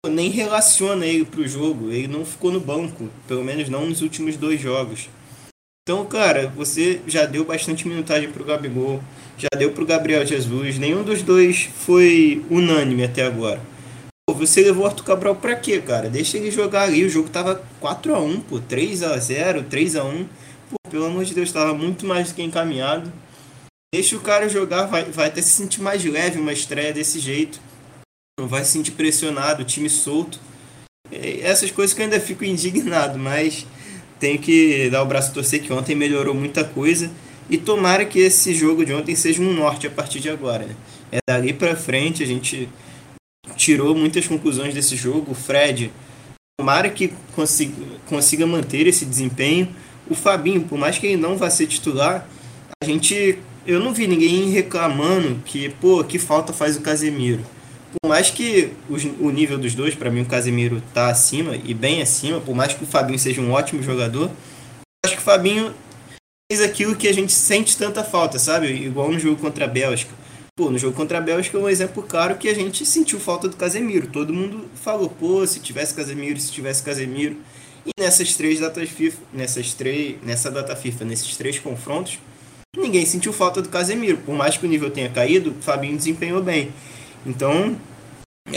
Nem 0.07 0.31
relaciona 0.31 1.05
ele 1.05 1.25
pro 1.25 1.49
jogo, 1.49 1.91
ele 1.91 2.07
não 2.07 2.25
ficou 2.25 2.53
no 2.53 2.61
banco, 2.61 3.09
pelo 3.27 3.43
menos 3.43 3.69
não 3.69 3.87
nos 3.87 4.01
últimos 4.01 4.37
dois 4.37 4.61
jogos. 4.61 5.09
Então, 5.83 6.07
cara, 6.07 6.47
você 6.47 7.01
já 7.05 7.27
deu 7.27 7.45
bastante 7.45 7.89
minutagem 7.89 8.31
pro 8.31 8.45
Gabigol, 8.45 9.03
já 9.37 9.49
deu 9.59 9.73
pro 9.73 9.85
Gabriel 9.85 10.25
Jesus, 10.25 10.79
nenhum 10.79 11.03
dos 11.03 11.23
dois 11.23 11.69
foi 11.85 12.45
unânime 12.49 13.03
até 13.03 13.27
agora. 13.27 13.61
Pô, 14.25 14.35
você 14.35 14.63
levou 14.63 14.85
o 14.85 14.87
Arthur 14.87 15.03
Cabral 15.03 15.35
pra 15.35 15.57
quê, 15.57 15.81
cara? 15.81 16.09
Deixa 16.09 16.37
ele 16.37 16.53
jogar 16.53 16.83
ali, 16.83 17.05
o 17.05 17.11
jogo 17.11 17.29
tava 17.29 17.61
4 17.81 18.15
a 18.15 18.21
1 18.21 18.41
pô, 18.43 18.61
3 18.61 19.03
a 19.03 19.19
0 19.19 19.65
3 19.65 19.97
a 19.97 20.05
1 20.05 20.29
Pô, 20.71 20.77
pelo 20.89 21.07
amor 21.07 21.25
de 21.25 21.35
Deus, 21.35 21.49
estava 21.49 21.75
muito 21.75 22.07
mais 22.07 22.29
do 22.29 22.35
que 22.37 22.43
encaminhado. 22.43 23.13
Deixa 23.93 24.15
o 24.17 24.21
cara 24.21 24.49
jogar, 24.49 24.87
vai, 24.87 25.05
vai 25.07 25.27
até 25.27 25.43
se 25.43 25.51
sentir 25.51 25.83
mais 25.83 26.05
leve 26.05 26.39
uma 26.39 26.53
estreia 26.53 26.93
desse 26.93 27.19
jeito. 27.19 27.59
Não 28.39 28.47
vai 28.47 28.65
se 28.65 28.73
sentir 28.73 28.93
pressionado, 28.93 29.65
time 29.65 29.91
solto. 29.91 30.39
Essas 31.11 31.71
coisas 31.71 31.95
que 31.95 32.01
eu 32.01 32.05
ainda 32.05 32.21
fico 32.21 32.45
indignado, 32.45 33.19
mas 33.19 33.67
tenho 34.21 34.39
que 34.39 34.89
dar 34.91 35.03
o 35.03 35.07
braço 35.07 35.31
a 35.31 35.35
torcer 35.35 35.61
que 35.61 35.73
ontem 35.73 35.95
melhorou 35.95 36.35
muita 36.35 36.63
coisa. 36.63 37.11
E 37.51 37.59
tomara 37.59 38.05
que 38.05 38.19
esse 38.19 38.55
jogo 38.55 38.85
de 38.85 38.93
ontem 38.93 39.17
seja 39.17 39.43
um 39.43 39.53
norte 39.53 39.87
a 39.87 39.91
partir 39.91 40.21
de 40.21 40.29
agora. 40.29 40.67
Né? 40.67 40.77
É 41.11 41.19
dali 41.29 41.53
para 41.53 41.75
frente, 41.75 42.23
a 42.23 42.27
gente 42.27 42.69
tirou 43.57 43.95
muitas 43.95 44.27
conclusões 44.27 44.75
desse 44.75 44.95
jogo. 44.95 45.33
O 45.33 45.35
Fred, 45.35 45.91
tomara 46.59 46.91
que 46.91 47.13
consiga, 47.35 47.75
consiga 48.07 48.47
manter 48.47 48.87
esse 48.87 49.05
desempenho 49.05 49.75
o 50.11 50.15
Fabinho, 50.15 50.63
por 50.63 50.79
mais 50.79 50.99
que 50.99 51.07
ele 51.07 51.17
não 51.17 51.37
vá 51.37 51.51
ser 51.51 51.67
titular, 51.67 52.29
a 52.83 52.87
gente. 52.87 53.39
Eu 53.67 53.81
não 53.81 53.93
vi 53.93 54.07
ninguém 54.07 54.49
reclamando 54.49 55.43
que, 55.45 55.69
pô, 55.69 56.03
que 56.03 56.19
falta 56.19 56.55
faz 56.55 56.77
o 56.77 56.81
Casemiro. 56.81 57.45
Por 57.91 58.09
mais 58.09 58.31
que 58.31 58.73
o 59.19 59.31
nível 59.31 59.59
dos 59.59 59.75
dois, 59.75 59.95
para 59.95 60.11
mim, 60.11 60.21
o 60.21 60.27
Casemiro 60.27 60.83
tá 60.93 61.09
acima 61.09 61.57
e 61.57 61.73
bem 61.73 62.03
acima, 62.03 62.41
por 62.41 62.55
mais 62.55 62.75
que 62.75 62.85
o 62.85 62.87
Fabinho 62.87 63.19
seja 63.19 63.41
um 63.41 63.53
ótimo 63.53 63.83
jogador, 63.83 64.31
acho 65.05 65.15
que 65.15 65.21
o 65.21 65.25
Fabinho 65.25 65.75
fez 66.51 66.63
aquilo 66.63 66.97
que 66.97 67.09
a 67.09 67.15
gente 67.15 67.33
sente 67.33 67.77
tanta 67.77 68.05
falta, 68.05 68.39
sabe? 68.39 68.69
Igual 68.69 69.11
no 69.11 69.19
jogo 69.19 69.41
contra 69.41 69.65
a 69.65 69.69
Bélgica. 69.69 70.13
Pô, 70.57 70.71
no 70.71 70.79
jogo 70.79 70.97
contra 70.97 71.19
a 71.19 71.21
Bélgica 71.21 71.57
é 71.57 71.61
um 71.61 71.69
exemplo 71.69 72.03
claro 72.03 72.37
que 72.37 72.49
a 72.49 72.55
gente 72.55 72.85
sentiu 72.85 73.21
falta 73.21 73.49
do 73.49 73.57
Casemiro. 73.57 74.09
Todo 74.09 74.35
mundo 74.35 74.67
falou, 74.75 75.09
pô, 75.09 75.47
se 75.47 75.61
tivesse 75.61 75.95
Casemiro, 75.95 76.39
se 76.41 76.51
tivesse 76.51 76.83
Casemiro. 76.83 77.37
E 77.87 77.91
nessas 77.99 78.35
três 78.35 78.61
datas 78.61 78.89
FIFA, 78.91 79.19
nessas 79.33 79.73
três, 79.73 80.17
nessa 80.23 80.51
data 80.51 80.75
FIFA, 80.75 81.05
nesses 81.05 81.37
três 81.37 81.59
confrontos, 81.59 82.19
ninguém 82.77 83.07
sentiu 83.07 83.33
falta 83.33 83.63
do 83.63 83.69
Casemiro. 83.69 84.19
Por 84.19 84.35
mais 84.35 84.57
que 84.57 84.67
o 84.67 84.69
nível 84.69 84.91
tenha 84.91 85.09
caído, 85.09 85.55
o 85.59 85.63
Fabinho 85.63 85.97
desempenhou 85.97 86.43
bem. 86.43 86.71
Então, 87.27 87.77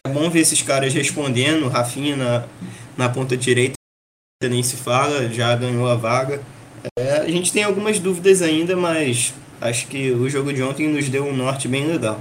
é 0.05 0.09
bom 0.09 0.29
ver 0.29 0.39
esses 0.39 0.61
caras 0.61 0.93
respondendo. 0.93 1.67
Rafinha 1.67 2.15
na, 2.15 2.47
na 2.97 3.09
ponta 3.09 3.35
direita, 3.35 3.73
nem 4.43 4.63
se 4.63 4.75
fala, 4.75 5.29
já 5.29 5.55
ganhou 5.55 5.87
a 5.87 5.95
vaga. 5.95 6.41
É, 6.97 7.17
a 7.17 7.29
gente 7.29 7.51
tem 7.51 7.63
algumas 7.63 7.99
dúvidas 7.99 8.41
ainda, 8.41 8.75
mas 8.75 9.33
acho 9.59 9.87
que 9.87 10.11
o 10.11 10.29
jogo 10.29 10.51
de 10.51 10.63
ontem 10.63 10.87
nos 10.87 11.09
deu 11.09 11.25
um 11.25 11.35
norte 11.35 11.67
bem 11.67 11.85
legal. 11.85 12.19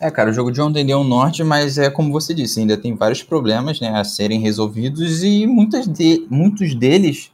É, 0.00 0.10
cara, 0.10 0.30
o 0.30 0.32
jogo 0.32 0.50
de 0.50 0.60
ontem 0.60 0.84
deu 0.84 0.98
um 0.98 1.04
norte, 1.04 1.44
mas 1.44 1.76
é 1.76 1.90
como 1.90 2.10
você 2.10 2.32
disse, 2.32 2.58
ainda 2.58 2.76
tem 2.76 2.96
vários 2.96 3.22
problemas 3.22 3.80
né, 3.80 3.90
a 3.90 4.02
serem 4.02 4.40
resolvidos 4.40 5.22
e 5.22 5.46
muitas 5.46 5.86
de, 5.86 6.26
muitos 6.30 6.74
deles 6.74 7.30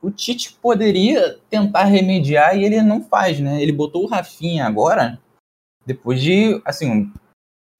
o 0.00 0.10
Tite 0.10 0.56
poderia 0.62 1.36
tentar 1.50 1.84
remediar 1.84 2.56
e 2.56 2.64
ele 2.64 2.80
não 2.80 3.02
faz, 3.02 3.40
né? 3.40 3.60
Ele 3.60 3.72
botou 3.72 4.04
o 4.04 4.06
Rafinha 4.06 4.64
agora, 4.64 5.18
depois 5.84 6.22
de, 6.22 6.60
assim, 6.64 7.12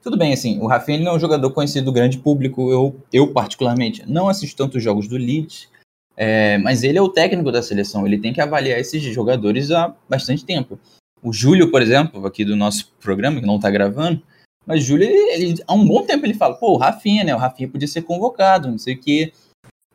tudo 0.02 0.16
bem, 0.16 0.32
assim, 0.32 0.58
o 0.60 0.66
Rafinha 0.66 1.00
não 1.00 1.12
é 1.12 1.14
um 1.16 1.20
jogador 1.20 1.50
conhecido 1.50 1.86
do 1.86 1.92
grande 1.92 2.18
público, 2.18 2.70
eu, 2.70 3.00
eu 3.12 3.32
particularmente 3.32 4.04
não 4.06 4.28
assisto 4.28 4.56
tantos 4.56 4.82
jogos 4.82 5.08
do 5.08 5.16
Leeds, 5.16 5.68
é, 6.16 6.58
mas 6.58 6.82
ele 6.82 6.98
é 6.98 7.02
o 7.02 7.08
técnico 7.08 7.50
da 7.50 7.62
seleção, 7.62 8.06
ele 8.06 8.18
tem 8.18 8.32
que 8.32 8.40
avaliar 8.40 8.78
esses 8.78 9.02
jogadores 9.02 9.70
há 9.70 9.94
bastante 10.08 10.44
tempo. 10.44 10.78
O 11.22 11.32
Júlio, 11.32 11.70
por 11.70 11.82
exemplo, 11.82 12.24
aqui 12.26 12.44
do 12.44 12.54
nosso 12.54 12.92
programa, 13.00 13.40
que 13.40 13.46
não 13.46 13.58
tá 13.58 13.70
gravando, 13.70 14.22
mas 14.66 14.82
Júlio, 14.82 15.08
ele, 15.08 15.32
ele, 15.32 15.62
há 15.66 15.74
um 15.74 15.86
bom 15.86 16.04
tempo 16.04 16.26
ele 16.26 16.34
fala, 16.34 16.54
pô, 16.54 16.72
o 16.72 16.76
Rafinha, 16.76 17.22
né? 17.22 17.34
O 17.34 17.38
Rafinha 17.38 17.68
podia 17.68 17.86
ser 17.86 18.02
convocado, 18.02 18.68
não 18.68 18.78
sei 18.78 18.94
o 18.94 19.00
quê. 19.00 19.32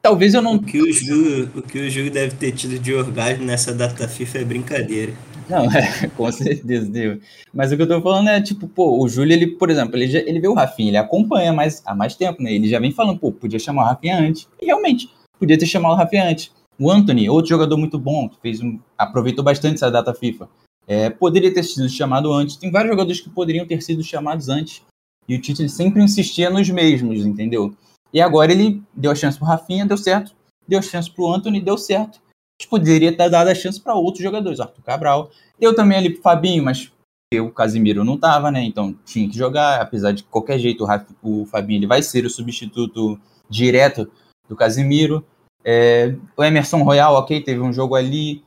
Talvez 0.02 0.34
eu 0.34 0.42
não. 0.42 0.56
O 0.56 0.64
que 0.64 0.82
o 0.82 0.92
Júlio, 0.92 1.52
o 1.56 1.62
que 1.62 1.78
o 1.78 1.90
Júlio 1.90 2.10
deve 2.10 2.36
ter 2.36 2.54
tido 2.54 2.80
de 2.80 2.94
orgasmo 2.94 3.46
nessa 3.46 3.74
data 3.74 4.08
FIFA 4.08 4.40
é 4.40 4.44
brincadeira. 4.46 5.14
Não, 5.52 5.66
é, 5.76 6.08
com 6.08 6.32
certeza, 6.32 6.90
deu. 6.90 7.20
Mas 7.54 7.72
o 7.72 7.76
que 7.76 7.82
eu 7.82 7.88
tô 7.88 8.02
falando 8.02 8.30
é, 8.30 8.42
tipo, 8.42 8.70
pô, 8.70 9.04
o 9.04 9.10
Júlio, 9.10 9.34
ele, 9.34 9.48
por 9.48 9.70
exemplo, 9.70 9.98
ele, 9.98 10.08
já, 10.08 10.20
ele 10.20 10.40
vê 10.40 10.48
o 10.48 10.54
Rafinha, 10.54 10.90
ele 10.90 10.98
acompanha 10.98 11.52
mais, 11.52 11.84
há 11.86 11.94
mais 11.94 12.16
tempo, 12.16 12.42
né? 12.42 12.54
Ele 12.54 12.70
já 12.70 12.80
vem 12.80 12.94
falando, 12.94 13.20
pô, 13.20 13.34
podia 13.34 13.60
chamar 13.60 13.84
o 13.84 13.86
Rafinha 13.86 14.18
antes. 14.18 14.48
E 14.62 14.66
realmente, 14.66 15.10
podia 15.38 15.58
ter 15.58 15.66
chamado 15.66 15.92
o 15.92 15.98
Rafinha 15.98 16.30
antes. 16.30 16.52
O 16.80 16.90
Anthony, 16.90 17.30
outro 17.30 17.50
jogador 17.50 17.78
muito 17.78 18.00
bom, 18.00 18.30
que 18.30 18.40
fez 18.42 18.62
um, 18.62 18.80
aproveitou 18.98 19.44
bastante 19.44 19.76
essa 19.76 19.92
data 19.92 20.14
FIFA. 20.14 20.48
É, 20.88 21.10
poderia 21.10 21.54
ter 21.54 21.64
sido 21.64 21.88
chamado 21.90 22.32
antes. 22.32 22.56
Tem 22.56 22.72
vários 22.72 22.92
jogadores 22.92 23.20
que 23.20 23.30
poderiam 23.30 23.68
ter 23.68 23.82
sido 23.82 24.02
chamados 24.02 24.48
antes. 24.48 24.82
E 25.28 25.36
o 25.36 25.42
Tite 25.42 25.68
sempre 25.70 26.02
insistia 26.02 26.50
nos 26.50 26.70
mesmos, 26.70 27.26
entendeu? 27.26 27.76
E 28.14 28.20
agora 28.20 28.52
ele 28.52 28.82
deu 28.96 29.12
a 29.12 29.16
chance 29.16 29.38
pro 29.38 29.48
Rafinha, 29.48 29.86
deu 29.86 29.98
certo. 29.98 30.34
Deu 30.68 30.80
a 30.80 30.82
chance 30.82 31.12
pro 31.12 31.32
Anthony, 31.32 31.62
deu 31.62 31.78
certo. 31.78 32.20
Poderia 32.68 33.16
ter 33.16 33.30
dado 33.30 33.48
a 33.48 33.56
chance 33.56 33.80
para 33.80 33.96
outros 33.96 34.24
jogadores. 34.24 34.60
Arthur 34.60 34.84
Cabral. 34.84 35.32
Deu 35.60 35.76
também 35.76 35.98
ali 35.98 36.10
pro 36.10 36.22
Fabinho, 36.22 36.64
mas 36.64 36.92
o 37.34 37.50
Casimiro 37.50 38.04
não 38.04 38.18
tava, 38.18 38.52
né? 38.52 38.62
Então 38.64 38.96
tinha 39.06 39.30
que 39.30 39.38
jogar. 39.38 39.82
Apesar 39.82 40.12
de 40.12 40.24
qualquer 40.24 40.60
jeito 40.60 40.86
o, 41.22 41.42
o 41.42 41.46
Fabinho 41.46 41.80
ele 41.80 41.88
vai 41.88 42.02
ser 42.02 42.26
o 42.26 42.30
substituto 42.30 43.20
direto 43.50 44.10
do 44.48 44.56
Casimiro. 44.56 45.26
É, 45.64 46.16
o 46.36 46.44
Emerson 46.44 46.82
Royal, 46.84 47.14
ok, 47.16 47.42
teve 47.42 47.62
um 47.62 47.72
jogo 47.72 47.96
ali, 47.96 48.44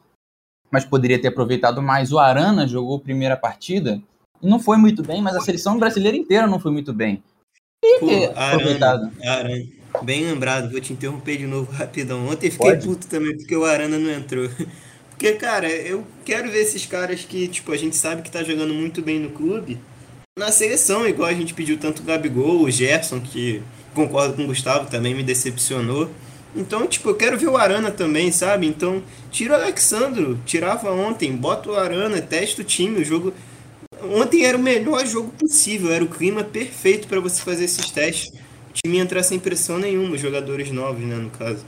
mas 0.70 0.84
poderia 0.84 1.20
ter 1.20 1.28
aproveitado 1.28 1.80
mais. 1.80 2.12
O 2.12 2.18
Arana 2.18 2.66
jogou 2.66 2.96
a 2.96 3.00
primeira 3.00 3.36
partida 3.36 4.02
e 4.42 4.46
não 4.46 4.58
foi 4.58 4.76
muito 4.76 5.02
bem, 5.02 5.22
mas 5.22 5.36
a 5.36 5.40
seleção 5.40 5.78
brasileira 5.78 6.16
inteira 6.16 6.46
não 6.46 6.58
foi 6.58 6.72
muito 6.72 6.92
bem. 6.92 7.22
E 7.82 8.00
Pô, 8.00 8.06
aproveitado. 8.34 9.12
Arana, 9.22 9.64
bem 10.02 10.24
lembrado, 10.24 10.70
vou 10.70 10.80
te 10.80 10.92
interromper 10.92 11.36
de 11.36 11.46
novo 11.46 11.70
rapidão. 11.72 12.26
Ontem 12.28 12.50
fiquei 12.50 12.70
Pode? 12.70 12.86
puto 12.86 13.06
também 13.06 13.36
porque 13.36 13.56
o 13.56 13.64
Arana 13.64 13.98
não 13.98 14.10
entrou. 14.10 14.48
Porque, 15.14 15.32
cara, 15.34 15.68
eu 15.68 16.04
quero 16.24 16.50
ver 16.50 16.62
esses 16.62 16.86
caras 16.86 17.24
que, 17.24 17.46
tipo, 17.46 17.70
a 17.70 17.76
gente 17.76 17.94
sabe 17.94 18.20
que 18.20 18.30
tá 18.32 18.42
jogando 18.42 18.74
muito 18.74 19.00
bem 19.00 19.20
no 19.20 19.30
clube 19.30 19.78
na 20.36 20.50
seleção, 20.50 21.06
igual 21.06 21.28
a 21.28 21.32
gente 21.32 21.54
pediu 21.54 21.78
tanto 21.78 22.02
o 22.02 22.04
Gabigol, 22.04 22.62
o 22.62 22.68
Gerson, 22.68 23.20
que 23.20 23.62
concordo 23.94 24.34
com 24.34 24.42
o 24.42 24.46
Gustavo, 24.48 24.90
também 24.90 25.14
me 25.14 25.22
decepcionou. 25.22 26.10
Então, 26.56 26.88
tipo, 26.88 27.08
eu 27.10 27.14
quero 27.14 27.38
ver 27.38 27.46
o 27.46 27.56
Arana 27.56 27.92
também, 27.92 28.32
sabe? 28.32 28.66
Então, 28.66 29.00
tira 29.30 29.52
o 29.52 29.62
Alexandro, 29.62 30.40
tirava 30.44 30.90
ontem, 30.90 31.36
bota 31.36 31.70
o 31.70 31.76
Arana, 31.76 32.20
testa 32.20 32.62
o 32.62 32.64
time, 32.64 33.00
o 33.00 33.04
jogo. 33.04 33.32
Ontem 34.02 34.44
era 34.44 34.58
o 34.58 34.60
melhor 34.60 35.06
jogo 35.06 35.30
possível, 35.38 35.92
era 35.92 36.02
o 36.02 36.08
clima 36.08 36.42
perfeito 36.42 37.06
para 37.06 37.20
você 37.20 37.40
fazer 37.40 37.64
esses 37.64 37.90
testes. 37.92 38.32
Time 38.74 38.98
entrar 38.98 39.22
sem 39.22 39.38
pressão 39.38 39.78
nenhuma, 39.78 40.16
os 40.16 40.20
jogadores 40.20 40.70
novos, 40.70 41.02
né, 41.02 41.16
no 41.16 41.30
caso. 41.30 41.64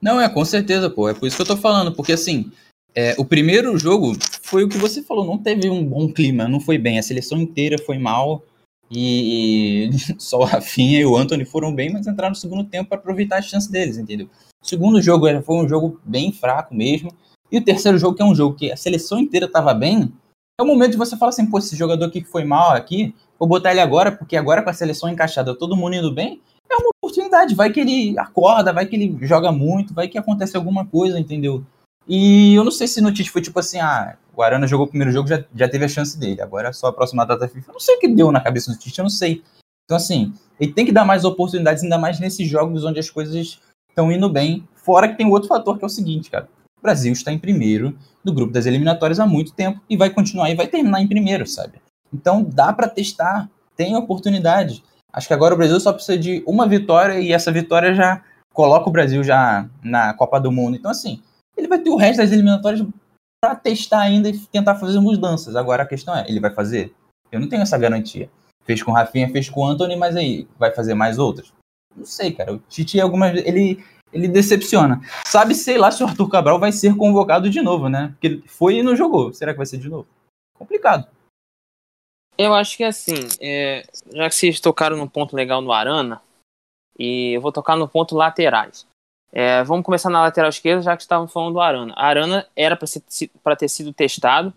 Não, 0.00 0.20
é, 0.20 0.28
com 0.28 0.44
certeza, 0.44 0.90
pô. 0.90 1.08
É 1.08 1.14
por 1.14 1.26
isso 1.26 1.36
que 1.36 1.42
eu 1.42 1.46
tô 1.46 1.56
falando, 1.56 1.92
porque 1.92 2.12
assim, 2.12 2.52
é, 2.94 3.14
o 3.18 3.24
primeiro 3.24 3.76
jogo 3.78 4.12
foi 4.42 4.62
o 4.62 4.68
que 4.68 4.76
você 4.76 5.02
falou, 5.02 5.24
não 5.24 5.38
teve 5.38 5.68
um 5.68 5.84
bom 5.84 6.12
clima, 6.12 6.46
não 6.46 6.60
foi 6.60 6.76
bem. 6.76 6.98
A 6.98 7.02
seleção 7.02 7.40
inteira 7.40 7.76
foi 7.78 7.98
mal. 7.98 8.44
E, 8.90 9.90
só 10.18 10.38
o 10.38 10.44
Rafinha 10.44 11.00
e 11.00 11.06
o 11.06 11.16
Anthony 11.16 11.44
foram 11.44 11.74
bem, 11.74 11.90
mas 11.90 12.06
entraram 12.06 12.30
no 12.30 12.36
segundo 12.36 12.64
tempo 12.64 12.90
para 12.90 12.98
aproveitar 12.98 13.38
a 13.38 13.42
chance 13.42 13.70
deles, 13.70 13.96
entendeu? 13.96 14.28
O 14.62 14.66
segundo 14.66 15.00
jogo 15.00 15.26
foi 15.42 15.56
um 15.56 15.68
jogo 15.68 16.00
bem 16.04 16.32
fraco 16.32 16.74
mesmo. 16.74 17.10
E 17.50 17.58
o 17.58 17.64
terceiro 17.64 17.98
jogo, 17.98 18.16
que 18.16 18.22
é 18.22 18.26
um 18.26 18.34
jogo 18.34 18.56
que 18.56 18.70
a 18.70 18.76
seleção 18.76 19.18
inteira 19.18 19.46
estava 19.46 19.72
bem, 19.74 20.12
é 20.58 20.62
o 20.62 20.66
momento 20.66 20.92
de 20.92 20.98
você 20.98 21.16
falar 21.16 21.30
assim, 21.30 21.46
pô, 21.46 21.58
esse 21.58 21.74
jogador 21.74 22.04
aqui 22.04 22.20
que 22.20 22.30
foi 22.30 22.44
mal 22.44 22.72
aqui, 22.72 23.14
vou 23.44 23.58
botar 23.58 23.70
ele 23.70 23.80
agora, 23.80 24.10
porque 24.10 24.36
agora 24.36 24.62
com 24.62 24.70
a 24.70 24.72
seleção 24.72 25.08
encaixada, 25.08 25.54
todo 25.54 25.76
mundo 25.76 25.94
indo 25.94 26.12
bem, 26.12 26.40
é 26.70 26.76
uma 26.76 26.90
oportunidade. 26.96 27.54
Vai 27.54 27.70
que 27.70 27.80
ele 27.80 28.18
acorda, 28.18 28.72
vai 28.72 28.86
que 28.86 28.96
ele 28.96 29.18
joga 29.26 29.52
muito, 29.52 29.92
vai 29.92 30.08
que 30.08 30.18
acontece 30.18 30.56
alguma 30.56 30.86
coisa, 30.86 31.18
entendeu? 31.18 31.64
E 32.08 32.54
eu 32.54 32.64
não 32.64 32.70
sei 32.70 32.86
se 32.86 33.00
no 33.00 33.12
Tite 33.12 33.30
foi 33.30 33.42
tipo 33.42 33.58
assim, 33.58 33.78
ah, 33.78 34.16
o 34.34 34.42
Arana 34.42 34.66
jogou 34.66 34.86
o 34.86 34.88
primeiro 34.88 35.12
jogo, 35.12 35.28
já, 35.28 35.44
já 35.54 35.68
teve 35.68 35.84
a 35.84 35.88
chance 35.88 36.18
dele. 36.18 36.40
Agora 36.40 36.68
é 36.68 36.72
só 36.72 36.88
a 36.88 36.92
próxima 36.92 37.24
data 37.24 37.48
FIFA. 37.48 37.70
Eu 37.70 37.74
não 37.74 37.80
sei 37.80 37.96
o 37.96 38.00
que 38.00 38.08
deu 38.08 38.32
na 38.32 38.40
cabeça 38.40 38.72
do 38.72 38.78
Tite, 38.78 38.98
eu 38.98 39.04
não 39.04 39.10
sei. 39.10 39.42
Então, 39.84 39.96
assim, 39.96 40.32
ele 40.58 40.72
tem 40.72 40.86
que 40.86 40.92
dar 40.92 41.04
mais 41.04 41.24
oportunidades, 41.24 41.82
ainda 41.82 41.98
mais 41.98 42.18
nesses 42.18 42.48
jogos 42.48 42.84
onde 42.84 42.98
as 42.98 43.10
coisas 43.10 43.60
estão 43.88 44.10
indo 44.10 44.28
bem. 44.28 44.66
Fora 44.74 45.08
que 45.08 45.16
tem 45.16 45.26
outro 45.26 45.48
fator 45.48 45.78
que 45.78 45.84
é 45.84 45.86
o 45.86 45.90
seguinte, 45.90 46.30
cara. 46.30 46.48
O 46.78 46.82
Brasil 46.82 47.12
está 47.12 47.32
em 47.32 47.38
primeiro 47.38 47.96
do 48.22 48.32
grupo 48.32 48.52
das 48.52 48.66
eliminatórias 48.66 49.20
há 49.20 49.26
muito 49.26 49.52
tempo 49.52 49.80
e 49.88 49.96
vai 49.96 50.10
continuar 50.10 50.50
e 50.50 50.54
vai 50.54 50.66
terminar 50.66 51.00
em 51.00 51.08
primeiro, 51.08 51.46
sabe? 51.46 51.80
Então 52.14 52.44
dá 52.44 52.72
para 52.72 52.88
testar, 52.88 53.50
tem 53.76 53.96
oportunidade. 53.96 54.82
Acho 55.12 55.26
que 55.26 55.34
agora 55.34 55.54
o 55.54 55.56
Brasil 55.56 55.78
só 55.80 55.92
precisa 55.92 56.16
de 56.16 56.42
uma 56.46 56.66
vitória 56.66 57.20
e 57.20 57.32
essa 57.32 57.52
vitória 57.52 57.94
já 57.94 58.22
coloca 58.52 58.88
o 58.88 58.92
Brasil 58.92 59.22
já 59.22 59.68
na 59.82 60.14
Copa 60.14 60.40
do 60.40 60.52
Mundo. 60.52 60.76
Então, 60.76 60.90
assim, 60.90 61.20
ele 61.56 61.68
vai 61.68 61.78
ter 61.78 61.90
o 61.90 61.96
resto 61.96 62.18
das 62.18 62.32
eliminatórias 62.32 62.86
para 63.42 63.54
testar 63.54 64.00
ainda 64.00 64.28
e 64.28 64.38
tentar 64.38 64.76
fazer 64.76 64.98
mudanças. 65.00 65.56
Agora 65.56 65.82
a 65.82 65.86
questão 65.86 66.16
é, 66.16 66.24
ele 66.28 66.40
vai 66.40 66.52
fazer? 66.52 66.94
Eu 67.30 67.40
não 67.40 67.48
tenho 67.48 67.62
essa 67.62 67.76
garantia. 67.76 68.30
Fez 68.64 68.82
com 68.82 68.92
o 68.92 68.94
Rafinha, 68.94 69.30
fez 69.30 69.50
com 69.50 69.60
o 69.60 69.66
Anthony, 69.66 69.96
mas 69.96 70.16
aí, 70.16 70.48
vai 70.58 70.70
fazer 70.72 70.94
mais 70.94 71.18
outras? 71.18 71.52
Não 71.94 72.06
sei, 72.06 72.32
cara. 72.32 72.54
O 72.54 72.58
Tite 72.58 73.00
algumas 73.00 73.36
ele 73.44 73.84
ele 74.12 74.28
decepciona. 74.28 75.00
Sabe, 75.26 75.56
sei 75.56 75.76
lá, 75.76 75.90
se 75.90 76.02
o 76.02 76.06
Arthur 76.06 76.28
Cabral 76.28 76.58
vai 76.58 76.70
ser 76.70 76.96
convocado 76.96 77.50
de 77.50 77.60
novo, 77.60 77.88
né? 77.88 78.10
Porque 78.12 78.26
ele 78.28 78.44
foi 78.46 78.76
e 78.76 78.82
não 78.82 78.94
jogou. 78.94 79.32
Será 79.32 79.52
que 79.52 79.56
vai 79.56 79.66
ser 79.66 79.78
de 79.78 79.88
novo? 79.88 80.06
Complicado. 80.56 81.08
Eu 82.36 82.52
acho 82.52 82.76
que 82.76 82.84
assim, 82.84 83.28
é, 83.40 83.86
já 84.12 84.28
que 84.28 84.34
vocês 84.34 84.60
tocaram 84.60 84.96
num 84.96 85.08
ponto 85.08 85.36
legal 85.36 85.60
no 85.60 85.72
Arana, 85.72 86.20
e 86.98 87.32
eu 87.32 87.40
vou 87.40 87.52
tocar 87.52 87.76
no 87.76 87.88
ponto 87.88 88.16
laterais. 88.16 88.86
É, 89.32 89.62
vamos 89.64 89.84
começar 89.84 90.10
na 90.10 90.22
lateral 90.22 90.48
esquerda, 90.48 90.82
já 90.82 90.96
que 90.96 91.02
estavam 91.02 91.26
falando 91.26 91.54
do 91.54 91.60
Arana. 91.60 91.92
A 91.96 92.06
Arana 92.06 92.48
era 92.54 92.76
para 92.76 93.56
ter 93.56 93.68
sido 93.68 93.92
testado, 93.92 94.52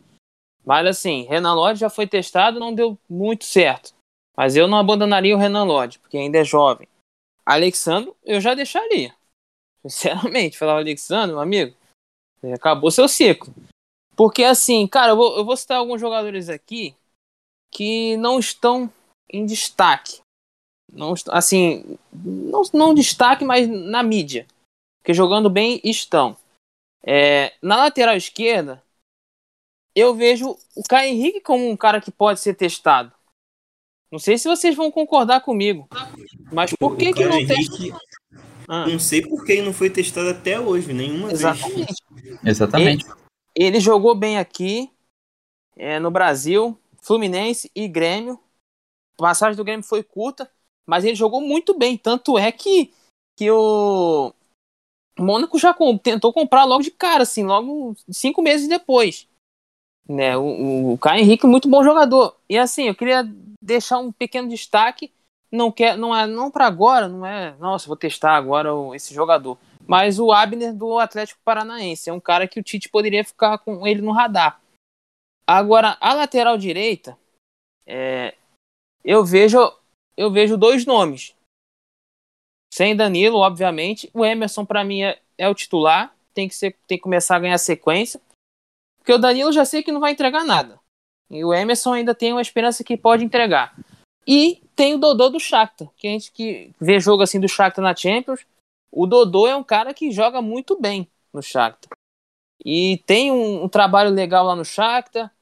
mas 0.65 0.85
assim, 0.85 1.23
Renan 1.23 1.53
Lodge 1.53 1.79
já 1.79 1.89
foi 1.89 2.05
testado, 2.05 2.59
não 2.59 2.73
deu 2.73 2.97
muito 3.09 3.45
certo. 3.45 3.93
Mas 4.35 4.55
eu 4.55 4.67
não 4.67 4.77
abandonaria 4.77 5.35
o 5.35 5.39
Renan 5.39 5.63
Lodge, 5.63 5.97
porque 5.99 6.17
ainda 6.17 6.39
é 6.39 6.43
jovem. 6.43 6.87
Alexandre, 7.45 8.13
eu 8.25 8.41
já 8.41 8.53
deixaria. 8.53 9.15
Sinceramente, 9.81 10.57
falar 10.57 10.77
Alexandre, 10.77 11.31
meu 11.31 11.39
amigo, 11.39 11.75
acabou 12.53 12.91
seu 12.91 13.07
ciclo. 13.07 13.53
Porque 14.15 14.43
assim, 14.43 14.87
cara, 14.87 15.11
eu 15.11 15.15
vou, 15.15 15.37
eu 15.37 15.45
vou 15.45 15.55
citar 15.55 15.77
alguns 15.77 16.01
jogadores 16.01 16.49
aqui 16.49 16.95
que 17.77 18.17
não 18.17 18.39
estão 18.39 18.91
em 19.31 19.45
destaque. 19.45 20.19
Não, 20.91 21.13
assim, 21.29 21.99
não, 22.11 22.63
não 22.73 22.93
destaque, 22.95 23.45
mas 23.45 23.67
na 23.67 24.01
mídia 24.01 24.47
que 25.03 25.13
jogando 25.13 25.47
bem 25.47 25.79
estão. 25.83 26.35
É, 27.03 27.53
na 27.61 27.75
lateral 27.75 28.17
esquerda, 28.17 28.83
eu 29.95 30.15
vejo 30.15 30.57
o 30.75 30.81
Caio 30.89 31.11
Henrique 31.11 31.39
como 31.39 31.69
um 31.69 31.77
cara 31.77 32.01
que 32.01 32.09
pode 32.09 32.39
ser 32.39 32.55
testado. 32.55 33.11
Não 34.11 34.17
sei 34.17 34.39
se 34.39 34.49
vocês 34.49 34.75
vão 34.75 34.89
concordar 34.89 35.41
comigo. 35.41 35.87
Mas 36.51 36.73
por 36.73 36.97
que, 36.97 37.13
que 37.13 37.25
não 37.25 37.37
Henrique, 37.37 37.93
ah. 38.67 38.87
Não 38.87 38.97
sei 38.97 39.21
por 39.21 39.45
que 39.45 39.61
não 39.61 39.71
foi 39.71 39.91
testado 39.91 40.29
até 40.29 40.59
hoje, 40.59 40.91
nenhuma 40.93 41.31
Exatamente. 41.31 41.93
vez. 42.09 42.39
Exatamente. 42.43 43.05
Ele, 43.55 43.67
ele 43.67 43.79
jogou 43.79 44.15
bem 44.15 44.39
aqui, 44.39 44.89
é, 45.75 45.99
no 45.99 46.09
Brasil, 46.09 46.75
Fluminense 47.07 47.71
e 47.73 47.87
Grêmio. 47.87 48.37
A 49.17 49.23
passagem 49.23 49.55
do 49.55 49.63
Grêmio 49.63 49.85
foi 49.85 50.03
curta, 50.03 50.51
mas 50.85 51.05
ele 51.05 51.15
jogou 51.15 51.39
muito 51.39 51.73
bem. 51.73 51.97
Tanto 51.97 52.37
é 52.37 52.51
que, 52.51 52.93
que 53.37 53.49
o, 53.49 54.33
Mônaco 55.17 55.57
já 55.57 55.73
com, 55.73 55.97
tentou 55.97 56.33
comprar 56.33 56.65
logo 56.65 56.83
de 56.83 56.91
cara, 56.91 57.23
assim, 57.23 57.43
logo 57.43 57.95
cinco 58.09 58.41
meses 58.41 58.67
depois. 58.67 59.27
Né, 60.07 60.37
o, 60.37 60.93
o 60.93 60.97
Caio 60.97 61.21
Henrique, 61.21 61.47
muito 61.47 61.69
bom 61.69 61.83
jogador. 61.83 62.35
E 62.47 62.57
assim, 62.57 62.83
eu 62.83 62.95
queria 62.95 63.23
deixar 63.61 63.99
um 63.99 64.11
pequeno 64.11 64.49
destaque. 64.49 65.11
Não 65.49 65.71
quer, 65.71 65.97
não 65.97 66.15
é, 66.15 66.27
não 66.27 66.51
para 66.51 66.67
agora, 66.67 67.07
não 67.07 67.25
é, 67.25 67.55
nossa, 67.57 67.87
vou 67.87 67.95
testar 67.95 68.35
agora 68.35 68.69
esse 68.93 69.13
jogador. 69.13 69.57
Mas 69.85 70.19
o 70.19 70.33
Abner 70.33 70.73
do 70.73 70.99
Atlético 70.99 71.39
Paranaense 71.43 72.09
é 72.09 72.13
um 72.13 72.19
cara 72.19 72.47
que 72.47 72.59
o 72.59 72.63
Tite 72.63 72.89
poderia 72.89 73.23
ficar 73.23 73.57
com 73.59 73.87
ele 73.87 74.01
no 74.01 74.11
radar. 74.11 74.59
Agora, 75.47 75.97
a 76.01 76.13
lateral 76.13 76.57
direita, 76.57 77.17
é, 77.85 78.35
eu 79.03 79.23
vejo, 79.23 79.57
eu 80.17 80.29
vejo 80.29 80.57
dois 80.57 80.85
nomes. 80.85 81.33
Sem 82.73 82.95
Danilo, 82.95 83.37
obviamente. 83.37 84.09
O 84.13 84.25
Emerson, 84.25 84.65
para 84.65 84.83
mim, 84.83 85.03
é, 85.03 85.19
é, 85.37 85.47
o 85.47 85.55
titular. 85.55 86.13
Tem 86.33 86.47
que, 86.47 86.53
ser, 86.53 86.75
tem 86.85 86.97
que 86.97 87.03
começar 87.03 87.37
a 87.37 87.39
ganhar 87.39 87.57
sequência. 87.57 88.21
Porque 88.97 89.13
o 89.13 89.17
Danilo 89.17 89.51
já 89.53 89.63
sei 89.63 89.81
que 89.81 89.91
não 89.91 90.01
vai 90.01 90.11
entregar 90.11 90.43
nada. 90.43 90.79
E 91.29 91.43
o 91.43 91.53
Emerson 91.53 91.93
ainda 91.93 92.13
tem 92.13 92.33
uma 92.33 92.41
esperança 92.41 92.83
que 92.83 92.97
pode 92.97 93.23
entregar. 93.23 93.73
E 94.27 94.61
tem 94.75 94.93
o 94.93 94.97
Dodô 94.97 95.29
do 95.29 95.39
Shakhtar, 95.39 95.89
que 95.95 96.07
a 96.07 96.11
gente 96.11 96.31
que 96.31 96.71
vê 96.79 96.99
jogo 96.99 97.23
assim 97.23 97.39
do 97.39 97.47
Shakhtar 97.47 97.83
na 97.83 97.95
Champions. 97.95 98.45
O 98.91 99.07
Dodô 99.07 99.47
é 99.47 99.55
um 99.55 99.63
cara 99.63 99.93
que 99.93 100.11
joga 100.11 100.41
muito 100.41 100.79
bem 100.79 101.09
no 101.33 101.41
Shakhtar. 101.41 101.97
E 102.63 102.97
tem 103.05 103.31
um, 103.31 103.63
um 103.63 103.69
trabalho 103.69 104.09
legal 104.09 104.45
lá 104.45 104.55
no 104.55 104.65
Shakhtar, 104.65 105.33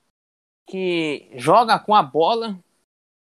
que 0.67 1.29
joga 1.35 1.79
com 1.79 1.93
a 1.93 2.01
bola, 2.01 2.57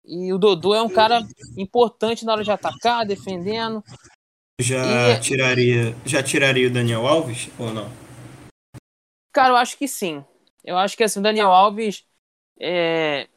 e 0.08 0.32
o 0.32 0.38
Dodô 0.38 0.74
é 0.74 0.82
um 0.82 0.90
cara 0.90 1.22
importante 1.58 2.24
na 2.24 2.32
hora 2.32 2.44
de 2.44 2.52
atacar, 2.52 3.06
defendendo. 3.06 3.84
Já 4.60 5.12
e... 5.12 5.20
tiraria, 5.20 5.96
já 6.06 6.24
tiraria 6.24 6.68
o 6.68 6.72
Daniel 6.72 7.06
Alves 7.06 7.50
ou 7.60 7.72
não? 7.72 7.92
Cara, 9.34 9.50
eu 9.50 9.58
acho 9.58 9.78
que 9.78 9.88
sim. 9.88 10.26
Eu 10.64 10.78
acho 10.78 10.98
que 10.98 11.04
assim, 11.04 11.20
o 11.20 11.24
Daniel 11.24 11.52
Alves 11.52 12.04
é... 12.60 13.28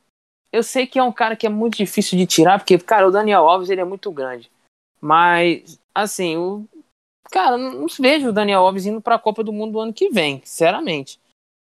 eu 0.53 0.62
sei 0.62 0.86
que 0.86 0.99
é 0.99 1.03
um 1.03 1.12
cara 1.12 1.36
que 1.36 1.47
é 1.47 1.51
muito 1.51 1.76
difícil 1.76 2.16
de 2.16 2.26
tirar, 2.26 2.59
porque 2.59 2.78
cara, 2.78 3.07
o 3.07 3.11
Daniel 3.11 3.49
Alves 3.49 3.68
ele 3.68 3.80
é 3.80 3.84
muito 3.84 4.11
grande. 4.11 4.51
Mas 5.01 5.78
assim, 5.95 6.36
o 6.36 6.66
cara, 7.30 7.59
não 7.59 7.86
vejo 7.86 8.28
o 8.28 8.32
Daniel 8.32 8.61
Alves 8.61 8.86
indo 8.86 9.01
para 9.01 9.16
a 9.16 9.18
Copa 9.18 9.45
do 9.45 9.53
Mundo 9.53 9.72
do 9.72 9.80
ano 9.80 9.93
que 9.93 10.09
vem, 10.09 10.41
sinceramente. 10.45 11.20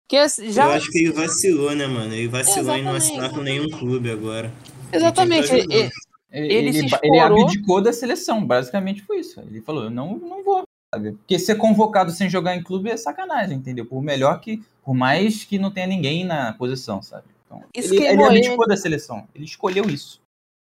Que 0.08 0.16
já... 0.28 0.66
Eu 0.66 0.72
acho 0.72 0.90
que 0.90 0.98
ele 0.98 1.12
vacilou, 1.12 1.74
né, 1.74 1.86
mano? 1.86 2.14
Ele 2.14 2.28
vacilou 2.28 2.60
Exatamente. 2.60 2.82
em 2.82 2.84
não 2.84 2.94
assinar 2.94 3.30
com 3.30 3.40
nenhum 3.40 3.68
clube 3.68 4.10
agora. 4.10 4.52
Exatamente. 4.92 5.52
Ele, 5.52 5.62
ele, 5.72 5.90
ele, 6.30 6.78
ele, 6.78 6.88
ele 7.02 7.18
abdicou 7.18 7.82
da 7.82 7.92
seleção, 7.92 8.44
basicamente 8.44 9.02
foi 9.02 9.20
isso. 9.20 9.40
Ele 9.40 9.60
falou, 9.60 9.84
eu 9.84 9.90
não, 9.90 10.16
não 10.16 10.44
vou, 10.44 10.62
sabe? 10.94 11.12
Porque 11.12 11.38
ser 11.38 11.56
convocado 11.56 12.12
sem 12.12 12.30
jogar 12.30 12.54
em 12.54 12.62
clube 12.62 12.90
é 12.90 12.96
sacanagem, 12.96 13.56
entendeu? 13.56 13.84
Por 13.84 14.00
melhor 14.00 14.40
que, 14.40 14.62
por 14.84 14.94
mais 14.94 15.44
que 15.44 15.58
não 15.58 15.72
tenha 15.72 15.86
ninguém 15.86 16.24
na 16.24 16.52
posição, 16.52 17.02
sabe? 17.02 17.24
Então, 17.44 17.64
ele, 17.74 18.04
ele 18.04 18.22
abdicou 18.22 18.66
da 18.66 18.76
seleção, 18.76 19.26
ele 19.34 19.44
escolheu 19.44 19.88
isso. 19.88 20.20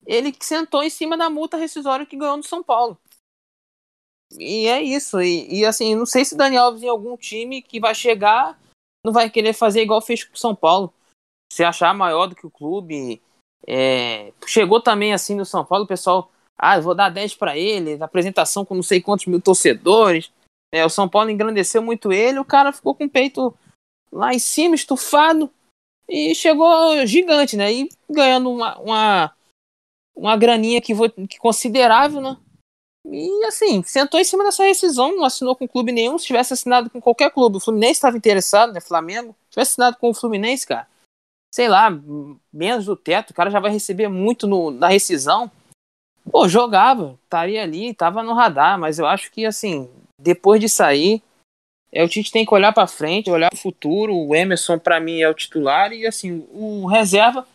Ele 0.05 0.33
sentou 0.39 0.83
em 0.83 0.89
cima 0.89 1.17
da 1.17 1.29
multa 1.29 1.57
rescisória 1.57 2.05
que 2.05 2.17
ganhou 2.17 2.37
no 2.37 2.43
São 2.43 2.63
Paulo. 2.63 2.97
E 4.37 4.67
é 4.67 4.81
isso. 4.81 5.19
E, 5.21 5.59
e 5.59 5.65
assim, 5.65 5.95
não 5.95 6.05
sei 6.05 6.23
se 6.23 6.37
Daniel 6.37 6.65
Alves 6.65 6.83
em 6.83 6.89
algum 6.89 7.17
time 7.17 7.61
que 7.61 7.79
vai 7.79 7.95
chegar 7.95 8.59
não 9.05 9.13
vai 9.13 9.29
querer 9.29 9.53
fazer 9.53 9.81
igual 9.81 10.01
fez 10.01 10.23
com 10.23 10.33
o 10.33 10.37
São 10.37 10.55
Paulo. 10.55 10.93
Se 11.51 11.63
achar 11.63 11.93
maior 11.93 12.27
do 12.27 12.35
que 12.35 12.45
o 12.45 12.51
clube. 12.51 13.21
É... 13.65 14.33
Chegou 14.45 14.81
também 14.81 15.13
assim 15.13 15.35
no 15.35 15.45
São 15.45 15.63
Paulo, 15.63 15.85
o 15.85 15.87
pessoal. 15.87 16.31
Ah, 16.57 16.79
vou 16.79 16.95
dar 16.95 17.09
10 17.09 17.35
para 17.35 17.57
ele, 17.57 18.01
apresentação 18.01 18.63
com 18.63 18.75
não 18.75 18.83
sei 18.83 19.01
quantos 19.01 19.25
mil 19.25 19.41
torcedores. 19.41 20.31
É, 20.73 20.85
o 20.85 20.89
São 20.89 21.07
Paulo 21.07 21.29
engrandeceu 21.29 21.81
muito 21.81 22.11
ele, 22.11 22.39
o 22.39 22.45
cara 22.45 22.71
ficou 22.71 22.95
com 22.95 23.05
o 23.05 23.09
peito 23.09 23.53
lá 24.11 24.33
em 24.33 24.39
cima, 24.39 24.75
estufado, 24.75 25.51
e 26.07 26.33
chegou 26.33 27.05
gigante, 27.05 27.57
né? 27.57 27.71
E 27.73 27.89
ganhando 28.09 28.49
uma, 28.49 28.77
uma, 28.79 29.35
uma 30.15 30.37
graninha 30.37 30.81
que, 30.81 30.93
vou, 30.93 31.09
que 31.09 31.37
considerável, 31.37 32.21
né? 32.21 32.37
E 33.07 33.45
assim, 33.45 33.83
sentou 33.83 34.19
em 34.19 34.23
cima 34.23 34.43
dessa 34.43 34.63
rescisão, 34.63 35.15
não 35.15 35.25
assinou 35.25 35.55
com 35.55 35.67
clube 35.67 35.91
nenhum. 35.91 36.17
Se 36.17 36.25
tivesse 36.25 36.53
assinado 36.53 36.89
com 36.89 36.99
qualquer 36.99 37.31
clube, 37.31 37.57
o 37.57 37.59
Fluminense 37.59 37.93
estava 37.93 38.17
interessado, 38.17 38.73
né? 38.73 38.81
Flamengo. 38.81 39.35
Se 39.45 39.51
tivesse 39.51 39.71
assinado 39.71 39.97
com 39.97 40.09
o 40.09 40.13
Fluminense, 40.13 40.65
cara, 40.65 40.87
sei 41.53 41.67
lá, 41.67 41.89
menos 42.51 42.85
do 42.85 42.95
teto, 42.95 43.31
o 43.31 43.33
cara 43.33 43.49
já 43.49 43.59
vai 43.59 43.71
receber 43.71 44.07
muito 44.07 44.47
no, 44.47 44.71
na 44.71 44.87
rescisão. 44.87 45.51
Pô, 46.31 46.47
jogava, 46.47 47.17
estaria 47.23 47.61
ali, 47.61 47.93
tava 47.93 48.23
no 48.23 48.33
radar, 48.33 48.79
mas 48.79 48.97
eu 48.97 49.05
acho 49.05 49.31
que 49.31 49.45
assim, 49.45 49.87
depois 50.19 50.59
de 50.59 50.67
sair, 50.67 51.21
é, 51.91 52.03
o 52.03 52.09
Tite 52.09 52.31
tem 52.31 52.45
que 52.45 52.53
olhar 52.53 52.73
para 52.73 52.87
frente, 52.87 53.29
olhar 53.29 53.49
para 53.49 53.57
o 53.57 53.61
futuro. 53.61 54.13
O 54.13 54.35
Emerson, 54.35 54.77
para 54.77 54.99
mim, 54.99 55.21
é 55.21 55.29
o 55.29 55.33
titular, 55.33 55.93
e 55.93 56.05
assim, 56.05 56.45
o 56.51 56.87
reserva, 56.87 57.47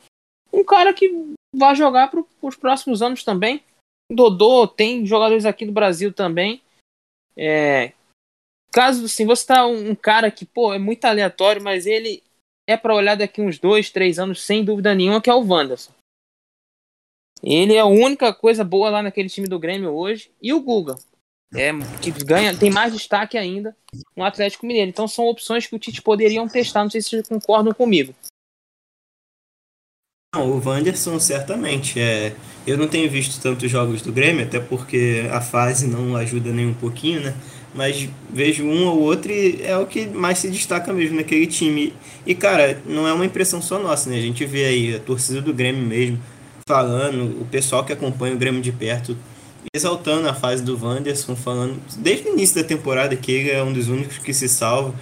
um 0.50 0.64
cara 0.64 0.94
que 0.94 1.34
vai 1.54 1.74
jogar 1.74 2.10
para 2.10 2.24
os 2.40 2.56
próximos 2.56 3.02
anos 3.02 3.22
também. 3.22 3.62
Dodô, 4.10 4.66
tem 4.66 5.06
jogadores 5.06 5.46
aqui 5.46 5.64
do 5.64 5.72
Brasil 5.72 6.12
também. 6.12 6.60
É, 7.36 7.92
caso 8.72 9.04
assim, 9.04 9.24
você 9.24 9.46
tá 9.46 9.66
um, 9.66 9.90
um, 9.90 9.94
cara 9.94 10.30
que, 10.30 10.44
pô, 10.44 10.74
é 10.74 10.78
muito 10.78 11.04
aleatório, 11.04 11.62
mas 11.62 11.86
ele 11.86 12.22
é 12.68 12.76
para 12.76 12.94
olhar 12.94 13.16
daqui 13.16 13.40
uns 13.40 13.58
dois, 13.58 13.90
três 13.90 14.18
anos, 14.18 14.42
sem 14.42 14.64
dúvida 14.64 14.94
nenhuma, 14.94 15.20
que 15.20 15.30
é 15.30 15.34
o 15.34 15.46
Wanderson. 15.46 15.92
Ele 17.42 17.74
é 17.74 17.80
a 17.80 17.86
única 17.86 18.34
coisa 18.34 18.62
boa 18.62 18.90
lá 18.90 19.02
naquele 19.02 19.28
time 19.28 19.48
do 19.48 19.58
Grêmio 19.58 19.90
hoje. 19.90 20.30
E 20.42 20.52
o 20.52 20.60
Guga. 20.60 20.96
É, 21.54 21.72
que 22.00 22.10
ganha, 22.24 22.56
tem 22.56 22.70
mais 22.70 22.92
destaque 22.92 23.36
ainda 23.36 23.76
no 24.14 24.24
Atlético 24.24 24.66
Mineiro. 24.66 24.90
Então 24.90 25.08
são 25.08 25.26
opções 25.26 25.66
que 25.66 25.74
o 25.74 25.78
Tite 25.78 26.02
poderiam 26.02 26.46
testar. 26.46 26.82
Não 26.82 26.90
sei 26.90 27.00
se 27.00 27.10
vocês 27.10 27.28
concordam 27.28 27.72
comigo. 27.72 28.14
Não, 30.32 30.48
o 30.48 30.62
Wanderson 30.64 31.18
certamente. 31.18 31.98
É, 31.98 32.32
eu 32.64 32.78
não 32.78 32.86
tenho 32.86 33.10
visto 33.10 33.40
tantos 33.42 33.68
jogos 33.68 34.00
do 34.00 34.12
Grêmio, 34.12 34.44
até 34.44 34.60
porque 34.60 35.26
a 35.32 35.40
fase 35.40 35.88
não 35.88 36.14
ajuda 36.14 36.52
nem 36.52 36.66
um 36.66 36.74
pouquinho, 36.74 37.20
né? 37.20 37.34
Mas 37.74 38.08
vejo 38.32 38.64
um 38.64 38.86
ou 38.86 39.00
outro 39.00 39.32
e 39.32 39.60
é 39.62 39.76
o 39.76 39.86
que 39.86 40.06
mais 40.06 40.38
se 40.38 40.48
destaca 40.48 40.92
mesmo 40.92 41.16
naquele 41.16 41.48
time. 41.48 41.92
E, 42.24 42.32
cara, 42.34 42.80
não 42.86 43.08
é 43.08 43.12
uma 43.12 43.26
impressão 43.26 43.60
só 43.60 43.80
nossa, 43.80 44.08
né? 44.08 44.18
A 44.18 44.20
gente 44.20 44.44
vê 44.44 44.66
aí 44.66 44.94
a 44.96 45.00
torcida 45.00 45.40
do 45.40 45.52
Grêmio 45.52 45.82
mesmo 45.84 46.20
falando, 46.68 47.40
o 47.40 47.44
pessoal 47.46 47.84
que 47.84 47.92
acompanha 47.92 48.34
o 48.34 48.38
Grêmio 48.38 48.62
de 48.62 48.70
perto 48.70 49.16
exaltando 49.74 50.28
a 50.28 50.34
fase 50.34 50.62
do 50.62 50.78
Wanderson, 50.80 51.34
falando 51.34 51.80
desde 51.98 52.28
o 52.28 52.32
início 52.32 52.62
da 52.62 52.66
temporada 52.66 53.14
que 53.16 53.32
ele 53.32 53.50
é 53.50 53.62
um 53.62 53.72
dos 53.72 53.88
únicos 53.88 54.18
que 54.18 54.32
se 54.32 54.48
salva. 54.48 54.94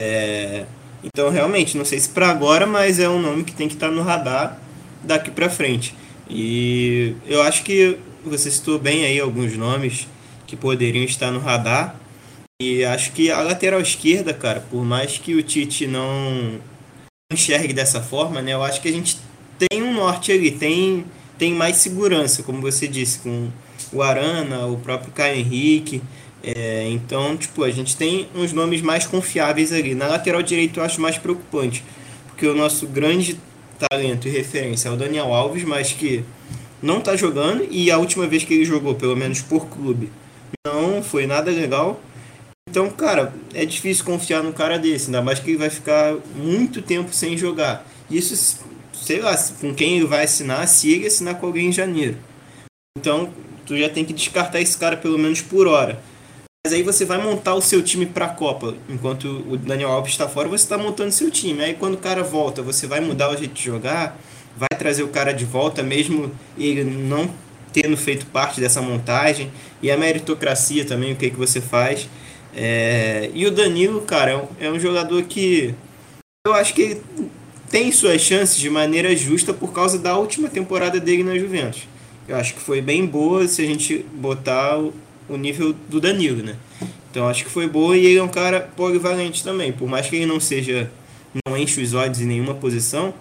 É, 0.00 0.64
então, 1.02 1.30
realmente, 1.30 1.76
não 1.76 1.84
sei 1.84 1.98
se 1.98 2.08
para 2.08 2.28
agora, 2.28 2.66
mas 2.66 2.98
é 2.98 3.08
um 3.08 3.20
nome 3.20 3.44
que 3.44 3.52
tem 3.52 3.68
que 3.68 3.74
estar 3.74 3.88
tá 3.88 3.92
no 3.92 4.02
radar 4.02 4.58
daqui 5.02 5.30
para 5.30 5.48
frente. 5.48 5.94
E 6.28 7.14
eu 7.26 7.42
acho 7.42 7.62
que 7.62 7.98
você 8.24 8.50
citou 8.50 8.78
bem 8.78 9.04
aí 9.04 9.18
alguns 9.18 9.56
nomes 9.56 10.06
que 10.46 10.56
poderiam 10.56 11.04
estar 11.04 11.30
no 11.30 11.40
radar. 11.40 11.96
E 12.60 12.84
acho 12.84 13.12
que 13.12 13.30
a 13.30 13.40
lateral 13.40 13.80
esquerda, 13.80 14.34
cara, 14.34 14.60
por 14.70 14.84
mais 14.84 15.16
que 15.16 15.34
o 15.34 15.42
Tite 15.42 15.86
não 15.86 16.60
enxergue 17.32 17.72
dessa 17.72 18.02
forma, 18.02 18.42
né? 18.42 18.52
Eu 18.52 18.62
acho 18.62 18.80
que 18.82 18.88
a 18.88 18.92
gente 18.92 19.16
tem 19.58 19.82
um 19.82 19.94
norte 19.94 20.30
ali, 20.30 20.50
tem, 20.50 21.04
tem 21.38 21.54
mais 21.54 21.76
segurança, 21.76 22.42
como 22.42 22.60
você 22.60 22.86
disse, 22.86 23.20
com 23.20 23.48
o 23.92 24.02
Arana, 24.02 24.66
o 24.66 24.76
próprio 24.76 25.12
Caio 25.12 25.38
Henrique. 25.38 26.02
É, 26.42 26.88
então, 26.88 27.36
tipo, 27.36 27.62
a 27.64 27.70
gente 27.70 27.96
tem 27.96 28.28
uns 28.34 28.52
nomes 28.52 28.80
mais 28.80 29.06
confiáveis 29.06 29.72
ali. 29.72 29.94
Na 29.94 30.06
lateral 30.06 30.42
direita 30.42 30.80
eu 30.80 30.84
acho 30.84 31.00
mais 31.00 31.18
preocupante, 31.18 31.84
porque 32.28 32.46
o 32.46 32.54
nosso 32.54 32.86
grande 32.86 33.38
talento 33.78 34.28
e 34.28 34.30
referência 34.30 34.88
é 34.88 34.92
o 34.92 34.96
Daniel 34.96 35.32
Alves, 35.32 35.64
mas 35.64 35.92
que 35.92 36.24
não 36.82 36.98
está 36.98 37.16
jogando 37.16 37.66
e 37.70 37.90
a 37.90 37.98
última 37.98 38.26
vez 38.26 38.44
que 38.44 38.54
ele 38.54 38.64
jogou, 38.64 38.94
pelo 38.94 39.16
menos 39.16 39.40
por 39.42 39.66
clube, 39.68 40.10
não 40.66 41.02
foi 41.02 41.26
nada 41.26 41.50
legal. 41.50 42.00
Então, 42.68 42.88
cara, 42.90 43.34
é 43.52 43.64
difícil 43.64 44.04
confiar 44.04 44.42
num 44.42 44.52
cara 44.52 44.78
desse, 44.78 45.06
ainda 45.06 45.22
mais 45.22 45.38
que 45.38 45.50
ele 45.50 45.58
vai 45.58 45.70
ficar 45.70 46.14
muito 46.36 46.80
tempo 46.80 47.12
sem 47.12 47.36
jogar. 47.36 47.86
Isso, 48.10 48.58
sei 48.92 49.20
lá, 49.20 49.36
com 49.60 49.74
quem 49.74 49.96
ele 49.96 50.06
vai 50.06 50.24
assinar, 50.24 50.66
se 50.68 50.90
ele 50.92 51.06
assinar 51.06 51.34
com 51.36 51.46
alguém 51.46 51.68
em 51.68 51.72
janeiro. 51.72 52.16
Então, 52.96 53.32
tu 53.66 53.76
já 53.76 53.88
tem 53.88 54.04
que 54.04 54.12
descartar 54.12 54.60
esse 54.60 54.76
cara 54.76 54.96
pelo 54.96 55.18
menos 55.18 55.40
por 55.40 55.66
hora. 55.66 56.00
Mas 56.62 56.74
aí 56.74 56.82
você 56.82 57.06
vai 57.06 57.16
montar 57.16 57.54
o 57.54 57.62
seu 57.62 57.82
time 57.82 58.04
para 58.04 58.26
a 58.26 58.28
Copa. 58.28 58.74
Enquanto 58.86 59.24
o 59.48 59.56
Daniel 59.56 59.90
Alves 59.90 60.12
está 60.12 60.28
fora, 60.28 60.46
você 60.46 60.62
está 60.62 60.76
montando 60.76 61.10
seu 61.10 61.30
time. 61.30 61.64
Aí 61.64 61.72
quando 61.72 61.94
o 61.94 61.98
cara 61.98 62.22
volta, 62.22 62.60
você 62.60 62.86
vai 62.86 63.00
mudar 63.00 63.30
o 63.30 63.36
jeito 63.36 63.54
de 63.54 63.64
jogar, 63.64 64.20
vai 64.54 64.68
trazer 64.78 65.02
o 65.02 65.08
cara 65.08 65.32
de 65.32 65.46
volta, 65.46 65.82
mesmo 65.82 66.30
ele 66.58 66.84
não 66.84 67.30
tendo 67.72 67.96
feito 67.96 68.26
parte 68.26 68.60
dessa 68.60 68.82
montagem. 68.82 69.50
E 69.82 69.90
a 69.90 69.96
meritocracia 69.96 70.84
também, 70.84 71.14
o 71.14 71.16
que, 71.16 71.30
que 71.30 71.36
você 71.36 71.62
faz. 71.62 72.06
É... 72.54 73.30
E 73.32 73.46
o 73.46 73.50
Danilo, 73.50 74.02
cara, 74.02 74.32
é 74.32 74.36
um, 74.36 74.48
é 74.60 74.70
um 74.70 74.78
jogador 74.78 75.22
que 75.22 75.74
eu 76.46 76.52
acho 76.52 76.74
que 76.74 77.00
tem 77.70 77.90
suas 77.90 78.20
chances 78.20 78.58
de 78.58 78.68
maneira 78.68 79.16
justa 79.16 79.54
por 79.54 79.72
causa 79.72 79.98
da 79.98 80.14
última 80.18 80.50
temporada 80.50 81.00
dele 81.00 81.24
na 81.24 81.38
Juventus. 81.38 81.88
Eu 82.28 82.36
acho 82.36 82.52
que 82.52 82.60
foi 82.60 82.82
bem 82.82 83.06
boa 83.06 83.48
se 83.48 83.62
a 83.62 83.66
gente 83.66 84.04
botar 84.12 84.78
o 85.30 85.36
nível 85.36 85.72
do 85.88 86.00
Danilo, 86.00 86.42
né? 86.42 86.56
Então 87.10 87.28
acho 87.28 87.44
que 87.44 87.50
foi 87.50 87.68
boa 87.68 87.96
e 87.96 88.04
ele 88.04 88.18
é 88.18 88.22
um 88.22 88.28
cara 88.28 88.60
polivalente 88.60 89.42
também. 89.42 89.72
Por 89.72 89.88
mais 89.88 90.08
que 90.08 90.16
ele 90.16 90.26
não 90.26 90.40
seja, 90.40 90.90
não 91.46 91.56
enche 91.56 91.80
os 91.80 91.94
olhos 91.94 92.20
em 92.20 92.26
nenhuma 92.26 92.54
posição, 92.54 93.14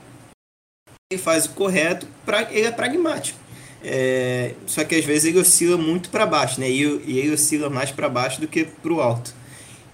ele 1.11 1.21
faz 1.21 1.45
o 1.45 1.51
correto, 1.51 2.07
pra, 2.25 2.47
ele 2.51 2.67
é 2.67 2.71
pragmático. 2.71 3.39
É, 3.83 4.53
só 4.67 4.83
que 4.83 4.95
às 4.95 5.05
vezes 5.05 5.25
ele 5.25 5.39
oscila 5.39 5.77
muito 5.77 6.09
para 6.09 6.25
baixo, 6.25 6.59
né? 6.59 6.69
E, 6.69 6.83
e 7.05 7.19
ele 7.19 7.33
oscila 7.33 7.69
mais 7.69 7.91
para 7.91 8.09
baixo 8.09 8.41
do 8.41 8.47
que 8.47 8.65
para 8.65 8.93
o 8.93 9.01
alto. 9.01 9.33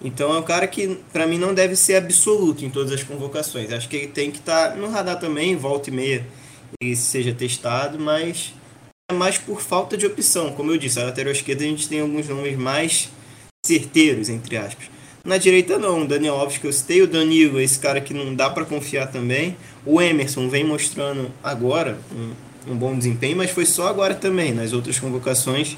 Então 0.01 0.33
é 0.33 0.39
um 0.39 0.43
cara 0.43 0.67
que, 0.67 0.99
para 1.13 1.25
mim, 1.25 1.37
não 1.37 1.53
deve 1.53 1.75
ser 1.75 1.95
absoluto 1.95 2.65
em 2.65 2.69
todas 2.69 2.91
as 2.91 3.03
convocações. 3.03 3.71
Acho 3.71 3.87
que 3.87 3.95
ele 3.95 4.07
tem 4.07 4.31
que 4.31 4.39
estar 4.39 4.71
tá 4.71 4.75
no 4.75 4.89
radar 4.89 5.19
também, 5.19 5.55
volta 5.55 5.89
e 5.89 5.93
meia, 5.93 6.25
ele 6.81 6.95
seja 6.95 7.33
testado, 7.33 7.97
mas 7.97 8.53
mais 9.13 9.37
por 9.37 9.61
falta 9.61 9.95
de 9.95 10.05
opção. 10.05 10.51
Como 10.53 10.71
eu 10.71 10.77
disse, 10.77 10.99
a 10.99 11.05
lateral 11.05 11.31
esquerda 11.31 11.63
a 11.63 11.67
gente 11.67 11.87
tem 11.87 11.99
alguns 11.99 12.27
nomes 12.27 12.57
mais 12.57 13.09
certeiros, 13.63 14.29
entre 14.29 14.57
aspas. 14.57 14.89
Na 15.23 15.37
direita 15.37 15.77
não, 15.77 16.03
o 16.03 16.07
Daniel 16.07 16.35
Alves 16.35 16.57
que 16.57 16.65
eu 16.65 16.73
citei, 16.73 17.01
o 17.01 17.07
Danilo, 17.07 17.59
esse 17.59 17.79
cara 17.79 18.01
que 18.01 18.13
não 18.13 18.33
dá 18.33 18.49
para 18.49 18.65
confiar 18.65 19.11
também. 19.11 19.55
O 19.85 20.01
Emerson 20.01 20.49
vem 20.49 20.63
mostrando 20.63 21.31
agora 21.43 21.99
um, 22.11 22.71
um, 22.71 22.75
bom 22.75 22.97
desempenho, 22.97 23.37
mas 23.37 23.51
foi 23.51 23.65
só 23.65 23.87
agora 23.87 24.15
também. 24.15 24.53
Nas 24.53 24.73
outras 24.73 24.99
convocações 24.99 25.77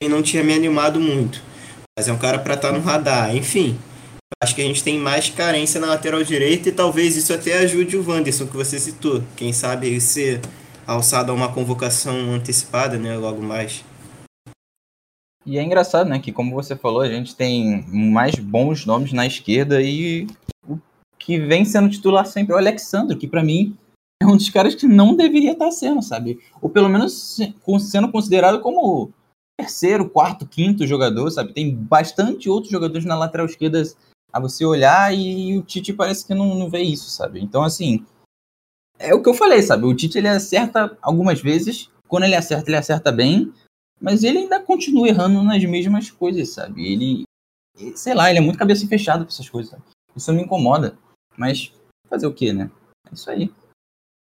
ele 0.00 0.12
não 0.12 0.22
tinha 0.22 0.42
me 0.42 0.52
animado 0.52 1.00
muito. 1.00 1.42
Mas 1.96 2.08
é 2.08 2.12
um 2.12 2.18
cara 2.18 2.38
para 2.38 2.54
estar 2.54 2.72
tá 2.72 2.74
no 2.76 2.82
radar. 2.84 3.34
Enfim, 3.36 3.78
acho 4.42 4.54
que 4.54 4.62
a 4.62 4.64
gente 4.64 4.82
tem 4.82 4.98
mais 4.98 5.28
carência 5.28 5.80
na 5.80 5.88
lateral 5.88 6.22
direita 6.24 6.68
e 6.68 6.72
talvez 6.72 7.16
isso 7.16 7.32
até 7.32 7.58
ajude 7.58 7.96
o 7.96 8.08
Wanderson 8.08 8.46
que 8.46 8.56
você 8.56 8.80
citou. 8.80 9.22
Quem 9.36 9.52
sabe 9.52 9.86
ele 9.88 10.00
ser 10.00 10.40
alçado 10.86 11.32
a 11.32 11.34
uma 11.34 11.52
convocação 11.52 12.32
antecipada, 12.32 12.98
né, 12.98 13.16
logo 13.16 13.42
mais. 13.42 13.84
E 15.46 15.58
é 15.58 15.62
engraçado, 15.62 16.08
né, 16.08 16.18
que 16.18 16.32
como 16.32 16.54
você 16.54 16.74
falou, 16.74 17.02
a 17.02 17.08
gente 17.08 17.36
tem 17.36 17.84
mais 17.88 18.34
bons 18.36 18.86
nomes 18.86 19.12
na 19.12 19.26
esquerda 19.26 19.82
e 19.82 20.26
o 20.66 20.78
que 21.18 21.38
vem 21.38 21.64
sendo 21.64 21.90
titular 21.90 22.26
sempre 22.26 22.52
é 22.52 22.56
o 22.56 22.58
Alexandre, 22.58 23.16
que 23.16 23.28
para 23.28 23.42
mim 23.42 23.76
é 24.22 24.26
um 24.26 24.36
dos 24.36 24.48
caras 24.48 24.74
que 24.74 24.86
não 24.86 25.14
deveria 25.14 25.52
estar 25.52 25.70
sendo, 25.70 26.02
sabe? 26.02 26.38
Ou 26.62 26.70
pelo 26.70 26.88
menos 26.88 27.38
sendo 27.80 28.10
considerado 28.10 28.60
como 28.60 29.12
terceiro, 29.58 30.08
quarto, 30.08 30.46
quinto 30.46 30.86
jogador, 30.86 31.30
sabe? 31.30 31.52
Tem 31.52 31.74
bastante 31.74 32.48
outros 32.48 32.72
jogadores 32.72 33.04
na 33.04 33.16
lateral 33.16 33.46
esquerda 33.46 33.82
a 34.32 34.40
você 34.40 34.64
olhar 34.64 35.14
e 35.14 35.56
o 35.56 35.62
Tite 35.62 35.92
parece 35.92 36.26
que 36.26 36.34
não, 36.34 36.54
não 36.54 36.68
vê 36.68 36.82
isso, 36.82 37.08
sabe? 37.10 37.40
Então, 37.40 37.62
assim, 37.62 38.04
é 38.98 39.14
o 39.14 39.22
que 39.22 39.28
eu 39.28 39.34
falei, 39.34 39.62
sabe? 39.62 39.84
O 39.84 39.94
Tite 39.94 40.18
ele 40.18 40.28
acerta 40.28 40.96
algumas 41.02 41.40
vezes, 41.40 41.90
quando 42.08 42.24
ele 42.24 42.36
acerta, 42.36 42.68
ele 42.68 42.76
acerta 42.76 43.10
bem, 43.10 43.52
mas 44.00 44.22
ele 44.22 44.38
ainda 44.38 44.60
continua 44.60 45.08
errando 45.08 45.42
nas 45.42 45.62
mesmas 45.64 46.10
coisas, 46.10 46.50
sabe? 46.50 46.86
Ele, 46.86 47.24
sei 47.96 48.14
lá, 48.14 48.30
ele 48.30 48.38
é 48.38 48.42
muito 48.42 48.58
cabeça 48.58 48.86
fechada 48.86 49.24
pra 49.24 49.32
essas 49.32 49.48
coisas, 49.48 49.70
sabe? 49.70 49.82
Isso 50.14 50.32
me 50.32 50.42
incomoda, 50.42 50.96
mas 51.36 51.72
fazer 52.08 52.26
o 52.26 52.34
quê, 52.34 52.52
né? 52.52 52.70
É 53.10 53.14
isso 53.14 53.30
aí. 53.30 53.52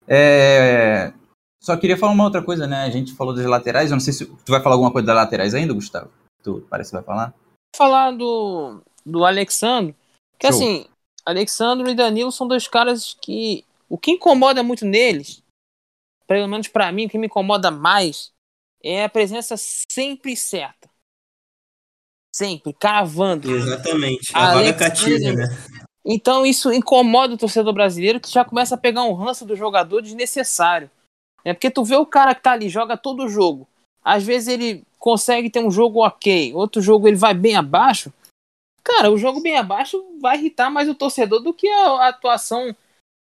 É... 0.08 1.14
Só 1.62 1.78
queria 1.78 1.98
falar 1.98 2.14
uma 2.14 2.24
outra 2.24 2.42
coisa, 2.42 2.66
né? 2.66 2.84
A 2.84 2.90
gente 2.90 3.14
falou 3.14 3.36
das 3.36 3.46
laterais, 3.46 3.92
eu 3.92 3.96
não 3.96 4.00
sei 4.00 4.14
se 4.14 4.26
tu 4.26 4.52
vai 4.52 4.62
falar 4.62 4.76
alguma 4.76 4.92
coisa 4.92 5.06
das 5.06 5.16
laterais 5.16 5.54
ainda, 5.54 5.74
Gustavo? 5.74 6.10
Tu 6.42 6.66
parece 6.70 6.90
que 6.90 6.96
vai 6.96 7.04
falar? 7.04 7.34
Falar 7.76 8.12
do, 8.12 8.82
do 9.06 9.24
Alexandre, 9.24 9.96
que 10.40 10.48
Show. 10.48 10.56
assim, 10.56 10.86
Alexandre 11.26 11.92
e 11.92 11.96
Danilo 11.96 12.32
são 12.32 12.48
dois 12.48 12.68
caras 12.68 13.16
que. 13.22 13.64
O 13.92 13.98
que 13.98 14.12
incomoda 14.12 14.64
muito 14.64 14.86
neles, 14.86 15.44
pelo 16.26 16.48
menos 16.48 16.70
para 16.70 16.90
mim, 16.94 17.08
o 17.08 17.10
que 17.10 17.18
me 17.18 17.28
incomoda 17.28 17.70
mais, 17.70 18.32
é 18.82 19.04
a 19.04 19.10
presença 19.10 19.56
sempre 19.58 20.34
certa. 20.38 20.90
Sempre, 22.34 22.72
cravando. 22.72 23.52
Exatamente. 23.54 24.32
A 24.34 24.54
vaga 24.54 24.74
cativa, 24.74 25.34
né? 25.34 25.44
Então 26.06 26.46
isso 26.46 26.72
incomoda 26.72 27.34
o 27.34 27.38
torcedor 27.38 27.74
brasileiro 27.74 28.22
que 28.22 28.32
já 28.32 28.46
começa 28.46 28.76
a 28.76 28.78
pegar 28.78 29.04
um 29.04 29.14
ranço 29.14 29.46
do 29.46 29.58
jogador 29.58 30.02
desnecessário. 30.02 30.90
É 31.44 31.54
porque 31.54 31.70
tu 31.70 31.84
vê 31.84 31.98
o 31.98 32.06
cara 32.06 32.34
que 32.34 32.42
tá 32.42 32.54
ali, 32.54 32.70
joga 32.70 32.96
todo 32.96 33.26
o 33.26 33.30
jogo. 33.30 33.68
Às 34.02 34.24
vezes 34.24 34.48
ele 34.48 34.86
consegue 34.98 35.50
ter 35.50 35.60
um 35.60 35.70
jogo 35.70 36.00
ok, 36.00 36.54
outro 36.54 36.82
jogo 36.82 37.10
ele 37.10 37.18
vai 37.18 37.34
bem 37.34 37.58
abaixo. 37.58 38.14
Cara, 38.82 39.12
o 39.12 39.18
jogo 39.18 39.42
bem 39.42 39.58
abaixo 39.58 40.02
vai 40.22 40.38
irritar 40.38 40.70
mais 40.70 40.88
o 40.88 40.96
torcedor 40.96 41.42
do 41.42 41.54
que 41.54 41.68
a, 41.68 42.08
atuação 42.08 42.74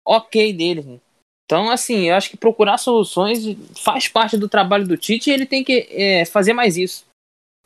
ok 0.10 0.54
dele. 0.54 0.82
Né? 0.82 1.00
Então, 1.46 1.70
assim, 1.70 2.10
eu 2.10 2.16
acho 2.16 2.30
que 2.30 2.38
procurar 2.38 2.78
soluções 2.78 3.44
faz 3.78 4.08
parte 4.08 4.38
do 4.38 4.50
trabalho 4.50 4.88
do 4.88 4.98
Tite 4.98 5.30
e 5.30 5.34
ele 5.34 5.46
tem 5.46 5.64
que 5.64 5.88
é, 5.92 6.26
fazer 6.26 6.54
mais 6.54 6.78
isso. 6.78 7.06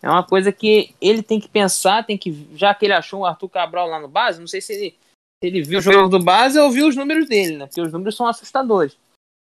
É 0.01 0.09
uma 0.09 0.23
coisa 0.23 0.51
que 0.51 0.93
ele 1.01 1.23
tem 1.23 1.39
que 1.39 1.47
pensar, 1.47 2.05
tem 2.05 2.17
que. 2.17 2.47
Já 2.55 2.73
que 2.73 2.85
ele 2.85 2.93
achou 2.93 3.21
o 3.21 3.25
Arthur 3.25 3.49
Cabral 3.49 3.87
lá 3.87 3.99
no 3.99 4.07
base, 4.07 4.39
não 4.39 4.47
sei 4.47 4.59
se 4.59 4.73
ele, 4.73 4.89
se 4.91 5.47
ele 5.47 5.61
viu 5.61 5.79
o 5.79 5.81
jogo 5.81 6.09
do 6.09 6.19
base 6.19 6.59
ou 6.59 6.69
viu 6.69 6.87
os 6.87 6.95
números 6.95 7.27
dele, 7.27 7.57
né? 7.57 7.65
Porque 7.65 7.81
os 7.81 7.91
números 7.91 8.15
são 8.15 8.27
assustadores. 8.27 8.97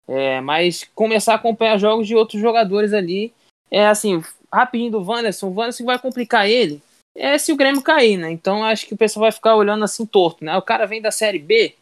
É, 0.07 0.39
mas 0.41 0.83
começar 0.93 1.33
a 1.33 1.35
acompanhar 1.35 1.79
jogos 1.79 2.05
de 2.05 2.15
outros 2.15 2.39
jogadores 2.39 2.93
ali. 2.93 3.33
É 3.71 3.87
assim, 3.87 4.23
rapidinho 4.53 4.91
do 4.91 5.03
Wanderson, 5.03 5.47
o 5.47 5.53
Wanderson 5.53 5.85
vai 5.85 5.97
complicar 5.97 6.47
ele 6.47 6.81
é 7.15 7.37
se 7.37 7.51
o 7.51 7.55
Grêmio 7.55 7.81
cair, 7.81 8.17
né? 8.17 8.29
Então 8.29 8.63
acho 8.63 8.85
que 8.85 8.93
o 8.93 8.97
pessoal 8.97 9.21
vai 9.21 9.31
ficar 9.31 9.55
olhando 9.55 9.85
assim 9.85 10.05
torto, 10.05 10.43
né? 10.43 10.55
O 10.57 10.61
cara 10.61 10.85
vem 10.85 11.01
da 11.01 11.11
Série 11.11 11.39
B 11.39 11.73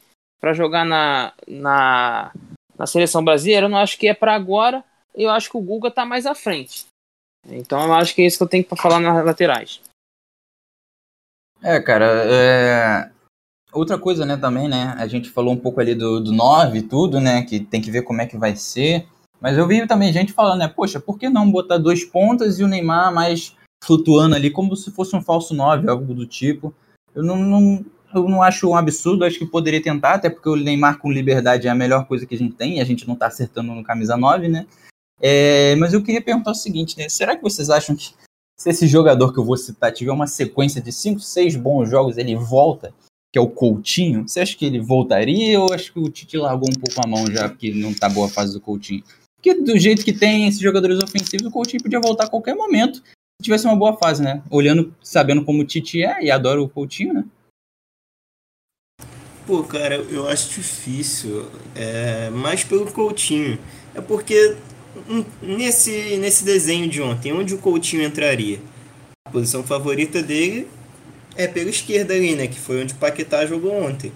para 0.43 0.53
jogar 0.53 0.83
na, 0.83 1.31
na, 1.47 2.33
na 2.77 2.85
seleção 2.85 3.23
brasileira, 3.23 3.67
eu 3.67 3.69
não 3.69 3.77
acho 3.77 3.97
que 3.97 4.09
é 4.09 4.13
para 4.13 4.35
agora. 4.35 4.83
Eu 5.15 5.29
acho 5.29 5.49
que 5.49 5.55
o 5.55 5.61
Guga 5.61 5.89
tá 5.89 6.05
mais 6.05 6.25
à 6.25 6.35
frente. 6.35 6.85
Então 7.47 7.81
eu 7.81 7.93
acho 7.93 8.13
que 8.13 8.21
é 8.21 8.25
isso 8.25 8.37
que 8.39 8.43
eu 8.43 8.49
tenho 8.49 8.65
para 8.65 8.75
falar 8.75 8.99
nas 8.99 9.23
laterais. 9.23 9.79
É, 11.61 11.79
cara, 11.79 12.05
é... 12.25 13.09
outra 13.71 13.97
coisa, 13.97 14.25
né, 14.25 14.35
também, 14.35 14.67
né? 14.67 14.93
A 14.97 15.07
gente 15.07 15.29
falou 15.29 15.53
um 15.53 15.57
pouco 15.57 15.79
ali 15.79 15.95
do, 15.95 16.19
do 16.19 16.33
9 16.33 16.77
e 16.77 16.81
tudo, 16.81 17.21
né? 17.21 17.43
Que 17.43 17.61
tem 17.61 17.81
que 17.81 17.89
ver 17.89 18.01
como 18.01 18.21
é 18.21 18.27
que 18.27 18.37
vai 18.37 18.53
ser. 18.53 19.07
Mas 19.39 19.57
eu 19.57 19.65
vi 19.65 19.87
também 19.87 20.11
gente 20.11 20.33
falando, 20.33 20.59
né? 20.59 20.67
Poxa, 20.67 20.99
por 20.99 21.17
que 21.17 21.29
não 21.29 21.49
botar 21.49 21.77
dois 21.77 22.03
pontas 22.03 22.59
e 22.59 22.65
o 22.65 22.67
Neymar 22.67 23.13
mais 23.13 23.55
flutuando 23.81 24.35
ali 24.35 24.51
como 24.51 24.75
se 24.75 24.91
fosse 24.91 25.15
um 25.15 25.21
falso 25.21 25.53
9, 25.53 25.89
algo 25.89 26.13
do 26.13 26.27
tipo. 26.27 26.75
Eu 27.15 27.23
não, 27.23 27.37
não, 27.37 27.85
eu 28.13 28.27
não 28.27 28.41
acho 28.41 28.69
um 28.69 28.75
absurdo, 28.75 29.25
acho 29.25 29.39
que 29.39 29.45
poderia 29.45 29.81
tentar, 29.81 30.15
até 30.15 30.29
porque 30.29 30.49
o 30.49 30.55
Neymar 30.55 30.99
com 30.99 31.11
liberdade 31.11 31.67
é 31.67 31.69
a 31.69 31.75
melhor 31.75 32.05
coisa 32.05 32.25
que 32.25 32.35
a 32.35 32.37
gente 32.37 32.55
tem, 32.55 32.79
a 32.79 32.83
gente 32.83 33.07
não 33.07 33.15
tá 33.15 33.27
acertando 33.27 33.73
no 33.73 33.83
camisa 33.83 34.15
9, 34.17 34.47
né? 34.47 34.65
É, 35.21 35.75
mas 35.77 35.93
eu 35.93 36.03
queria 36.03 36.21
perguntar 36.21 36.51
o 36.51 36.55
seguinte, 36.55 36.97
né? 36.97 37.07
Será 37.09 37.35
que 37.35 37.41
vocês 37.41 37.69
acham 37.69 37.95
que 37.95 38.13
se 38.57 38.69
esse 38.69 38.87
jogador 38.87 39.33
que 39.33 39.39
eu 39.39 39.45
vou 39.45 39.57
citar 39.57 39.91
tiver 39.91 40.11
uma 40.11 40.27
sequência 40.27 40.81
de 40.81 40.91
5, 40.91 41.19
6 41.19 41.55
bons 41.55 41.89
jogos, 41.89 42.17
ele 42.17 42.35
volta, 42.35 42.93
que 43.31 43.39
é 43.39 43.41
o 43.41 43.49
Coutinho, 43.49 44.27
você 44.27 44.41
acha 44.41 44.55
que 44.55 44.65
ele 44.65 44.79
voltaria 44.79 45.59
ou 45.59 45.73
acho 45.73 45.91
que 45.91 45.99
o 45.99 46.09
Tite 46.09 46.37
largou 46.37 46.69
um 46.69 46.79
pouco 46.79 47.01
a 47.03 47.07
mão 47.07 47.25
já, 47.31 47.49
porque 47.49 47.73
não 47.73 47.93
tá 47.93 48.07
boa 48.09 48.27
a 48.27 48.29
fase 48.29 48.53
do 48.53 48.61
Coutinho? 48.61 49.03
Porque 49.35 49.55
do 49.55 49.77
jeito 49.77 50.05
que 50.05 50.13
tem 50.13 50.47
esses 50.47 50.61
jogadores 50.61 50.99
ofensivos, 51.03 51.47
o 51.47 51.51
Coutinho 51.51 51.83
podia 51.83 51.99
voltar 51.99 52.25
a 52.25 52.29
qualquer 52.29 52.55
momento 52.55 53.01
tivesse 53.43 53.65
uma 53.65 53.75
boa 53.75 53.95
fase, 53.97 54.23
né? 54.23 54.41
Olhando, 54.49 54.95
sabendo 55.01 55.43
como 55.43 55.61
o 55.61 55.65
Tite 55.65 56.03
é 56.03 56.23
e 56.23 56.31
adora 56.31 56.61
o 56.61 56.69
Coutinho, 56.69 57.13
né? 57.13 57.25
Pô, 59.45 59.61
cara, 59.63 59.95
eu 59.95 60.27
acho 60.27 60.49
difícil. 60.49 61.45
É, 61.75 62.29
mais 62.29 62.63
pelo 62.63 62.89
Coutinho. 62.91 63.59
É 63.93 64.01
porque 64.01 64.55
nesse, 65.41 66.17
nesse 66.17 66.43
desenho 66.45 66.87
de 66.89 67.01
ontem, 67.01 67.33
onde 67.33 67.53
o 67.53 67.57
Coutinho 67.57 68.03
entraria? 68.03 68.59
A 69.25 69.31
posição 69.31 69.63
favorita 69.63 70.21
dele 70.21 70.67
é 71.35 71.47
pela 71.47 71.69
esquerda 71.69 72.13
ali, 72.13 72.35
né? 72.35 72.47
Que 72.47 72.59
foi 72.59 72.81
onde 72.81 72.93
o 72.93 72.97
Paquetá 72.97 73.45
jogou 73.45 73.73
ontem. 73.73 74.11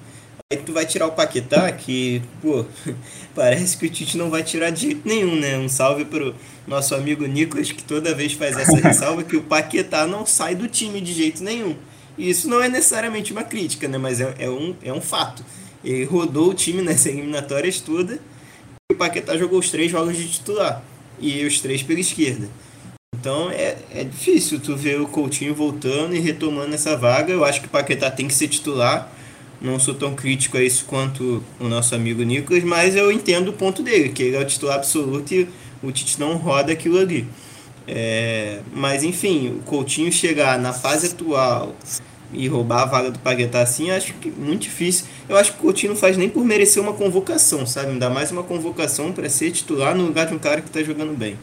Aí 0.49 0.57
tu 0.59 0.71
vai 0.71 0.85
tirar 0.85 1.07
o 1.07 1.11
Paquetá, 1.11 1.69
que, 1.73 2.21
pô, 2.41 2.63
parece 3.35 3.77
que 3.77 3.85
o 3.85 3.89
Tite 3.89 4.17
não 4.17 4.29
vai 4.29 4.43
tirar 4.43 4.69
de 4.69 4.81
jeito 4.81 5.05
nenhum, 5.05 5.35
né? 5.35 5.57
Um 5.57 5.67
salve 5.67 6.05
pro 6.05 6.33
nosso 6.65 6.95
amigo 6.95 7.25
Nicolas, 7.25 7.69
que 7.69 7.83
toda 7.83 8.15
vez 8.15 8.31
faz 8.31 8.57
essa 8.57 8.77
ressalva, 8.77 9.23
que 9.23 9.35
o 9.35 9.43
Paquetá 9.43 10.07
não 10.07 10.25
sai 10.25 10.55
do 10.55 10.69
time 10.69 11.01
de 11.01 11.11
jeito 11.11 11.43
nenhum. 11.43 11.75
E 12.17 12.29
isso 12.29 12.49
não 12.49 12.61
é 12.61 12.69
necessariamente 12.69 13.31
uma 13.31 13.43
crítica, 13.43 13.87
né? 13.87 13.97
Mas 13.97 14.19
é, 14.19 14.33
é, 14.39 14.49
um, 14.49 14.75
é 14.81 14.91
um 14.91 15.01
fato. 15.01 15.43
Ele 15.83 16.03
rodou 16.05 16.49
o 16.49 16.53
time 16.53 16.81
nessas 16.81 17.07
eliminatórias 17.07 17.79
todas 17.79 18.19
e 18.89 18.93
o 18.93 18.97
Paquetá 18.97 19.37
jogou 19.37 19.59
os 19.59 19.69
três 19.69 19.91
jogos 19.91 20.17
de 20.17 20.27
titular. 20.27 20.83
E 21.19 21.45
os 21.45 21.59
três 21.59 21.81
pela 21.83 21.99
esquerda. 21.99 22.47
Então 23.15 23.49
é, 23.49 23.77
é 23.93 24.03
difícil 24.03 24.59
tu 24.59 24.75
ver 24.75 24.99
o 24.99 25.07
Coutinho 25.07 25.53
voltando 25.53 26.15
e 26.15 26.19
retomando 26.19 26.73
essa 26.73 26.95
vaga. 26.95 27.33
Eu 27.33 27.43
acho 27.43 27.61
que 27.61 27.67
o 27.67 27.69
Paquetá 27.71 28.09
tem 28.11 28.27
que 28.27 28.33
ser 28.33 28.47
titular 28.47 29.11
não 29.59 29.79
sou 29.79 29.93
tão 29.93 30.13
crítico 30.13 30.57
a 30.57 30.61
isso 30.61 30.85
quanto 30.85 31.43
o 31.59 31.67
nosso 31.67 31.95
amigo 31.95 32.21
Nicolas, 32.23 32.63
mas 32.63 32.95
eu 32.95 33.11
entendo 33.11 33.49
o 33.49 33.53
ponto 33.53 33.81
dele, 33.81 34.09
que 34.09 34.23
ele 34.23 34.35
é 34.35 34.39
o 34.39 34.45
titular 34.45 34.75
absoluto 34.75 35.33
e 35.33 35.49
o 35.81 35.91
Tite 35.91 36.19
não 36.19 36.37
roda 36.37 36.71
aquilo 36.71 36.99
ali. 36.99 37.27
É, 37.87 38.61
mas 38.73 39.03
enfim, 39.03 39.49
o 39.49 39.63
Coutinho 39.63 40.11
chegar 40.11 40.59
na 40.59 40.73
fase 40.73 41.07
atual 41.07 41.73
e 42.33 42.47
roubar 42.47 42.83
a 42.83 42.85
vaga 42.85 43.11
do 43.11 43.19
Paguetá 43.19 43.61
assim, 43.61 43.89
acho 43.89 44.13
que 44.15 44.29
muito 44.29 44.63
difícil. 44.63 45.07
Eu 45.29 45.37
acho 45.37 45.53
que 45.53 45.59
o 45.59 45.61
Coutinho 45.61 45.93
não 45.93 45.99
faz 45.99 46.17
nem 46.17 46.29
por 46.29 46.43
merecer 46.43 46.83
uma 46.83 46.93
convocação, 46.93 47.65
sabe? 47.65 47.97
Dá 47.97 48.09
mais 48.09 48.31
uma 48.31 48.43
convocação 48.43 49.13
para 49.13 49.29
ser 49.29 49.51
titular 49.51 49.95
no 49.95 50.05
lugar 50.05 50.27
de 50.27 50.33
um 50.33 50.39
cara 50.39 50.61
que 50.61 50.67
está 50.67 50.83
jogando 50.83 51.17
bem. 51.17 51.37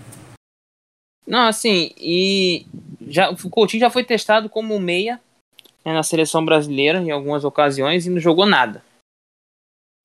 Não, 1.27 1.49
assim, 1.49 1.93
e 1.97 2.67
já, 3.09 3.31
o 3.31 3.51
Coutinho 3.51 3.81
já 3.81 3.89
foi 3.89 4.05
testado 4.05 4.49
como 4.51 4.79
meia 4.79 5.19
né, 5.85 5.93
na 5.93 6.03
seleção 6.03 6.45
brasileira 6.45 6.99
em 6.99 7.11
algumas 7.11 7.45
ocasiões 7.45 8.07
e 8.07 8.11
não 8.11 8.21
jogou 8.21 8.45
nada. 8.45 8.85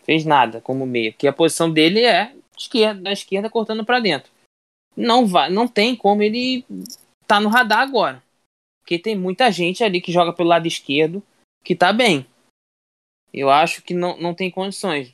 Fez 0.04 0.26
nada 0.26 0.62
como 0.62 0.86
meia, 0.86 1.12
que 1.12 1.28
a 1.28 1.34
posição 1.34 1.70
dele 1.70 2.04
é 2.04 2.32
esquerda, 2.58 3.02
da 3.02 3.12
esquerda 3.12 3.50
cortando 3.50 3.86
para 3.86 4.00
dentro. 4.00 4.32
Não 5.00 5.26
vai, 5.26 5.50
não 5.50 5.66
tem 5.66 5.96
como 5.96 6.22
ele 6.22 6.66
tá 7.26 7.40
no 7.40 7.48
radar 7.48 7.80
agora. 7.80 8.22
Porque 8.82 9.00
tem 9.00 9.16
muita 9.16 9.50
gente 9.50 9.82
ali 9.82 10.02
que 10.02 10.12
joga 10.12 10.34
pelo 10.34 10.50
lado 10.50 10.68
esquerdo 10.68 11.24
que 11.64 11.74
tá 11.74 11.94
bem. 11.94 12.26
Eu 13.34 13.50
acho 13.50 13.82
que 13.82 13.94
não, 13.94 14.18
não 14.18 14.34
tem 14.34 14.52
condições. 14.52 15.14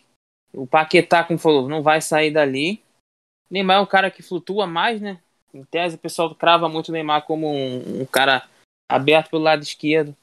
O 0.52 0.66
Paquetá, 0.66 1.24
como 1.24 1.38
falou, 1.38 1.70
não 1.70 1.84
vai 1.84 2.02
sair 2.02 2.32
dali. 2.32 2.82
Neymar 3.48 3.78
é 3.78 3.82
um 3.82 3.86
cara 3.86 4.10
que 4.10 4.24
flutua 4.24 4.66
mais, 4.66 5.00
né? 5.00 5.20
Em 5.54 5.64
tese, 5.64 5.96
o 5.96 6.00
pessoal 6.00 6.34
crava 6.34 6.68
muito 6.68 6.90
o 6.90 6.92
Neymar 6.92 7.24
como 7.24 7.48
um, 7.48 8.02
um 8.02 8.06
cara 8.06 8.48
aberto 8.90 9.30
pelo 9.30 9.44
lado 9.44 9.62
esquerdo 9.62 10.16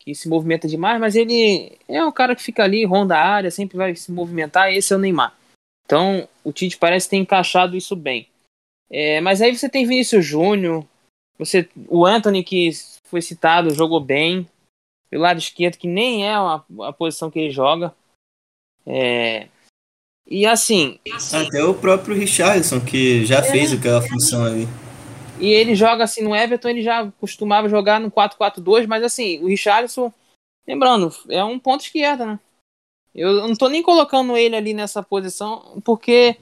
que 0.00 0.14
se 0.14 0.28
movimenta 0.28 0.68
demais, 0.68 1.00
mas 1.00 1.14
ele 1.14 1.78
é 1.88 2.04
um 2.04 2.12
cara 2.12 2.36
que 2.36 2.42
fica 2.42 2.62
ali, 2.62 2.84
ronda 2.84 3.16
a 3.16 3.24
área, 3.24 3.50
sempre 3.50 3.76
vai 3.76 3.94
se 3.94 4.12
movimentar, 4.12 4.70
esse 4.70 4.92
é 4.92 4.96
o 4.96 4.98
Neymar. 4.98 5.34
Então, 5.86 6.28
o 6.42 6.52
Tite 6.52 6.76
parece 6.76 7.08
ter 7.08 7.16
encaixado 7.16 7.76
isso 7.76 7.96
bem. 7.96 8.28
É, 8.90 9.20
mas 9.20 9.40
aí 9.40 9.56
você 9.56 9.68
tem 9.68 9.86
Vinícius 9.86 10.24
Júnior, 10.24 10.86
você, 11.38 11.68
o 11.88 12.06
Anthony, 12.06 12.44
que 12.44 12.70
foi 13.04 13.20
citado, 13.20 13.74
jogou 13.74 14.00
bem. 14.00 14.48
Pelo 15.10 15.22
lado 15.22 15.38
esquerdo, 15.38 15.78
que 15.78 15.86
nem 15.86 16.26
é 16.26 16.34
a, 16.34 16.62
a 16.82 16.92
posição 16.92 17.30
que 17.30 17.38
ele 17.38 17.50
joga. 17.50 17.94
É, 18.86 19.48
e 20.26 20.46
assim. 20.46 20.98
Até 21.32 21.62
o 21.62 21.74
próprio 21.74 22.16
Richardson, 22.16 22.80
que 22.80 23.24
já 23.24 23.38
é, 23.38 23.42
fez 23.42 23.72
aquela 23.72 24.02
função 24.02 24.44
ali. 24.44 24.66
E 25.38 25.48
ele 25.48 25.74
joga 25.74 26.04
assim 26.04 26.22
no 26.22 26.34
Everton, 26.34 26.68
ele 26.68 26.82
já 26.82 27.10
costumava 27.20 27.68
jogar 27.68 28.00
no 28.00 28.10
4-4-2, 28.10 28.86
mas 28.86 29.02
assim, 29.02 29.40
o 29.40 29.48
Richarlison, 29.48 30.12
lembrando, 30.66 31.12
é 31.28 31.44
um 31.44 31.58
ponto 31.58 31.84
esquerda, 31.84 32.24
né? 32.24 32.40
Eu 33.14 33.46
não 33.46 33.54
tô 33.54 33.68
nem 33.68 33.82
colocando 33.82 34.36
ele 34.36 34.56
ali 34.56 34.74
nessa 34.74 35.02
posição, 35.02 35.80
porque 35.84 36.36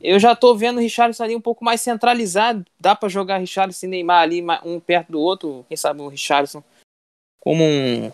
eu 0.00 0.18
já 0.18 0.34
tô 0.34 0.54
vendo 0.54 0.78
o 0.78 0.80
Richarlison 0.80 1.24
ali 1.24 1.36
um 1.36 1.40
pouco 1.40 1.64
mais 1.64 1.80
centralizado. 1.80 2.64
Dá 2.78 2.94
para 2.94 3.08
jogar 3.08 3.38
Richarlison 3.38 3.86
e 3.86 3.88
Neymar 3.88 4.22
ali, 4.22 4.44
um 4.64 4.80
perto 4.80 5.12
do 5.12 5.20
outro, 5.20 5.64
quem 5.68 5.76
sabe 5.76 6.00
o 6.00 6.08
Richarlison 6.08 6.62
como 7.40 7.64
um, 7.64 8.12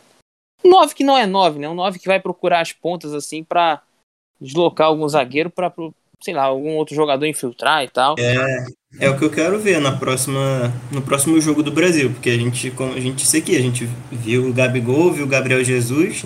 9 0.64 0.94
que 0.94 1.04
não 1.04 1.18
é 1.18 1.26
9, 1.26 1.58
né? 1.58 1.68
Um 1.68 1.74
9 1.74 1.98
que 1.98 2.06
vai 2.06 2.20
procurar 2.20 2.60
as 2.60 2.72
pontas 2.72 3.12
assim 3.12 3.42
para 3.42 3.82
deslocar 4.40 4.86
algum 4.86 5.08
zagueiro 5.08 5.50
para 5.50 5.72
sei 6.20 6.32
lá, 6.32 6.44
algum 6.44 6.76
outro 6.76 6.94
jogador 6.94 7.26
infiltrar 7.26 7.84
e 7.84 7.88
tal. 7.88 8.16
É, 8.18 8.66
é 9.00 9.10
o 9.10 9.18
que 9.18 9.24
eu 9.24 9.30
quero 9.30 9.58
ver 9.58 9.80
na 9.80 9.92
próxima, 9.92 10.72
no 10.90 11.02
próximo 11.02 11.38
jogo 11.40 11.62
do 11.62 11.70
Brasil, 11.70 12.10
porque 12.10 12.30
a 12.30 12.38
gente, 12.38 12.72
a 12.96 13.00
gente 13.00 13.26
sei 13.26 13.42
que 13.42 13.54
a 13.54 13.60
gente 13.60 13.86
viu 14.10 14.48
o 14.48 14.52
Gabigol, 14.52 15.12
viu 15.12 15.26
o 15.26 15.28
Gabriel 15.28 15.62
Jesus, 15.62 16.24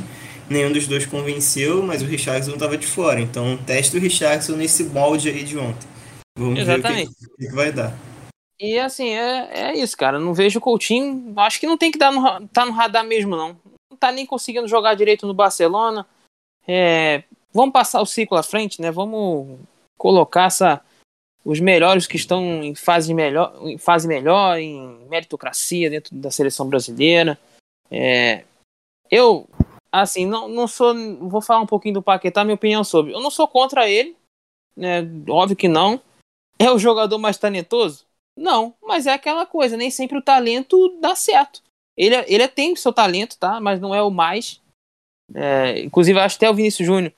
nenhum 0.51 0.73
dos 0.73 0.87
dois 0.87 1.07
convenceu, 1.07 1.83
mas 1.83 2.03
o 2.03 2.07
Richardson 2.07 2.53
estava 2.53 2.77
de 2.77 2.87
fora. 2.87 3.21
Então 3.21 3.57
testa 3.57 3.97
o 3.97 4.01
Richardson 4.01 4.57
nesse 4.57 4.85
molde 4.85 5.29
aí 5.29 5.45
de 5.45 5.57
ontem. 5.57 5.89
Vamos 6.37 6.59
Exatamente. 6.59 7.13
ver 7.19 7.27
o 7.27 7.37
que, 7.37 7.47
que 7.47 7.55
vai 7.55 7.73
dar. 7.73 7.97
E 8.59 8.79
assim, 8.79 9.09
é, 9.09 9.71
é 9.71 9.77
isso, 9.79 9.97
cara. 9.97 10.19
Não 10.19 10.35
vejo 10.35 10.59
o 10.59 10.63
Coutinho. 10.63 11.33
Acho 11.37 11.59
que 11.59 11.67
não 11.67 11.79
tem 11.79 11.91
que 11.91 11.99
dar 11.99 12.13
no, 12.13 12.47
tá 12.49 12.67
no 12.67 12.73
radar 12.73 13.05
mesmo, 13.05 13.35
não. 13.35 13.57
Não 13.91 13.97
tá 13.97 14.13
nem 14.13 14.27
conseguindo 14.27 14.69
jogar 14.69 14.95
direito 14.95 15.27
no 15.27 15.33
Barcelona. 15.33 16.07
É, 16.69 17.23
vamos 17.55 17.73
passar 17.73 18.03
o 18.03 18.07
ciclo 18.07 18.37
à 18.37 18.43
frente, 18.43 18.83
né? 18.83 18.91
Vamos 18.91 19.59
colocar 19.97 20.45
essa, 20.45 20.83
os 21.45 21.59
melhores 21.59 22.07
que 22.07 22.17
estão 22.17 22.63
em 22.63 22.75
fase 22.75 23.15
melhor, 23.15 23.57
em 23.63 23.79
fase 23.79 24.07
melhor, 24.07 24.59
em 24.59 25.07
meritocracia 25.09 25.89
dentro 25.89 26.15
da 26.15 26.31
seleção 26.31 26.69
brasileira. 26.69 27.39
É, 27.91 28.45
eu, 29.11 29.49
assim, 29.93 30.27
não, 30.27 30.49
não 30.49 30.67
sou. 30.67 30.95
Vou 31.29 31.41
falar 31.41 31.61
um 31.61 31.67
pouquinho 31.67 31.95
do 31.95 32.03
Paquetá, 32.03 32.45
minha 32.45 32.55
opinião 32.55 32.85
sobre. 32.85 33.13
Eu 33.13 33.21
não 33.21 33.31
sou 33.31 33.47
contra 33.49 33.89
ele, 33.89 34.17
né? 34.77 35.01
Óbvio 35.29 35.57
que 35.57 35.69
não. 35.69 36.01
É 36.59 36.71
o 36.71 36.79
jogador 36.79 37.19
mais 37.19 37.39
talentoso? 37.39 38.05
Não, 38.37 38.75
mas 38.83 39.07
é 39.07 39.13
aquela 39.13 39.45
coisa, 39.47 39.77
nem 39.77 39.91
sempre 39.91 40.19
o 40.19 40.23
talento 40.23 40.99
dá 41.01 41.15
certo. 41.15 41.63
Ele, 41.97 42.15
é, 42.15 42.25
ele 42.33 42.43
é, 42.43 42.49
tem 42.49 42.75
seu 42.77 42.93
talento, 42.93 43.39
tá? 43.39 43.61
Mas 43.61 43.81
não 43.81 43.95
é 43.95 44.03
o 44.03 44.11
mais. 44.11 44.61
É, 45.35 45.81
inclusive, 45.81 46.19
acho 46.19 46.37
até 46.37 46.49
o 46.49 46.55
Vinícius 46.55 46.87
Júnior 46.87 47.13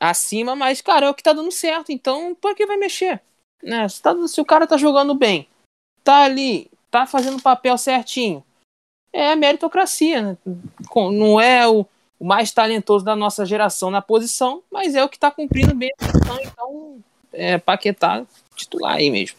acima, 0.00 0.56
mas, 0.56 0.80
cara, 0.80 1.06
é 1.06 1.10
o 1.10 1.14
que 1.14 1.22
tá 1.22 1.32
dando 1.32 1.50
certo. 1.52 1.92
Então, 1.92 2.34
por 2.34 2.54
que 2.54 2.66
vai 2.66 2.76
mexer? 2.76 3.20
Né? 3.62 3.88
Se, 3.88 4.00
tá, 4.00 4.14
se 4.26 4.40
o 4.40 4.44
cara 4.44 4.66
tá 4.66 4.76
jogando 4.76 5.14
bem, 5.14 5.48
tá 6.02 6.24
ali, 6.24 6.70
tá 6.90 7.06
fazendo 7.06 7.38
o 7.38 7.42
papel 7.42 7.76
certinho, 7.76 8.42
é 9.12 9.36
meritocracia. 9.36 10.22
Né? 10.22 10.38
Não 11.12 11.40
é 11.40 11.68
o, 11.68 11.86
o, 12.24 12.26
mais 12.26 12.50
talentoso 12.52 13.04
da 13.04 13.14
nossa 13.14 13.44
geração 13.44 13.90
na 13.90 14.00
posição, 14.00 14.62
mas 14.72 14.94
é 14.94 15.04
o 15.04 15.08
que 15.08 15.18
tá 15.18 15.30
cumprindo 15.30 15.74
bem 15.74 15.90
a 16.00 16.06
posição. 16.06 16.38
Então, 16.42 16.98
é 17.32 17.58
Paquetá 17.58 18.26
titular 18.54 18.94
aí 18.94 19.10
mesmo. 19.10 19.36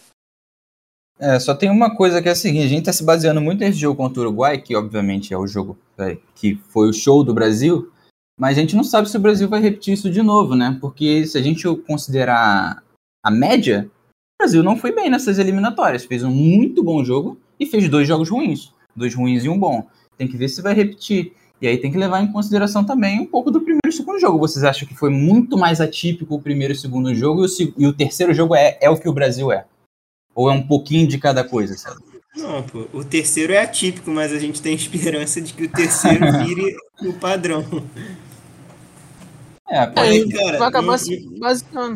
É, 1.18 1.40
só 1.40 1.56
tem 1.56 1.70
uma 1.70 1.96
coisa 1.96 2.22
que 2.22 2.28
é 2.28 2.34
a 2.34 2.36
seguinte, 2.36 2.66
a 2.66 2.70
gente 2.70 2.86
tá 2.86 2.94
se 2.94 3.04
baseando 3.04 3.40
muito 3.40 3.60
nesse 3.60 3.80
jogo 3.80 3.96
contra 3.96 4.20
o 4.20 4.24
Uruguai, 4.24 4.58
que 4.58 4.76
obviamente 4.76 5.34
é 5.34 5.38
o 5.38 5.48
jogo 5.48 5.78
é, 5.98 6.18
que 6.36 6.56
foi 6.70 6.90
o 6.90 6.94
show 6.94 7.24
do 7.24 7.34
Brasil, 7.34 7.90
mas 8.38 8.58
a 8.58 8.62
gente 8.62 8.76
não 8.76 8.84
sabe 8.84 9.10
se 9.10 9.16
o 9.16 9.22
Brasil 9.22 9.48
vai 9.48 9.62
repetir 9.62 9.94
isso 9.94 10.10
de 10.10 10.22
novo, 10.22 10.56
né? 10.56 10.78
Porque 10.82 11.26
se 11.26 11.38
a 11.38 11.42
gente 11.42 11.64
considerar 11.88 12.84
a 13.24 13.32
média, 13.32 13.90
o 13.90 14.44
Brasil 14.44 14.62
não 14.62 14.76
foi 14.76 14.92
bem 14.92 15.10
nessas 15.10 15.40
eliminatórias. 15.40 16.04
Fez 16.04 16.22
um 16.22 16.30
muito 16.30 16.84
bom 16.84 17.04
jogo 17.04 17.40
e 17.58 17.66
fez 17.66 17.88
dois 17.88 18.06
jogos 18.06 18.30
ruins. 18.30 18.74
Dois 18.94 19.16
ruins 19.16 19.46
e 19.46 19.50
um 19.50 19.58
bom. 19.58 19.88
Tem 20.18 20.28
que 20.28 20.36
ver 20.36 20.50
se 20.50 20.62
vai 20.62 20.74
repetir. 20.74 21.34
E 21.62 21.68
aí 21.68 21.78
tem 21.78 21.92
que 21.92 21.98
levar 21.98 22.22
em 22.22 22.32
consideração 22.32 22.84
também 22.84 23.20
um 23.20 23.26
pouco 23.26 23.50
do 23.50 23.62
primeiro 23.62 23.88
e 23.88 23.92
segundo 23.92 24.20
jogo. 24.20 24.38
Vocês 24.38 24.64
acham 24.64 24.88
que 24.88 24.96
foi 24.96 25.10
muito 25.10 25.58
mais 25.58 25.80
atípico 25.80 26.36
o 26.36 26.42
primeiro 26.42 26.74
e 26.74 26.78
o 26.78 26.80
segundo 26.80 27.14
jogo 27.16 27.46
e 27.46 27.64
o, 27.64 27.74
e 27.78 27.88
o 27.88 27.94
terceiro 27.94 28.34
jogo 28.34 28.56
é, 28.56 28.78
é 28.82 28.90
o 28.90 28.98
que 28.98 29.08
o 29.08 29.14
Brasil 29.14 29.52
é? 29.52 29.66
Ou 30.34 30.50
é 30.50 30.54
um 30.54 30.68
pouquinho 30.68 31.08
de 31.08 31.18
cada 31.18 31.44
coisa, 31.44 31.78
sabe? 31.78 32.02
Não, 32.36 32.62
pô, 32.64 32.86
o 32.92 33.04
terceiro 33.04 33.54
é 33.54 33.60
atípico, 33.60 34.12
mas 34.12 34.34
a 34.34 34.40
gente 34.40 34.62
tem 34.62 34.76
esperança 34.76 35.40
de 35.40 35.54
que 35.54 35.64
o 35.64 35.72
terceiro 35.72 36.26
vire 36.44 36.76
o 37.02 37.14
padrão. 37.14 37.64
É, 39.70 39.86
pode... 39.88 40.10
aí, 40.10 40.30
cara, 40.30 40.58
vai 40.58 40.68
acabar 40.68 40.98
se 40.98 41.40
baseando. 41.40 41.96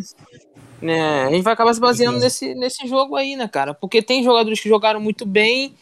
Né? 0.81 1.25
A 1.25 1.31
gente 1.31 1.43
vai 1.43 1.53
acabar 1.53 1.73
se 1.73 1.81
baseando 1.81 2.19
nesse, 2.19 2.55
nesse 2.55 2.87
jogo 2.87 3.17
aí, 3.17 3.35
né, 3.35 3.49
cara? 3.49 3.73
Porque 3.73 4.01
tem 4.01 4.23
jogadores 4.23 4.61
que 4.61 4.69
jogaram 4.69 5.01
muito 5.01 5.25
bem 5.25 5.75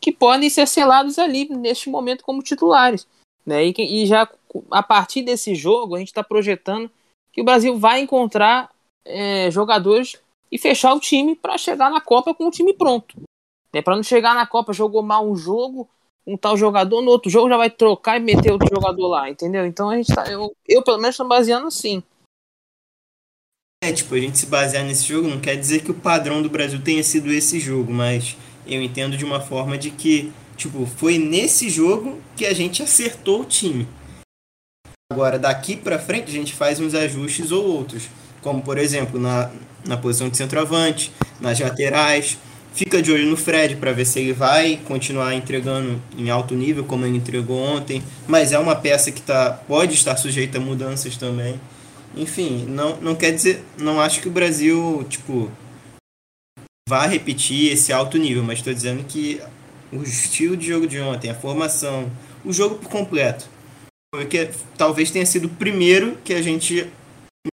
que 0.00 0.10
podem 0.10 0.50
ser 0.50 0.66
selados 0.66 1.18
ali 1.18 1.48
neste 1.48 1.88
momento 1.88 2.24
como 2.24 2.42
titulares. 2.42 3.06
Né? 3.44 3.66
E, 3.66 3.74
e 3.78 4.06
já 4.06 4.28
a 4.70 4.82
partir 4.82 5.22
desse 5.22 5.54
jogo, 5.54 5.94
a 5.94 5.98
gente 5.98 6.08
está 6.08 6.22
projetando 6.22 6.90
que 7.32 7.40
o 7.40 7.44
Brasil 7.44 7.78
vai 7.78 8.00
encontrar 8.00 8.70
é, 9.04 9.50
jogadores 9.50 10.20
e 10.50 10.58
fechar 10.58 10.94
o 10.94 11.00
time 11.00 11.36
para 11.36 11.56
chegar 11.56 11.90
na 11.90 12.00
Copa 12.00 12.34
com 12.34 12.48
o 12.48 12.50
time 12.50 12.74
pronto. 12.74 13.16
Né? 13.72 13.80
Para 13.80 13.96
não 13.96 14.02
chegar 14.02 14.34
na 14.34 14.46
Copa, 14.46 14.72
jogou 14.72 15.02
mal 15.02 15.28
um 15.28 15.36
jogo, 15.36 15.88
um 16.26 16.36
tal 16.36 16.56
jogador, 16.56 17.00
no 17.02 17.10
outro 17.10 17.30
jogo 17.30 17.48
já 17.48 17.56
vai 17.56 17.70
trocar 17.70 18.16
e 18.16 18.20
meter 18.20 18.52
outro 18.52 18.68
jogador 18.72 19.06
lá, 19.08 19.30
entendeu? 19.30 19.66
Então 19.66 19.88
a 19.90 19.96
gente 19.96 20.14
tá. 20.14 20.30
Eu, 20.30 20.54
eu 20.68 20.82
pelo 20.82 20.98
menos 20.98 21.14
estou 21.14 21.26
baseando 21.26 21.66
assim. 21.66 22.02
É, 23.82 23.92
tipo, 23.92 24.14
a 24.14 24.18
gente 24.18 24.36
se 24.36 24.46
basear 24.46 24.84
nesse 24.84 25.04
jogo 25.04 25.26
não 25.26 25.40
quer 25.40 25.56
dizer 25.56 25.82
que 25.82 25.90
o 25.90 25.94
padrão 25.94 26.42
do 26.42 26.50
Brasil 26.50 26.82
tenha 26.82 27.02
sido 27.02 27.32
esse 27.32 27.58
jogo, 27.58 27.90
mas 27.90 28.36
eu 28.66 28.82
entendo 28.82 29.16
de 29.16 29.24
uma 29.24 29.40
forma 29.40 29.78
de 29.78 29.90
que, 29.90 30.30
tipo, 30.60 30.86
foi 30.86 31.18
nesse 31.18 31.70
jogo 31.70 32.20
que 32.36 32.44
a 32.44 32.52
gente 32.52 32.82
acertou 32.82 33.40
o 33.40 33.44
time. 33.44 33.88
Agora, 35.10 35.38
daqui 35.38 35.76
para 35.76 35.98
frente, 35.98 36.28
a 36.28 36.32
gente 36.32 36.54
faz 36.54 36.78
uns 36.78 36.94
ajustes 36.94 37.50
ou 37.50 37.64
outros. 37.66 38.08
Como, 38.42 38.62
por 38.62 38.78
exemplo, 38.78 39.18
na, 39.18 39.50
na 39.86 39.96
posição 39.96 40.28
de 40.28 40.36
centroavante, 40.36 41.12
nas 41.40 41.58
laterais, 41.58 42.38
Fica 42.72 43.02
de 43.02 43.10
olho 43.10 43.26
no 43.26 43.36
Fred 43.36 43.76
para 43.76 43.92
ver 43.92 44.04
se 44.04 44.20
ele 44.20 44.32
vai 44.32 44.78
continuar 44.84 45.34
entregando 45.34 46.00
em 46.16 46.30
alto 46.30 46.54
nível 46.54 46.84
como 46.84 47.04
ele 47.04 47.16
entregou 47.16 47.58
ontem, 47.58 48.00
mas 48.28 48.52
é 48.52 48.58
uma 48.58 48.76
peça 48.76 49.10
que 49.10 49.20
tá, 49.20 49.50
pode 49.66 49.94
estar 49.94 50.16
sujeita 50.16 50.58
a 50.58 50.60
mudanças 50.60 51.16
também. 51.16 51.60
Enfim, 52.16 52.66
não, 52.68 52.96
não 53.00 53.16
quer 53.16 53.32
dizer, 53.32 53.64
não 53.76 54.00
acho 54.00 54.20
que 54.20 54.28
o 54.28 54.30
Brasil, 54.30 55.04
tipo, 55.08 55.50
vá 56.88 57.06
repetir 57.06 57.72
esse 57.72 57.92
alto 57.92 58.16
nível, 58.16 58.44
mas 58.44 58.60
estou 58.60 58.72
dizendo 58.72 59.02
que 59.04 59.40
o 59.92 60.02
estilo 60.02 60.56
de 60.56 60.68
jogo 60.68 60.86
de 60.86 61.00
ontem, 61.00 61.30
a 61.30 61.34
formação, 61.34 62.10
o 62.44 62.52
jogo 62.52 62.76
por 62.76 62.88
completo, 62.90 63.46
porque 64.12 64.50
talvez 64.76 65.10
tenha 65.10 65.26
sido 65.26 65.46
o 65.46 65.50
primeiro 65.50 66.18
que 66.24 66.34
a 66.34 66.42
gente 66.42 66.90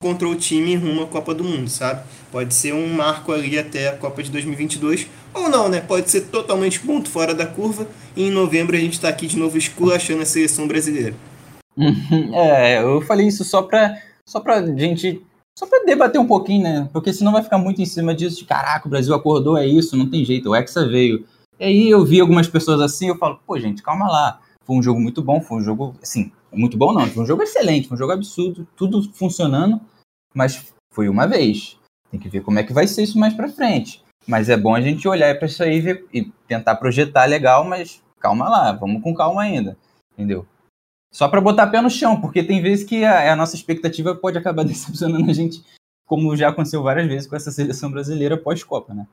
encontrou 0.01 0.33
o 0.33 0.37
time 0.37 0.77
rumo 0.77 1.03
à 1.03 1.07
Copa 1.07 1.35
do 1.35 1.45
Mundo, 1.45 1.69
sabe? 1.69 2.03
Pode 2.33 2.55
ser 2.55 2.73
um 2.73 2.89
marco 2.89 3.33
ali 3.33 3.59
até 3.59 3.89
a 3.89 3.97
Copa 3.97 4.23
de 4.23 4.31
2022, 4.31 5.07
ou 5.35 5.49
não, 5.49 5.69
né? 5.69 5.81
Pode 5.81 6.11
ser 6.11 6.23
totalmente 6.23 6.81
ponto 6.81 7.11
fora 7.11 7.35
da 7.35 7.47
curva 7.47 7.87
e 8.17 8.25
em 8.25 8.31
novembro 8.31 8.77
a 8.77 8.81
gente 8.81 8.95
está 8.95 9.09
aqui 9.09 9.27
de 9.27 9.39
novo 9.39 9.59
esculachando 9.59 10.23
a 10.23 10.27
seleção 10.27 10.67
brasileira. 10.67 11.15
é, 12.33 12.83
eu 12.83 13.01
falei 13.03 13.27
isso 13.27 13.45
só 13.45 13.63
pra, 13.63 13.97
só 14.25 14.41
pra 14.41 14.65
gente. 14.65 15.21
Só 15.57 15.67
pra 15.67 15.85
debater 15.85 16.21
um 16.21 16.27
pouquinho, 16.27 16.65
né? 16.65 16.89
Porque 16.93 17.13
senão 17.13 17.33
vai 17.33 17.43
ficar 17.43 17.59
muito 17.59 17.81
em 17.81 17.87
cima 17.87 18.15
disso 18.15 18.39
de 18.39 18.45
caraca, 18.45 18.87
o 18.87 18.91
Brasil 18.91 19.15
acordou, 19.15 19.57
é 19.57 19.67
isso, 19.67 19.97
não 19.97 20.09
tem 20.09 20.25
jeito, 20.25 20.51
o 20.51 20.57
Hexa 20.57 20.89
veio. 20.89 21.25
E 21.59 21.65
aí 21.65 21.91
eu 21.91 22.05
vi 22.05 22.21
algumas 22.21 22.49
pessoas 22.49 22.81
assim, 22.81 23.09
eu 23.09 23.17
falo, 23.17 23.41
pô, 23.47 23.59
gente, 23.59 23.83
calma 23.83 24.09
lá. 24.09 24.41
Foi 24.65 24.77
um 24.77 24.83
jogo 24.83 25.01
muito 25.01 25.23
bom, 25.23 25.41
foi 25.41 25.59
um 25.59 25.63
jogo, 25.63 25.95
assim, 26.03 26.33
muito 26.53 26.77
bom 26.77 26.93
não, 26.93 27.07
foi 27.07 27.23
um 27.23 27.27
jogo 27.27 27.43
excelente, 27.43 27.89
foi 27.89 27.97
um 27.97 27.99
jogo 27.99 28.13
absurdo, 28.13 28.67
tudo 28.77 29.03
funcionando, 29.13 29.81
mas 30.35 30.73
foi 30.93 31.09
uma 31.09 31.27
vez. 31.27 31.79
Tem 32.11 32.19
que 32.19 32.29
ver 32.29 32.41
como 32.41 32.59
é 32.59 32.63
que 32.63 32.73
vai 32.73 32.87
ser 32.87 33.03
isso 33.03 33.19
mais 33.19 33.35
para 33.35 33.49
frente. 33.49 34.03
Mas 34.27 34.49
é 34.49 34.57
bom 34.57 34.75
a 34.75 34.81
gente 34.81 35.07
olhar 35.07 35.37
para 35.37 35.47
isso 35.47 35.63
aí 35.63 35.77
e, 35.77 35.81
ver, 35.81 36.07
e 36.13 36.23
tentar 36.49 36.77
projetar 36.77 37.27
legal, 37.27 37.65
mas 37.65 38.03
calma 38.19 38.49
lá, 38.49 38.73
vamos 38.73 39.03
com 39.03 39.15
calma 39.15 39.43
ainda, 39.43 39.77
entendeu? 40.15 40.47
Só 41.13 41.29
para 41.29 41.41
botar 41.41 41.67
pé 41.67 41.81
no 41.81 41.91
chão, 41.91 42.21
porque 42.21 42.43
tem 42.43 42.63
vezes 42.63 42.85
que 42.85 43.05
a, 43.05 43.33
a 43.33 43.37
nossa 43.37 43.55
expectativa 43.55 44.15
pode 44.15 44.39
acabar 44.39 44.65
decepcionando 44.67 45.31
a 45.31 45.35
gente, 45.35 45.63
como 46.07 46.35
já 46.37 46.49
aconteceu 46.49 46.83
várias 46.83 47.07
vezes 47.07 47.29
com 47.29 47.37
essa 47.37 47.51
seleção 47.51 47.91
brasileira 47.91 48.37
pós-Copa, 48.37 48.95
né? 48.95 49.07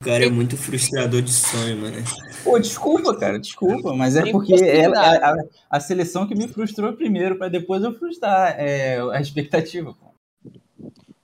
O 0.00 0.04
cara 0.04 0.24
é 0.24 0.30
muito 0.30 0.56
frustrador 0.56 1.20
de 1.22 1.32
sonho, 1.32 1.76
mano. 1.76 1.96
Pô, 2.44 2.56
desculpa, 2.56 3.16
cara, 3.16 3.36
desculpa, 3.36 3.92
mas 3.92 4.14
é 4.14 4.30
porque 4.30 4.54
ela, 4.54 4.96
a, 4.96 5.30
a, 5.32 5.44
a, 5.70 5.80
seleção 5.80 6.24
que 6.24 6.36
me 6.36 6.46
frustrou 6.46 6.92
primeiro, 6.92 7.36
para 7.36 7.48
depois 7.48 7.82
eu 7.82 7.92
frustrar 7.98 8.54
é, 8.56 9.00
a 9.12 9.20
expectativa. 9.20 9.92
Pô. 9.92 10.08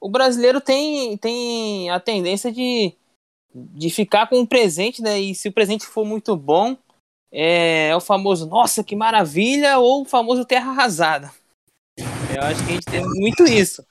O 0.01 0.11
brasileiro 0.11 0.61
tem, 0.61 1.17
tem 1.19 1.89
a 1.89 2.01
tendência 2.01 2.51
de, 2.51 2.93
de 3.55 3.91
ficar 3.91 4.27
com 4.27 4.41
um 4.41 4.47
presente, 4.47 5.01
né? 5.01 5.21
E 5.21 5.37
se 5.37 5.49
o 5.49 5.53
presente 5.53 5.87
for 5.87 6.05
muito 6.05 6.37
bom, 6.37 6.77
é, 7.31 7.91
é 7.91 7.97
o 7.97 8.01
famoso 8.01 8.45
nossa, 8.47 8.83
que 8.83 8.97
maravilha, 8.97 9.79
ou 9.79 10.03
o 10.03 10.05
famoso 10.05 10.45
terra 10.45 10.73
arrasada. 10.73 11.31
Eu 11.97 12.43
acho 12.43 12.65
que 12.65 12.71
a 12.71 12.75
gente 12.75 12.87
tem 12.87 13.05
muito 13.05 13.45
isso. 13.45 13.87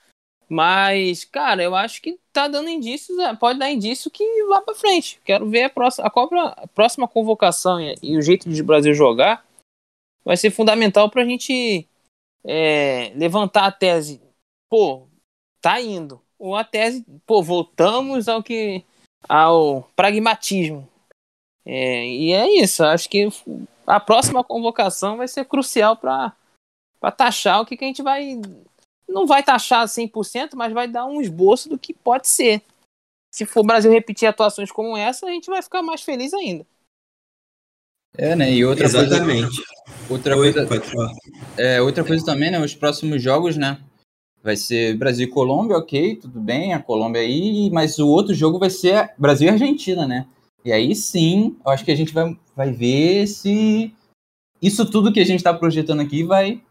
Mas, 0.48 1.24
cara, 1.24 1.62
eu 1.62 1.74
acho 1.74 2.02
que 2.02 2.18
tá 2.32 2.48
dando 2.48 2.68
indícios, 2.68 3.18
é, 3.18 3.34
pode 3.34 3.58
dar 3.58 3.70
indício 3.70 4.10
que 4.10 4.24
vá 4.44 4.60
para 4.60 4.74
frente. 4.74 5.20
Quero 5.24 5.48
ver 5.48 5.64
a 5.64 5.70
próxima, 5.70 6.06
a, 6.06 6.10
Copa, 6.10 6.54
a 6.56 6.66
próxima 6.68 7.08
convocação 7.08 7.80
e, 7.80 7.94
e, 8.02 8.16
o 8.16 8.22
jeito 8.22 8.48
de 8.48 8.60
o 8.60 8.64
Brasil 8.64 8.94
jogar 8.94 9.44
vai 10.24 10.36
ser 10.36 10.50
fundamental 10.50 11.10
para 11.10 11.22
a 11.22 11.24
gente 11.24 11.86
é, 12.44 13.12
levantar 13.14 13.66
a 13.66 13.72
tese, 13.72 14.20
pô, 14.68 15.06
tá 15.60 15.80
indo. 15.80 16.20
Ou 16.38 16.54
a 16.56 16.64
tese, 16.64 17.04
pô, 17.26 17.42
voltamos 17.42 18.28
ao 18.28 18.42
que 18.42 18.84
ao 19.28 19.82
pragmatismo. 19.96 20.88
É, 21.66 22.06
e 22.06 22.32
é 22.32 22.62
isso, 22.62 22.84
acho 22.84 23.08
que 23.08 23.28
a 23.86 23.98
próxima 23.98 24.44
convocação 24.44 25.16
vai 25.16 25.26
ser 25.26 25.46
crucial 25.46 25.96
para 25.96 26.34
taxar 27.16 27.60
o 27.60 27.66
que, 27.66 27.76
que 27.76 27.84
a 27.84 27.88
gente 27.88 28.02
vai. 28.02 28.40
Não 29.08 29.26
vai 29.26 29.42
taxar 29.42 29.86
100%, 29.86 30.50
mas 30.54 30.72
vai 30.72 30.88
dar 30.88 31.06
um 31.06 31.20
esboço 31.20 31.68
do 31.68 31.78
que 31.78 31.92
pode 31.92 32.28
ser. 32.28 32.62
Se 33.30 33.44
for 33.44 33.60
o 33.60 33.66
Brasil 33.66 33.90
repetir 33.90 34.28
atuações 34.28 34.70
como 34.70 34.96
essa, 34.96 35.26
a 35.26 35.30
gente 35.30 35.50
vai 35.50 35.60
ficar 35.60 35.82
mais 35.82 36.02
feliz 36.02 36.32
ainda. 36.32 36.64
É, 38.16 38.36
né? 38.36 38.52
E 38.52 38.64
outra 38.64 38.84
Exatamente. 38.84 39.56
coisa. 39.56 39.74
Outra 40.08 40.36
Oi, 40.36 40.52
coisa, 40.52 40.68
é, 41.56 41.80
outra 41.80 42.04
coisa 42.04 42.24
também, 42.24 42.50
né? 42.50 42.60
Os 42.60 42.74
próximos 42.74 43.22
jogos, 43.22 43.56
né? 43.56 43.80
Vai 44.42 44.56
ser 44.56 44.96
Brasil 44.96 45.26
e 45.26 45.30
Colômbia, 45.30 45.76
ok, 45.76 46.16
tudo 46.16 46.38
bem, 46.38 46.74
a 46.74 46.82
Colômbia 46.82 47.22
aí, 47.22 47.70
mas 47.70 47.98
o 47.98 48.06
outro 48.06 48.34
jogo 48.34 48.58
vai 48.58 48.68
ser 48.68 49.12
Brasil 49.16 49.48
e 49.48 49.50
Argentina, 49.50 50.06
né? 50.06 50.26
E 50.64 50.70
aí 50.70 50.94
sim, 50.94 51.56
eu 51.64 51.72
acho 51.72 51.84
que 51.84 51.90
a 51.90 51.96
gente 51.96 52.12
vai, 52.12 52.36
vai 52.54 52.70
ver 52.70 53.26
se 53.26 53.92
isso 54.60 54.88
tudo 54.90 55.12
que 55.12 55.20
a 55.20 55.24
gente 55.24 55.38
está 55.38 55.52
projetando 55.52 56.00
aqui 56.00 56.22
vai 56.22 56.62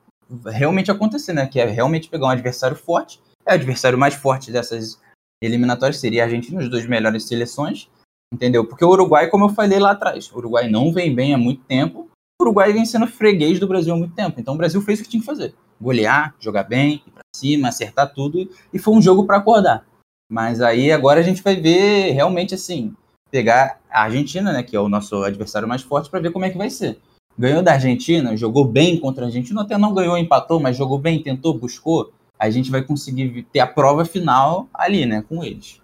realmente 0.45 0.91
acontecer, 0.91 1.33
né? 1.33 1.47
Que 1.47 1.59
é 1.59 1.65
realmente 1.65 2.09
pegar 2.09 2.25
um 2.25 2.29
adversário 2.29 2.75
forte. 2.75 3.19
É 3.45 3.51
o 3.51 3.55
adversário 3.55 3.97
mais 3.97 4.13
forte 4.13 4.51
dessas 4.51 4.99
eliminatórias, 5.41 5.99
seria 5.99 6.23
a 6.23 6.25
Argentina, 6.25 6.61
as 6.61 6.69
duas 6.69 6.85
melhores 6.85 7.27
seleções, 7.27 7.89
entendeu? 8.33 8.65
Porque 8.65 8.85
o 8.85 8.89
Uruguai, 8.89 9.29
como 9.29 9.45
eu 9.45 9.49
falei 9.49 9.79
lá 9.79 9.91
atrás, 9.91 10.31
o 10.31 10.37
Uruguai 10.37 10.69
não 10.69 10.93
vem 10.93 11.13
bem 11.13 11.33
há 11.33 11.37
muito 11.37 11.63
tempo, 11.65 12.09
o 12.39 12.43
Uruguai 12.43 12.71
vem 12.71 12.85
sendo 12.85 13.07
freguês 13.07 13.59
do 13.59 13.67
Brasil 13.67 13.93
há 13.93 13.97
muito 13.97 14.15
tempo. 14.15 14.39
Então 14.39 14.53
o 14.53 14.57
Brasil 14.57 14.81
fez 14.81 14.99
o 14.99 15.03
que 15.03 15.09
tinha 15.09 15.21
que 15.21 15.25
fazer: 15.25 15.53
golear, 15.79 16.33
jogar 16.39 16.63
bem, 16.63 17.03
ir 17.05 17.11
pra 17.11 17.23
cima, 17.35 17.67
acertar 17.67 18.13
tudo, 18.13 18.49
e 18.73 18.79
foi 18.79 18.93
um 18.93 19.01
jogo 19.01 19.25
para 19.25 19.37
acordar. 19.37 19.85
Mas 20.31 20.61
aí 20.61 20.91
agora 20.91 21.19
a 21.19 21.23
gente 21.23 21.43
vai 21.43 21.55
ver 21.55 22.11
realmente 22.11 22.55
assim, 22.55 22.95
pegar 23.29 23.79
a 23.89 24.03
Argentina, 24.03 24.51
né, 24.53 24.63
que 24.63 24.75
é 24.75 24.79
o 24.79 24.89
nosso 24.89 25.23
adversário 25.23 25.67
mais 25.67 25.81
forte, 25.81 26.09
para 26.09 26.19
ver 26.19 26.31
como 26.31 26.45
é 26.45 26.49
que 26.49 26.57
vai 26.57 26.69
ser. 26.69 26.99
Ganhou 27.37 27.63
da 27.63 27.73
Argentina, 27.73 28.37
jogou 28.37 28.65
bem 28.65 28.97
contra 28.97 29.23
a 29.23 29.27
Argentina, 29.27 29.61
até 29.61 29.77
não 29.77 29.93
ganhou, 29.93 30.17
empatou, 30.17 30.59
mas 30.59 30.77
jogou 30.77 30.99
bem, 30.99 31.21
tentou, 31.21 31.57
buscou. 31.57 32.13
A 32.37 32.49
gente 32.49 32.69
vai 32.69 32.83
conseguir 32.83 33.45
ter 33.51 33.59
a 33.59 33.67
prova 33.67 34.05
final 34.05 34.67
ali, 34.73 35.05
né, 35.05 35.23
com 35.27 35.43
eles. 35.43 35.81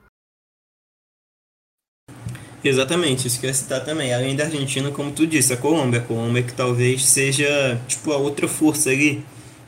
Exatamente, 2.64 3.26
isso 3.26 3.40
que 3.40 3.46
eu 3.46 3.50
ia 3.50 3.54
citar 3.54 3.84
também. 3.86 4.14
Além 4.14 4.36
da 4.36 4.44
Argentina, 4.44 4.92
como 4.92 5.12
tu 5.12 5.26
disse, 5.26 5.54
a 5.54 5.58
Colômbia. 5.58 6.02
A 6.02 6.04
Colômbia 6.04 6.44
que 6.44 6.54
talvez 6.54 7.06
seja 7.06 7.80
tipo 7.88 8.12
a 8.12 8.18
outra 8.18 8.48
força 8.48 8.90
ali, 8.90 9.24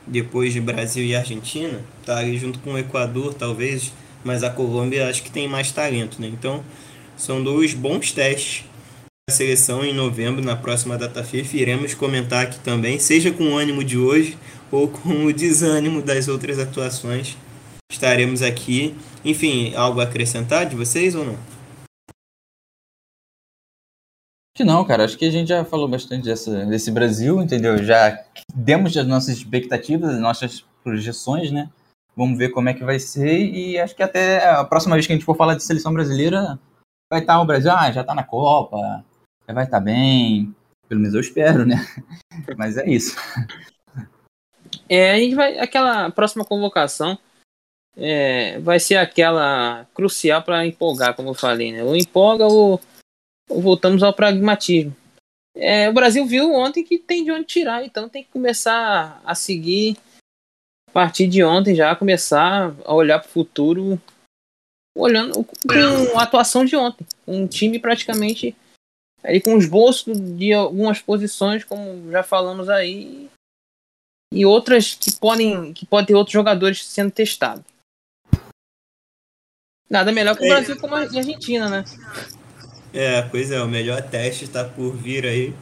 depois 0.06 0.52
de 0.52 0.60
Brasil 0.60 1.04
e 1.04 1.16
Argentina. 1.16 1.80
Tá 2.04 2.18
ali 2.18 2.36
junto 2.36 2.58
com 2.58 2.74
o 2.74 2.78
Equador, 2.78 3.32
talvez. 3.32 3.92
Mas 4.22 4.44
a 4.44 4.50
Colômbia 4.50 5.08
acho 5.08 5.22
que 5.22 5.30
tem 5.30 5.48
mais 5.48 5.72
talento, 5.72 6.20
né? 6.20 6.28
Então, 6.28 6.62
são 7.16 7.42
dois 7.42 7.72
bons 7.72 8.12
testes 8.12 8.64
da 9.28 9.36
seleção 9.36 9.84
em 9.84 9.94
novembro, 9.94 10.42
na 10.42 10.56
próxima 10.56 10.98
data 10.98 11.22
FIFA. 11.22 11.56
Iremos 11.56 11.94
comentar 11.94 12.44
aqui 12.44 12.58
também, 12.58 12.98
seja 12.98 13.32
com 13.32 13.52
o 13.52 13.56
ânimo 13.56 13.84
de 13.84 13.96
hoje 13.96 14.36
ou 14.70 14.88
com 14.90 15.26
o 15.26 15.32
desânimo 15.32 16.02
das 16.02 16.26
outras 16.26 16.58
atuações. 16.58 17.36
Estaremos 17.90 18.42
aqui. 18.42 18.96
Enfim, 19.24 19.74
algo 19.76 20.00
a 20.00 20.04
acrescentar 20.04 20.66
de 20.66 20.74
vocês 20.74 21.14
ou 21.14 21.24
não? 21.24 21.38
Que 24.54 24.64
não, 24.64 24.84
cara, 24.84 25.04
acho 25.04 25.16
que 25.16 25.24
a 25.24 25.30
gente 25.30 25.48
já 25.48 25.64
falou 25.64 25.88
bastante 25.88 26.24
dessa, 26.24 26.66
desse 26.66 26.90
Brasil, 26.90 27.40
entendeu? 27.40 27.78
Já 27.78 28.22
demos 28.54 28.96
as 28.96 29.06
nossas 29.06 29.36
expectativas, 29.36 30.10
as 30.10 30.20
nossas 30.20 30.64
projeções, 30.82 31.50
né? 31.50 31.70
Vamos 32.14 32.36
ver 32.36 32.50
como 32.50 32.68
é 32.68 32.74
que 32.74 32.84
vai 32.84 32.98
ser 32.98 33.38
e 33.38 33.78
acho 33.78 33.94
que 33.94 34.02
até 34.02 34.46
a 34.46 34.64
próxima 34.64 34.96
vez 34.96 35.06
que 35.06 35.12
a 35.12 35.16
gente 35.16 35.24
for 35.24 35.36
falar 35.36 35.54
de 35.54 35.62
seleção 35.62 35.94
brasileira 35.94 36.58
vai 37.10 37.20
estar 37.20 37.40
o 37.40 37.46
Brasil, 37.46 37.70
ah, 37.70 37.90
já 37.90 38.04
tá 38.04 38.14
na 38.14 38.24
Copa, 38.24 39.04
vai 39.46 39.64
estar 39.64 39.80
bem, 39.80 40.54
pelo 40.88 41.00
menos 41.00 41.14
eu 41.14 41.20
espero, 41.20 41.64
né? 41.64 41.76
Mas 42.56 42.76
é 42.76 42.88
isso. 42.88 43.16
É, 44.88 45.12
a 45.12 45.18
gente 45.18 45.34
vai. 45.34 45.58
Aquela 45.58 46.10
próxima 46.10 46.44
convocação 46.44 47.18
é, 47.96 48.58
vai 48.60 48.78
ser 48.78 48.96
aquela 48.96 49.86
crucial 49.94 50.42
para 50.42 50.66
empolgar, 50.66 51.14
como 51.14 51.30
eu 51.30 51.34
falei, 51.34 51.72
né? 51.72 51.82
Ou 51.82 51.96
empolga 51.96 52.46
ou, 52.46 52.80
ou 53.48 53.60
voltamos 53.60 54.02
ao 54.02 54.12
pragmatismo. 54.12 54.94
É, 55.54 55.88
o 55.88 55.92
Brasil 55.92 56.24
viu 56.26 56.52
ontem 56.54 56.82
que 56.82 56.98
tem 56.98 57.24
de 57.24 57.30
onde 57.30 57.44
tirar, 57.44 57.84
então 57.84 58.08
tem 58.08 58.24
que 58.24 58.30
começar 58.30 59.20
a 59.24 59.34
seguir 59.34 59.98
a 60.88 60.92
partir 60.92 61.26
de 61.26 61.44
ontem 61.44 61.74
já 61.74 61.94
começar 61.94 62.74
a 62.84 62.94
olhar 62.94 63.18
para 63.18 63.28
o 63.28 63.32
futuro 63.32 64.00
olhando 64.96 65.44
com 65.44 66.18
a 66.18 66.22
atuação 66.22 66.64
de 66.64 66.76
ontem. 66.76 67.06
Um 67.26 67.46
time 67.46 67.78
praticamente 67.78 68.54
aí 69.22 69.40
com 69.40 69.58
esboço 69.58 70.12
de 70.14 70.52
algumas 70.52 71.00
posições, 71.00 71.64
como 71.64 72.10
já 72.10 72.22
falamos 72.22 72.68
aí, 72.68 73.28
e 74.32 74.46
outras 74.46 74.94
que 74.94 75.14
podem 75.14 75.72
que 75.72 75.84
pode 75.86 76.06
ter 76.06 76.14
outros 76.14 76.32
jogadores 76.32 76.84
sendo 76.84 77.10
testados. 77.10 77.64
Nada 79.88 80.10
melhor 80.10 80.36
que 80.36 80.42
o 80.42 80.46
É. 80.46 80.48
Brasil 80.48 80.76
como 80.78 80.94
a 80.94 81.00
Argentina, 81.00 81.68
né? 81.68 81.84
É, 82.94 83.22
pois 83.22 83.50
é, 83.50 83.62
o 83.62 83.68
melhor 83.68 84.02
teste 84.02 84.44
está 84.44 84.64
por 84.64 84.92
vir 84.96 85.26
aí. 85.26 85.54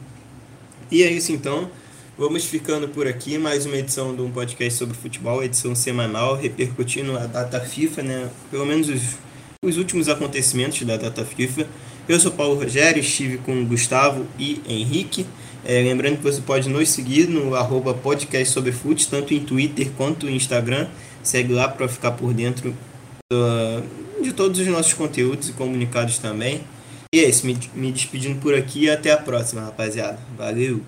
E 0.89 1.03
é 1.03 1.11
isso 1.11 1.31
então. 1.31 1.69
Vamos 2.17 2.45
ficando 2.45 2.87
por 2.87 3.07
aqui. 3.07 3.37
Mais 3.37 3.65
uma 3.65 3.77
edição 3.77 4.15
de 4.15 4.21
um 4.21 4.31
podcast 4.31 4.77
sobre 4.77 4.95
futebol, 4.95 5.43
edição 5.43 5.73
semanal, 5.73 6.35
repercutindo 6.35 7.17
a 7.17 7.25
data 7.25 7.59
FIFA, 7.59 8.03
né? 8.03 8.29
Pelo 8.49 8.65
menos 8.65 8.89
os, 8.89 9.17
os 9.63 9.77
últimos 9.77 10.07
acontecimentos 10.07 10.81
da 10.83 10.97
data 10.97 11.25
FIFA. 11.25 11.67
Eu 12.11 12.19
sou 12.19 12.29
Paulo 12.29 12.55
Rogério, 12.55 12.99
estive 12.99 13.37
com 13.37 13.65
Gustavo 13.65 14.27
e 14.37 14.61
Henrique. 14.67 15.25
É, 15.63 15.81
lembrando 15.81 16.17
que 16.17 16.23
você 16.23 16.41
pode 16.41 16.67
nos 16.67 16.89
seguir 16.89 17.29
no 17.29 17.55
arroba 17.55 17.93
podcast 17.93 18.53
sobre 18.53 18.73
tanto 19.09 19.33
em 19.33 19.41
Twitter 19.45 19.89
quanto 19.95 20.27
em 20.27 20.35
Instagram. 20.35 20.89
Segue 21.23 21.53
lá 21.53 21.69
para 21.69 21.87
ficar 21.87 22.11
por 22.11 22.33
dentro 22.33 22.75
do- 23.31 24.21
de 24.21 24.33
todos 24.33 24.59
os 24.59 24.67
nossos 24.67 24.91
conteúdos 24.91 25.47
e 25.47 25.53
comunicados 25.53 26.17
também. 26.19 26.65
E 27.15 27.19
é 27.21 27.29
isso, 27.29 27.47
me, 27.47 27.57
me 27.73 27.93
despedindo 27.93 28.41
por 28.41 28.53
aqui 28.53 28.87
e 28.87 28.91
até 28.91 29.13
a 29.13 29.17
próxima, 29.17 29.61
rapaziada. 29.61 30.19
Valeu! 30.35 30.81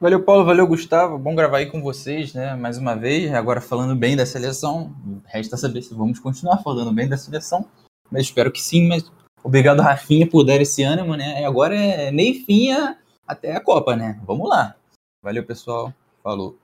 Valeu, 0.00 0.22
Paulo, 0.22 0.46
valeu, 0.46 0.66
Gustavo. 0.66 1.18
Bom 1.18 1.34
gravar 1.34 1.58
aí 1.58 1.66
com 1.66 1.82
vocês, 1.82 2.32
né? 2.32 2.54
Mais 2.54 2.78
uma 2.78 2.94
vez, 2.94 3.30
agora 3.34 3.60
falando 3.60 3.94
bem 3.94 4.16
da 4.16 4.24
seleção. 4.24 4.96
Resta 5.26 5.58
saber 5.58 5.82
se 5.82 5.92
vamos 5.92 6.18
continuar 6.18 6.62
falando 6.62 6.94
bem 6.94 7.06
da 7.06 7.18
seleção. 7.18 7.68
Mas 8.10 8.22
espero 8.22 8.50
que 8.50 8.62
sim, 8.62 8.88
mas 8.88 9.04
obrigado, 9.42 9.80
Rafinha, 9.80 10.28
por 10.28 10.44
dar 10.44 10.60
esse 10.60 10.82
ânimo, 10.82 11.16
né? 11.16 11.42
E 11.42 11.44
agora 11.44 11.74
é 11.74 12.10
Neifinha 12.10 12.98
até 13.26 13.54
a 13.54 13.60
Copa, 13.60 13.96
né? 13.96 14.20
Vamos 14.24 14.48
lá. 14.48 14.74
Valeu, 15.22 15.44
pessoal. 15.44 15.92
Falou. 16.22 16.56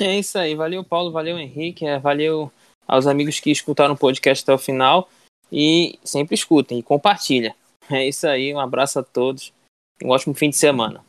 É 0.00 0.18
isso 0.18 0.38
aí. 0.38 0.54
Valeu, 0.54 0.82
Paulo. 0.84 1.12
Valeu, 1.12 1.38
Henrique. 1.38 1.86
é, 1.86 1.98
valeu 1.98 2.50
aos 2.86 3.06
amigos 3.06 3.40
que 3.40 3.50
escutaram 3.50 3.94
o 3.94 3.98
podcast 3.98 4.42
até 4.42 4.52
o 4.52 4.58
final. 4.58 5.08
E 5.52 5.98
sempre 6.02 6.34
escutem 6.34 6.78
e 6.78 6.82
compartilha. 6.82 7.54
É 7.90 8.06
isso 8.06 8.26
aí. 8.26 8.54
Um 8.54 8.58
abraço 8.58 8.98
a 8.98 9.02
todos. 9.02 9.52
Um 10.02 10.10
ótimo 10.10 10.34
fim 10.34 10.50
de 10.50 10.56
semana. 10.56 11.03